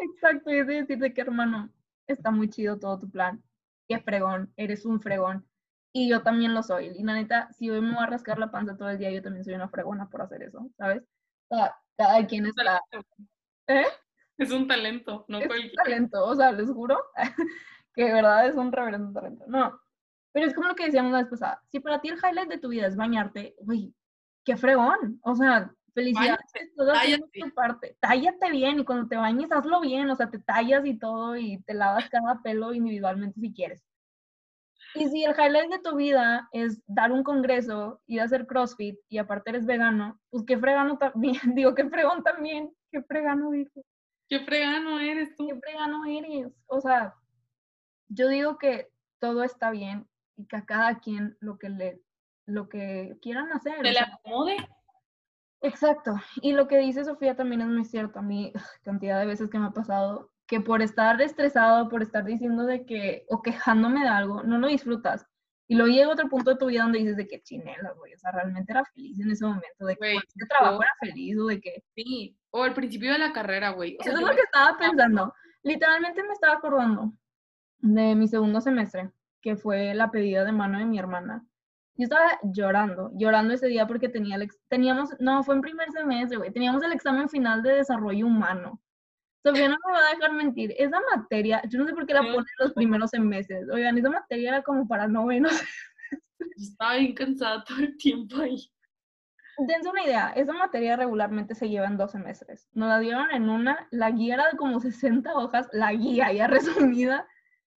Exacto, 0.00 0.50
y 0.50 0.58
es 0.58 0.66
decirte 0.66 1.14
que, 1.14 1.20
hermano, 1.20 1.70
está 2.06 2.30
muy 2.30 2.50
chido 2.50 2.78
todo 2.78 2.98
tu 2.98 3.10
plan. 3.10 3.42
Qué 3.88 4.00
fregón, 4.00 4.52
eres 4.56 4.84
un 4.84 5.00
fregón 5.00 5.46
y 5.92 6.08
yo 6.08 6.22
también 6.22 6.54
lo 6.54 6.62
soy. 6.62 6.88
Y 6.88 7.04
la 7.04 7.14
neta, 7.14 7.48
si 7.52 7.70
hoy 7.70 7.80
me 7.80 7.94
voy 7.94 8.02
a 8.02 8.06
rascar 8.06 8.38
la 8.38 8.50
panza 8.50 8.76
todo 8.76 8.90
el 8.90 8.98
día, 8.98 9.10
yo 9.10 9.22
también 9.22 9.44
soy 9.44 9.54
una 9.54 9.68
fregona 9.68 10.08
por 10.08 10.22
hacer 10.22 10.42
eso, 10.42 10.68
¿sabes? 10.76 11.02
cada 11.96 12.26
quien 12.26 12.46
está... 12.46 12.80
¿Eh? 13.68 13.86
Es 14.36 14.50
un 14.50 14.66
talento, 14.66 15.24
no 15.28 15.38
es 15.38 15.46
un 15.46 15.72
talento, 15.72 16.24
o 16.24 16.34
sea, 16.34 16.50
les 16.50 16.68
juro 16.68 17.00
que 17.94 18.06
de 18.06 18.12
verdad 18.12 18.48
es 18.48 18.56
un 18.56 18.72
reverendo 18.72 19.12
talento. 19.12 19.44
No, 19.46 19.80
pero 20.34 20.46
es 20.46 20.54
como 20.54 20.66
lo 20.66 20.74
que 20.74 20.86
decíamos 20.86 21.12
la 21.12 21.18
vez 21.18 21.28
pasada. 21.28 21.62
Si 21.70 21.78
para 21.78 22.00
ti 22.00 22.08
el 22.08 22.16
highlight 22.16 22.48
de 22.48 22.58
tu 22.58 22.68
vida 22.68 22.88
es 22.88 22.96
bañarte, 22.96 23.54
uy, 23.58 23.94
qué 24.44 24.56
fregón. 24.56 25.20
O 25.22 25.36
sea, 25.36 25.72
felicidades. 25.94 26.40
Tállate. 26.76 27.40
Tu 27.40 27.54
parte. 27.54 27.96
Tállate 28.00 28.50
bien 28.50 28.80
y 28.80 28.84
cuando 28.84 29.06
te 29.06 29.16
bañes, 29.16 29.52
hazlo 29.52 29.80
bien. 29.80 30.10
O 30.10 30.16
sea, 30.16 30.28
te 30.28 30.40
tallas 30.40 30.84
y 30.84 30.98
todo 30.98 31.36
y 31.36 31.62
te 31.62 31.72
lavas 31.72 32.10
cada 32.10 32.42
pelo 32.42 32.74
individualmente 32.74 33.38
si 33.38 33.54
quieres. 33.54 33.84
Y 34.96 35.08
si 35.08 35.22
el 35.22 35.36
highlight 35.38 35.70
de 35.70 35.78
tu 35.78 35.94
vida 35.94 36.48
es 36.50 36.82
dar 36.88 37.12
un 37.12 37.22
congreso, 37.22 38.00
ir 38.08 38.20
a 38.20 38.24
hacer 38.24 38.48
CrossFit 38.48 38.98
y 39.08 39.18
aparte 39.18 39.50
eres 39.50 39.66
vegano, 39.66 40.20
pues 40.30 40.42
qué 40.44 40.58
fregano 40.58 40.98
también, 40.98 41.36
digo, 41.54 41.76
qué 41.76 41.88
fregón 41.88 42.24
también, 42.24 42.72
qué 42.90 43.02
fregano 43.02 43.52
dijo. 43.52 43.84
Qué 44.28 44.40
fregano 44.40 44.98
eres 44.98 45.36
tú. 45.36 45.46
Qué 45.46 45.60
fregano 45.60 46.04
eres. 46.06 46.52
O 46.66 46.80
sea, 46.80 47.14
yo 48.08 48.26
digo 48.26 48.58
que 48.58 48.88
todo 49.20 49.44
está 49.44 49.70
bien 49.70 50.08
y 50.36 50.46
que 50.46 50.56
a 50.56 50.64
cada 50.64 50.98
quien 50.98 51.36
lo 51.40 51.58
que 51.58 51.68
le, 51.68 52.00
lo 52.46 52.68
que 52.68 53.18
quieran 53.22 53.52
hacer. 53.52 53.76
Se 53.82 53.92
le 53.92 53.98
acomode. 53.98 54.56
Exacto. 55.60 56.14
Y 56.42 56.52
lo 56.52 56.68
que 56.68 56.78
dice 56.78 57.04
Sofía 57.04 57.36
también 57.36 57.62
es 57.62 57.68
muy 57.68 57.84
cierto. 57.84 58.18
A 58.18 58.22
mí, 58.22 58.52
cantidad 58.82 59.18
de 59.18 59.26
veces 59.26 59.48
que 59.48 59.58
me 59.58 59.66
ha 59.66 59.70
pasado, 59.70 60.30
que 60.46 60.60
por 60.60 60.82
estar 60.82 61.20
estresado, 61.22 61.88
por 61.88 62.02
estar 62.02 62.24
diciendo 62.24 62.64
de 62.64 62.84
que, 62.84 63.24
o 63.28 63.42
quejándome 63.42 64.00
de 64.00 64.08
algo, 64.08 64.42
no 64.42 64.58
lo 64.58 64.68
disfrutas. 64.68 65.26
Y 65.66 65.76
luego 65.76 65.90
llega 65.90 66.12
otro 66.12 66.28
punto 66.28 66.50
de 66.50 66.56
tu 66.56 66.66
vida 66.66 66.82
donde 66.82 66.98
dices 66.98 67.16
de 67.16 67.26
que 67.26 67.40
chinela, 67.40 67.92
güey, 67.92 68.12
o 68.12 68.18
sea, 68.18 68.32
realmente 68.32 68.70
era 68.70 68.84
feliz 68.84 69.18
en 69.18 69.30
ese 69.30 69.46
momento, 69.46 69.86
de 69.86 69.96
que 69.96 70.16
este 70.16 70.46
trabajo 70.46 70.82
era 70.82 70.92
feliz 71.00 71.38
o 71.38 71.46
de 71.46 71.58
que... 71.58 71.82
Sí, 71.94 72.36
o 72.50 72.62
al 72.62 72.74
principio 72.74 73.12
de 73.12 73.18
la 73.18 73.32
carrera, 73.32 73.70
güey. 73.70 73.96
Eso 73.98 74.12
es 74.12 74.20
lo 74.20 74.34
que 74.34 74.42
estaba 74.42 74.76
pensando. 74.76 75.32
Literalmente 75.62 76.22
me 76.22 76.34
estaba 76.34 76.54
acordando 76.54 77.14
de 77.78 78.14
mi 78.14 78.28
segundo 78.28 78.60
semestre, 78.60 79.10
que 79.44 79.56
fue 79.56 79.94
la 79.94 80.10
pedida 80.10 80.42
de 80.42 80.52
mano 80.52 80.78
de 80.78 80.86
mi 80.86 80.98
hermana. 80.98 81.44
Yo 81.96 82.04
estaba 82.04 82.40
llorando, 82.42 83.10
llorando 83.14 83.52
ese 83.52 83.66
día 83.66 83.86
porque 83.86 84.08
tenía 84.08 84.36
el 84.36 84.48
teníamos, 84.68 85.10
no, 85.20 85.44
fue 85.44 85.54
en 85.54 85.60
primer 85.60 85.90
semestre, 85.92 86.38
güey, 86.38 86.50
teníamos 86.50 86.82
el 86.82 86.92
examen 86.92 87.28
final 87.28 87.62
de 87.62 87.74
desarrollo 87.74 88.26
humano. 88.26 88.80
Sofía 89.44 89.68
no 89.68 89.76
me 89.86 89.92
va 89.92 89.98
a 89.98 90.14
dejar 90.14 90.32
mentir. 90.32 90.74
Esa 90.78 90.98
materia, 91.14 91.62
yo 91.68 91.78
no 91.78 91.86
sé 91.86 91.92
por 91.92 92.06
qué 92.06 92.14
la 92.14 92.22
ponen 92.22 92.46
los 92.58 92.72
primeros 92.72 93.12
meses. 93.20 93.68
Oigan, 93.70 93.98
esa 93.98 94.08
materia 94.08 94.48
era 94.48 94.62
como 94.62 94.88
para 94.88 95.06
novenos. 95.06 95.52
Estaba 96.56 96.94
bien 96.96 97.14
cansada 97.14 97.62
todo 97.64 97.80
el 97.80 97.94
tiempo 97.98 98.40
ahí. 98.40 98.66
Dense 99.58 99.90
una 99.90 100.04
idea, 100.04 100.32
esa 100.34 100.54
materia 100.54 100.96
regularmente 100.96 101.54
se 101.54 101.68
lleva 101.68 101.86
en 101.86 101.98
dos 101.98 102.12
semestres. 102.12 102.66
Nos 102.72 102.88
la 102.88 102.98
dieron 102.98 103.30
en 103.30 103.50
una, 103.50 103.86
la 103.90 104.10
guía 104.10 104.34
era 104.34 104.50
de 104.50 104.56
como 104.56 104.80
60 104.80 105.34
hojas, 105.34 105.68
la 105.72 105.92
guía 105.92 106.32
ya 106.32 106.46
resumida. 106.96 107.28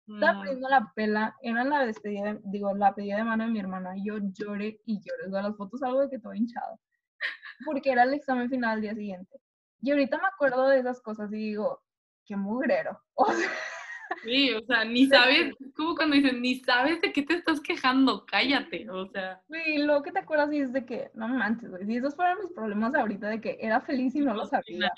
Estaba 0.07 0.39
poniendo 0.39 0.69
la 0.69 0.91
pela, 0.95 1.35
era 1.41 1.63
la 1.65 1.85
despedida, 1.85 2.37
digo, 2.45 2.73
la 2.75 2.95
pedida 2.95 3.17
de 3.17 3.23
mano 3.25 3.43
de 3.45 3.51
mi 3.51 3.59
hermana. 3.59 3.93
Yo 4.01 4.17
lloré 4.33 4.79
y 4.85 4.99
lloré. 5.01 5.27
O 5.27 5.31
sea, 5.31 5.41
las 5.41 5.57
fotos 5.57 5.83
algo 5.83 6.01
de 6.01 6.09
que 6.09 6.15
estaba 6.15 6.37
hinchado. 6.37 6.79
Porque 7.65 7.91
era 7.91 8.03
el 8.03 8.13
examen 8.13 8.49
final 8.49 8.75
al 8.75 8.81
día 8.81 8.95
siguiente. 8.95 9.37
Y 9.81 9.91
ahorita 9.91 10.17
me 10.17 10.27
acuerdo 10.27 10.67
de 10.69 10.79
esas 10.79 11.01
cosas 11.01 11.31
y 11.33 11.37
digo, 11.37 11.83
qué 12.25 12.35
mugrero. 12.35 12.99
sí, 14.23 14.53
o 14.53 14.65
sea, 14.65 14.85
ni 14.85 15.07
sabes, 15.07 15.53
como 15.75 15.95
cuando 15.95 16.15
dicen, 16.15 16.41
ni 16.41 16.55
sabes 16.61 17.01
de 17.01 17.11
qué 17.11 17.23
te 17.23 17.35
estás 17.35 17.59
quejando, 17.61 18.25
cállate, 18.25 18.89
o 18.89 19.07
sea. 19.07 19.41
Sí, 19.49 19.79
lo 19.79 20.01
que 20.03 20.11
te 20.11 20.19
acuerdas 20.19 20.51
es 20.51 20.73
de 20.73 20.85
que, 20.85 21.11
no 21.13 21.27
manches, 21.27 21.69
güey, 21.69 21.85
si 21.85 21.97
esos 21.97 22.15
fueron 22.15 22.39
mis 22.39 22.53
problemas 22.53 22.95
ahorita 22.95 23.27
de 23.27 23.41
que 23.41 23.57
era 23.59 23.81
feliz 23.81 24.15
y 24.15 24.21
no 24.21 24.33
lo 24.33 24.45
sabía. 24.45 24.91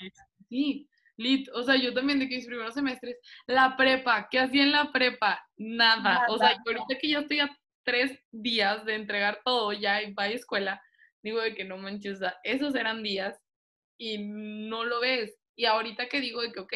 Sí, 0.48 0.88
lit, 1.20 1.48
o 1.54 1.62
sea, 1.62 1.76
yo 1.76 1.92
también 1.92 2.18
de 2.18 2.28
que 2.28 2.36
mis 2.36 2.46
primeros 2.46 2.74
semestres, 2.74 3.16
la 3.46 3.76
prepa, 3.76 4.28
¿qué 4.30 4.40
hacía 4.40 4.62
en 4.62 4.72
la 4.72 4.90
prepa? 4.90 5.44
Nada, 5.56 6.26
o 6.28 6.38
sea, 6.38 6.56
ahorita 6.66 6.98
que 7.00 7.10
yo 7.10 7.20
estoy 7.20 7.40
a 7.40 7.56
tres 7.84 8.18
días 8.30 8.84
de 8.84 8.94
entregar 8.94 9.40
todo 9.44 9.72
ya 9.72 10.02
y 10.02 10.12
vaya 10.12 10.34
a 10.34 10.36
escuela, 10.36 10.82
digo 11.22 11.40
de 11.40 11.54
que 11.54 11.64
no 11.64 11.76
manches, 11.76 12.16
o 12.16 12.20
sea, 12.20 12.36
esos 12.42 12.74
eran 12.74 13.02
días 13.02 13.38
y 13.98 14.18
no 14.18 14.84
lo 14.84 15.00
ves. 15.00 15.38
Y 15.56 15.66
ahorita 15.66 16.08
que 16.08 16.20
digo 16.20 16.40
de 16.40 16.52
que, 16.52 16.60
ok, 16.60 16.72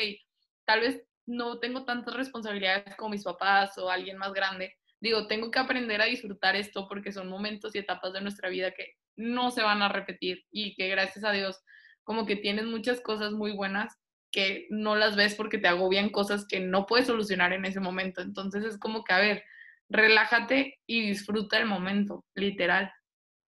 tal 0.67 0.81
vez 0.81 1.03
no 1.27 1.59
tengo 1.59 1.85
tantas 1.85 2.15
responsabilidades 2.15 2.97
como 2.97 3.11
mis 3.11 3.25
papás 3.25 3.79
o 3.79 3.91
alguien 3.91 4.19
más 4.19 4.33
grande, 4.33 4.75
digo, 5.01 5.27
tengo 5.27 5.51
que 5.51 5.59
aprender 5.59 6.03
a 6.03 6.07
disfrutar 6.07 6.55
esto 6.57 6.87
porque 6.89 7.13
son 7.13 7.29
momentos 7.29 7.75
y 7.75 7.79
etapas 7.79 8.13
de 8.13 8.21
nuestra 8.21 8.49
vida 8.51 8.73
que 8.73 8.95
no 9.17 9.51
se 9.51 9.63
van 9.63 9.83
a 9.83 9.89
repetir 9.89 10.45
y 10.51 10.75
que 10.75 10.89
gracias 10.89 11.25
a 11.25 11.33
Dios 11.33 11.63
como 12.03 12.27
que 12.27 12.37
tienes 12.37 12.67
muchas 12.67 13.01
cosas 13.01 13.33
muy 13.33 13.53
buenas 13.53 13.97
que 14.35 14.67
no 14.69 14.97
las 14.97 15.15
ves 15.15 15.37
porque 15.37 15.59
te 15.59 15.69
agobian 15.69 16.11
cosas 16.11 16.45
que 16.45 16.59
no 16.59 16.87
puedes 16.87 17.07
solucionar 17.07 17.53
en 17.53 17.65
ese 17.65 17.79
momento. 17.79 18.21
Entonces 18.21 18.65
es 18.65 18.77
como 18.79 19.05
que, 19.05 19.13
a 19.13 19.19
ver, 19.19 19.45
relájate 19.89 20.81
y 20.89 21.07
disfruta 21.07 21.57
el 21.57 21.67
momento, 21.67 22.25
literal. 22.35 22.93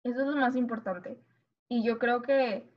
Eso 0.03 0.19
es 0.21 0.27
lo 0.27 0.35
más 0.35 0.55
importante. 0.55 1.17
Y 1.67 1.83
yo 1.83 1.97
creo 1.97 2.21
que 2.21 2.69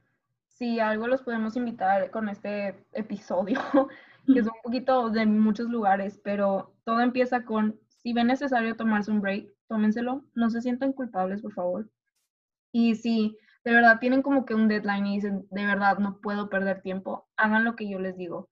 si 0.46 0.80
algo 0.80 1.06
los 1.06 1.20
podemos 1.20 1.54
invitar 1.56 2.10
con 2.10 2.30
este 2.30 2.82
episodio, 2.92 3.60
que 4.26 4.38
es 4.38 4.46
un 4.46 4.58
poquito 4.62 5.10
de 5.10 5.26
muchos 5.26 5.68
lugares, 5.68 6.18
pero 6.24 6.74
todo 6.84 7.00
empieza 7.00 7.44
con, 7.44 7.78
si 7.88 8.14
ven 8.14 8.28
necesario 8.28 8.74
tomarse 8.74 9.10
un 9.10 9.20
break, 9.20 9.50
tómenselo, 9.68 10.24
no 10.34 10.48
se 10.48 10.62
sientan 10.62 10.94
culpables, 10.94 11.42
por 11.42 11.52
favor. 11.52 11.90
Y 12.72 12.94
si 12.94 13.36
de 13.64 13.72
verdad 13.72 13.98
tienen 13.98 14.22
como 14.22 14.44
que 14.44 14.54
un 14.54 14.68
deadline 14.68 15.06
y 15.06 15.14
dicen, 15.16 15.46
de 15.50 15.66
verdad 15.66 15.98
no 15.98 16.20
puedo 16.20 16.48
perder 16.48 16.80
tiempo, 16.82 17.28
hagan 17.36 17.64
lo 17.64 17.76
que 17.76 17.88
yo 17.88 17.98
les 17.98 18.16
digo. 18.16 18.48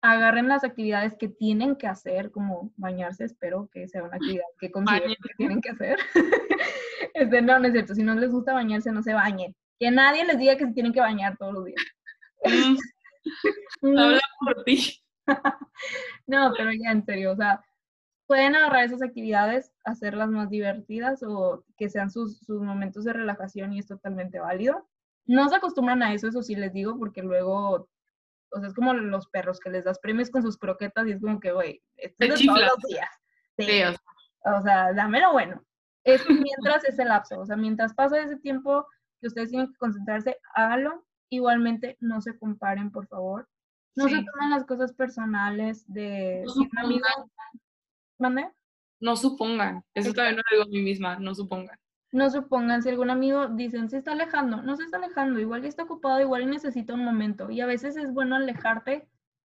Agarren 0.00 0.48
las 0.48 0.62
actividades 0.62 1.16
que 1.18 1.28
tienen 1.28 1.74
que 1.76 1.88
hacer, 1.88 2.30
como 2.30 2.72
bañarse, 2.76 3.24
espero 3.24 3.68
que 3.72 3.88
sea 3.88 4.04
una 4.04 4.16
actividad 4.16 4.44
que 4.60 4.70
consideren 4.72 5.16
que 5.22 5.34
tienen 5.36 5.60
que 5.60 5.70
hacer. 5.70 5.98
este, 7.14 7.42
no, 7.42 7.58
no 7.58 7.66
es 7.66 7.72
cierto, 7.72 7.94
si 7.94 8.02
no 8.02 8.14
les 8.14 8.30
gusta 8.30 8.52
bañarse, 8.52 8.92
no 8.92 9.02
se 9.02 9.14
bañen 9.14 9.54
que 9.78 9.90
nadie 9.90 10.24
les 10.24 10.38
diga 10.38 10.56
que 10.56 10.66
se 10.66 10.72
tienen 10.72 10.92
que 10.92 11.00
bañar 11.00 11.36
todos 11.36 11.54
los 11.54 11.64
días. 11.64 11.82
Habla 13.82 14.20
por 14.40 14.64
ti. 14.64 15.00
no, 16.26 16.52
pero 16.56 16.70
ya 16.72 16.90
en 16.90 17.04
serio, 17.04 17.32
o 17.32 17.36
sea, 17.36 17.64
pueden 18.28 18.54
agarrar 18.54 18.84
esas 18.84 19.02
actividades, 19.02 19.72
hacerlas 19.84 20.28
más 20.28 20.50
divertidas 20.50 21.22
o 21.22 21.64
que 21.78 21.88
sean 21.88 22.10
sus, 22.10 22.38
sus 22.40 22.60
momentos 22.60 23.04
de 23.04 23.14
relajación 23.14 23.72
y 23.72 23.78
es 23.78 23.86
totalmente 23.86 24.38
válido. 24.38 24.86
No 25.24 25.48
se 25.48 25.56
acostumbran 25.56 26.02
a 26.02 26.12
eso, 26.12 26.28
eso 26.28 26.42
sí 26.42 26.54
les 26.54 26.74
digo, 26.74 26.98
porque 26.98 27.22
luego, 27.22 27.88
o 28.50 28.60
sea, 28.60 28.68
es 28.68 28.74
como 28.74 28.92
los 28.92 29.28
perros 29.28 29.58
que 29.58 29.70
les 29.70 29.84
das 29.84 29.98
premios 29.98 30.28
con 30.30 30.42
sus 30.42 30.58
croquetas 30.58 31.06
y 31.06 31.12
es 31.12 31.20
como 31.22 31.40
que, 31.40 31.52
güey, 31.52 31.82
esto 31.96 32.24
es 32.26 32.46
todos 32.46 32.60
los 32.60 32.78
días. 32.86 33.08
Sí. 33.56 33.82
O 34.44 34.62
sea, 34.62 34.92
dámelo 34.92 35.32
bueno. 35.32 35.64
Es 36.04 36.22
mientras 36.28 36.84
ese 36.84 37.06
lapso, 37.06 37.40
o 37.40 37.46
sea, 37.46 37.56
mientras 37.56 37.94
pasa 37.94 38.20
ese 38.20 38.36
tiempo 38.36 38.86
que 39.20 39.28
ustedes 39.28 39.50
tienen 39.50 39.72
que 39.72 39.78
concentrarse, 39.78 40.38
hágalo. 40.54 41.04
Igualmente, 41.30 41.96
no 42.00 42.20
se 42.20 42.38
comparen, 42.38 42.90
por 42.90 43.06
favor. 43.08 43.48
No 43.96 44.04
se 44.04 44.22
tomen 44.22 44.50
las 44.50 44.64
cosas 44.64 44.92
personales 44.92 45.84
de 45.92 46.42
No 46.46 46.52
si 46.52 46.60
un 46.60 46.78
amigo. 46.78 47.06
¿Mande? 48.18 48.50
No 49.00 49.16
supongan. 49.16 49.84
Eso 49.94 50.12
también 50.12 50.36
lo 50.36 50.42
digo 50.50 50.62
a 50.64 50.68
mí 50.68 50.82
misma, 50.82 51.18
no 51.18 51.34
supongan. 51.34 51.78
No 52.10 52.30
supongan, 52.30 52.82
si 52.82 52.88
algún 52.88 53.10
amigo 53.10 53.48
dicen, 53.48 53.90
se 53.90 53.98
está 53.98 54.12
alejando, 54.12 54.62
no 54.62 54.76
se 54.76 54.84
está 54.84 54.96
alejando, 54.96 55.40
igual 55.40 55.64
está 55.64 55.82
ocupado, 55.82 56.20
igual 56.20 56.42
y 56.42 56.46
necesita 56.46 56.94
un 56.94 57.04
momento. 57.04 57.50
Y 57.50 57.60
a 57.60 57.66
veces 57.66 57.96
es 57.96 58.12
bueno 58.12 58.36
alejarte 58.36 59.06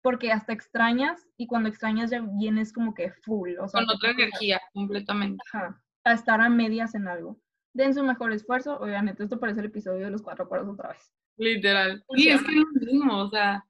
porque 0.02 0.32
hasta 0.32 0.52
extrañas 0.52 1.26
y 1.36 1.46
cuando 1.46 1.68
extrañas 1.68 2.10
ya 2.10 2.20
vienes 2.20 2.72
como 2.72 2.94
que 2.94 3.10
full. 3.10 3.56
O 3.58 3.68
sea, 3.68 3.80
Con 3.80 3.96
otra 3.96 4.10
energía, 4.10 4.60
completamente. 4.72 5.42
Ajá, 5.52 5.82
a 6.04 6.12
estar 6.12 6.40
a 6.40 6.48
medias 6.48 6.94
en 6.94 7.08
algo. 7.08 7.40
Den 7.72 7.94
su 7.94 8.04
mejor 8.04 8.32
esfuerzo. 8.32 8.78
Oigan, 8.78 9.06
neta, 9.06 9.24
esto 9.24 9.40
parece 9.40 9.60
el 9.60 9.66
episodio 9.66 10.04
de 10.04 10.10
los 10.10 10.22
cuatro 10.22 10.44
acuerdos 10.44 10.74
otra 10.74 10.90
vez. 10.90 11.12
Literal. 11.36 12.04
Sí, 12.14 12.28
es 12.28 12.42
que 12.42 12.52
es 12.52 12.64
lo 12.72 12.92
mismo, 12.92 13.18
o 13.18 13.28
sea, 13.30 13.64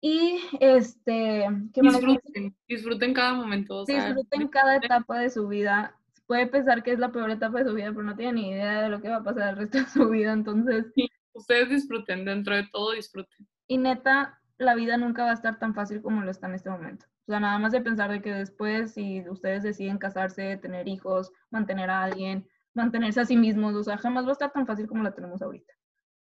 Y 0.00 0.40
este, 0.60 1.46
¿qué 1.72 1.82
más 1.82 1.94
disfruten, 1.94 2.56
disfruten 2.68 3.14
cada 3.14 3.34
momento. 3.34 3.78
O 3.78 3.86
sea, 3.86 4.06
Disfruten 4.06 4.48
cada 4.48 4.76
etapa 4.76 5.18
de 5.18 5.30
su 5.30 5.48
vida. 5.48 5.96
Puede 6.26 6.46
pensar 6.46 6.82
que 6.82 6.92
es 6.92 6.98
la 6.98 7.10
peor 7.10 7.30
etapa 7.30 7.58
de 7.58 7.64
su 7.64 7.74
vida, 7.74 7.88
pero 7.90 8.02
no 8.02 8.16
tiene 8.16 8.34
ni 8.34 8.50
idea 8.50 8.82
de 8.82 8.88
lo 8.90 9.00
que 9.00 9.08
va 9.08 9.16
a 9.16 9.24
pasar 9.24 9.50
el 9.50 9.56
resto 9.56 9.78
de 9.78 9.86
su 9.86 10.08
vida. 10.08 10.32
Entonces, 10.32 10.86
ustedes 11.32 11.70
disfruten, 11.70 12.24
dentro 12.24 12.54
de 12.54 12.68
todo 12.70 12.92
disfruten. 12.92 13.46
y 13.66 13.78
neta, 13.78 14.38
la 14.58 14.74
vida 14.74 14.96
nunca 14.96 15.24
va 15.24 15.30
a 15.30 15.34
estar 15.34 15.58
tan 15.58 15.74
fácil 15.74 16.02
como 16.02 16.22
lo 16.22 16.30
está 16.30 16.48
en 16.48 16.54
este 16.54 16.70
momento. 16.70 17.06
O 17.26 17.30
sea, 17.30 17.40
nada 17.40 17.58
más 17.58 17.72
de 17.72 17.80
pensar 17.80 18.10
de 18.10 18.22
que 18.22 18.32
después, 18.32 18.94
si 18.94 19.28
ustedes 19.28 19.62
deciden 19.62 19.98
casarse, 19.98 20.56
tener 20.56 20.88
hijos, 20.88 21.30
mantener 21.50 21.90
a 21.90 22.02
alguien, 22.04 22.48
mantenerse 22.74 23.20
a 23.20 23.24
sí 23.24 23.36
mismos, 23.36 23.74
o 23.74 23.84
sea, 23.84 23.98
jamás 23.98 24.24
va 24.24 24.30
a 24.30 24.32
estar 24.32 24.52
tan 24.52 24.66
fácil 24.66 24.86
como 24.86 25.02
la 25.02 25.14
tenemos 25.14 25.42
ahorita. 25.42 25.74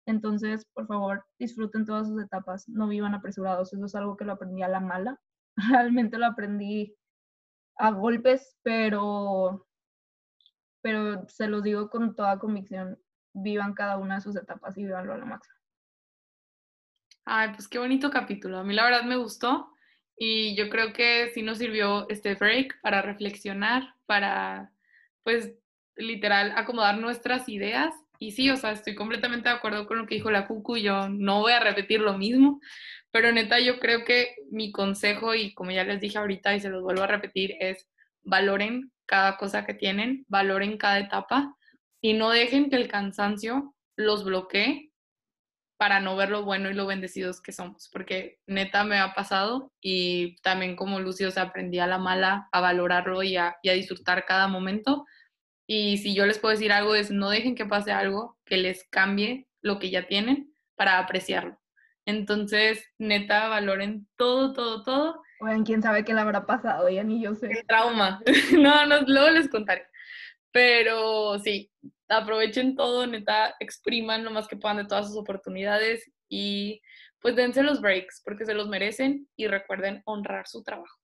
Entonces, 0.07 0.65
por 0.73 0.87
favor, 0.87 1.25
disfruten 1.39 1.85
todas 1.85 2.09
sus 2.09 2.23
etapas, 2.23 2.69
no 2.69 2.89
vivan 2.89 3.15
apresurados. 3.15 3.73
Eso 3.73 3.85
es 3.85 3.95
algo 3.95 4.17
que 4.17 4.25
lo 4.25 4.33
aprendí 4.33 4.63
a 4.63 4.69
la 4.69 4.81
mala. 4.81 5.21
Realmente 5.57 6.19
lo 6.19 6.27
aprendí 6.27 6.97
a 7.77 7.91
golpes, 7.91 8.57
pero, 8.63 9.67
pero 10.83 11.29
se 11.29 11.49
los 11.49 11.63
digo 11.63 11.91
con 11.91 12.15
toda 12.15 12.39
convicción, 12.39 12.99
vivan 13.35 13.75
cada 13.75 13.99
una 13.99 14.17
de 14.17 14.21
sus 14.23 14.37
etapas 14.37 14.79
y 14.79 14.85
vivanlo 14.85 15.13
a 15.13 15.19
la 15.19 15.25
máxima. 15.27 15.57
Ay, 17.25 17.51
pues 17.55 17.67
qué 17.69 17.79
bonito 17.79 18.11
capítulo. 18.11 18.59
A 18.59 18.65
mí 18.65 18.73
la 18.73 18.85
verdad 18.85 19.03
me 19.03 19.17
gustó 19.17 19.69
y 20.17 20.55
yo 20.57 20.71
creo 20.71 20.93
que 20.93 21.31
sí 21.35 21.43
nos 21.43 21.59
sirvió 21.59 22.09
este 22.09 22.35
break 22.37 22.81
para 22.81 23.03
reflexionar, 23.03 23.95
para, 24.07 24.73
pues, 25.25 25.53
literal, 25.97 26.53
acomodar 26.57 26.99
nuestras 26.99 27.49
ideas. 27.49 27.93
Y 28.19 28.33
sí, 28.33 28.51
o 28.51 28.57
sea, 28.57 28.73
estoy 28.73 28.95
completamente 28.95 29.49
de 29.49 29.55
acuerdo 29.55 29.87
con 29.87 29.99
lo 29.99 30.07
que 30.07 30.17
dijo 30.17 30.31
la 30.31 30.47
Cucu. 30.47 30.77
Yo 30.77 31.09
no 31.09 31.41
voy 31.41 31.53
a 31.53 31.61
repetir 31.61 32.01
lo 32.01 32.17
mismo, 32.17 32.61
pero 33.11 33.33
neta, 33.33 33.61
yo 33.61 33.79
creo 33.79 34.05
que 34.05 34.35
mi 34.51 34.73
consejo, 34.73 35.35
y 35.35 35.55
como 35.55 35.71
ya 35.71 35.85
les 35.85 36.01
dije 36.01 36.19
ahorita 36.19 36.55
y 36.55 36.61
se 36.61 36.71
los 36.71 36.83
vuelvo 36.83 37.03
a 37.03 37.07
repetir, 37.07 37.55
es 37.61 37.89
valoren 38.23 38.93
cada 39.07 39.37
cosa 39.37 39.65
que 39.65 39.75
tienen, 39.75 40.25
valoren 40.29 40.79
cada 40.79 40.99
etapa 40.99 41.55
y 42.01 42.15
no 42.15 42.31
dejen 42.31 42.71
que 42.71 42.77
el 42.77 42.89
cansancio 42.89 43.75
los 43.97 44.25
bloquee 44.25 44.91
para 45.79 46.01
no 46.01 46.17
ver 46.17 46.31
lo 46.31 46.43
bueno 46.43 46.71
y 46.71 46.75
lo 46.75 46.87
bendecidos 46.87 47.41
que 47.43 47.53
somos, 47.53 47.91
porque 47.93 48.39
neta 48.47 48.83
me 48.85 48.99
ha 48.99 49.15
pasado 49.15 49.73
y 49.81 50.37
también 50.43 50.75
como 50.75 51.01
Lucio 51.01 51.31
se 51.31 51.41
aprendí 51.41 51.79
a 51.79 51.87
la 51.87 51.99
mala 51.99 52.49
a 52.51 52.61
valorarlo 52.61 53.23
y 53.23 53.37
a 53.37 53.57
disfrutar 53.63 54.25
cada 54.25 54.49
momento. 54.49 55.05
Y 55.67 55.99
si 55.99 56.15
yo 56.15 56.27
les 56.27 56.39
puedo 56.39 56.53
decir 56.53 56.73
algo 56.73 56.95
es 56.95 57.11
no 57.11 57.31
dejen 57.31 57.55
que 57.55 57.67
pase 57.67 57.93
algo 57.93 58.39
que 58.45 58.57
les 58.57 58.85
cambie 58.85 59.49
lo 59.63 59.79
que 59.79 59.91
ya 59.91 60.07
tienen 60.07 60.55
para 60.77 60.99
apreciarlo. 60.99 61.59
Entonces, 62.05 62.85
neta, 62.99 63.49
valoren 63.49 64.07
todo, 64.17 64.53
todo, 64.53 64.83
todo. 64.85 65.23
Oigan, 65.41 65.65
quién 65.65 65.83
sabe 65.83 66.05
qué 66.05 66.15
le 66.15 66.21
habrá 66.21 66.47
pasado, 66.47 66.89
ya 66.89 67.03
ni 67.03 67.21
yo 67.21 67.35
sé. 67.35 67.51
El 67.51 67.67
trauma. 67.67 68.23
no, 68.59 68.87
no, 68.87 69.01
luego 69.03 69.31
les 69.31 69.49
contaré. 69.49 69.87
Pero 70.53 71.39
sí, 71.41 71.71
aprovechen 72.09 72.77
todo, 72.77 73.07
neta, 73.07 73.55
expriman 73.59 74.25
lo 74.25 74.31
más 74.31 74.47
que 74.47 74.57
puedan 74.57 74.79
de 74.79 74.85
todas 74.87 75.09
sus 75.09 75.17
oportunidades 75.17 76.11
y 76.29 76.81
pues 77.21 77.35
dense 77.35 77.63
los 77.63 77.81
breaks 77.81 78.23
porque 78.25 78.45
se 78.45 78.55
los 78.55 78.69
merecen 78.69 79.29
y 79.37 79.49
recuerden 79.49 80.03
honrar 80.05 80.47
su 80.47 80.63
trabajo. 80.63 80.97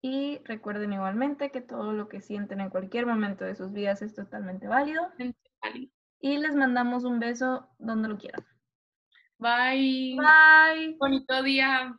Y 0.00 0.40
recuerden 0.44 0.92
igualmente 0.92 1.50
que 1.50 1.60
todo 1.60 1.92
lo 1.92 2.08
que 2.08 2.20
sienten 2.20 2.60
en 2.60 2.70
cualquier 2.70 3.06
momento 3.06 3.44
de 3.44 3.56
sus 3.56 3.72
vidas 3.72 4.02
es 4.02 4.14
totalmente 4.14 4.68
válido. 4.68 5.02
Y 6.20 6.38
les 6.38 6.54
mandamos 6.54 7.04
un 7.04 7.18
beso 7.18 7.68
donde 7.78 8.08
lo 8.08 8.18
quieran. 8.18 8.44
Bye. 9.38 10.16
Bye. 10.16 10.96
Bonito 10.98 11.42
día. 11.42 11.96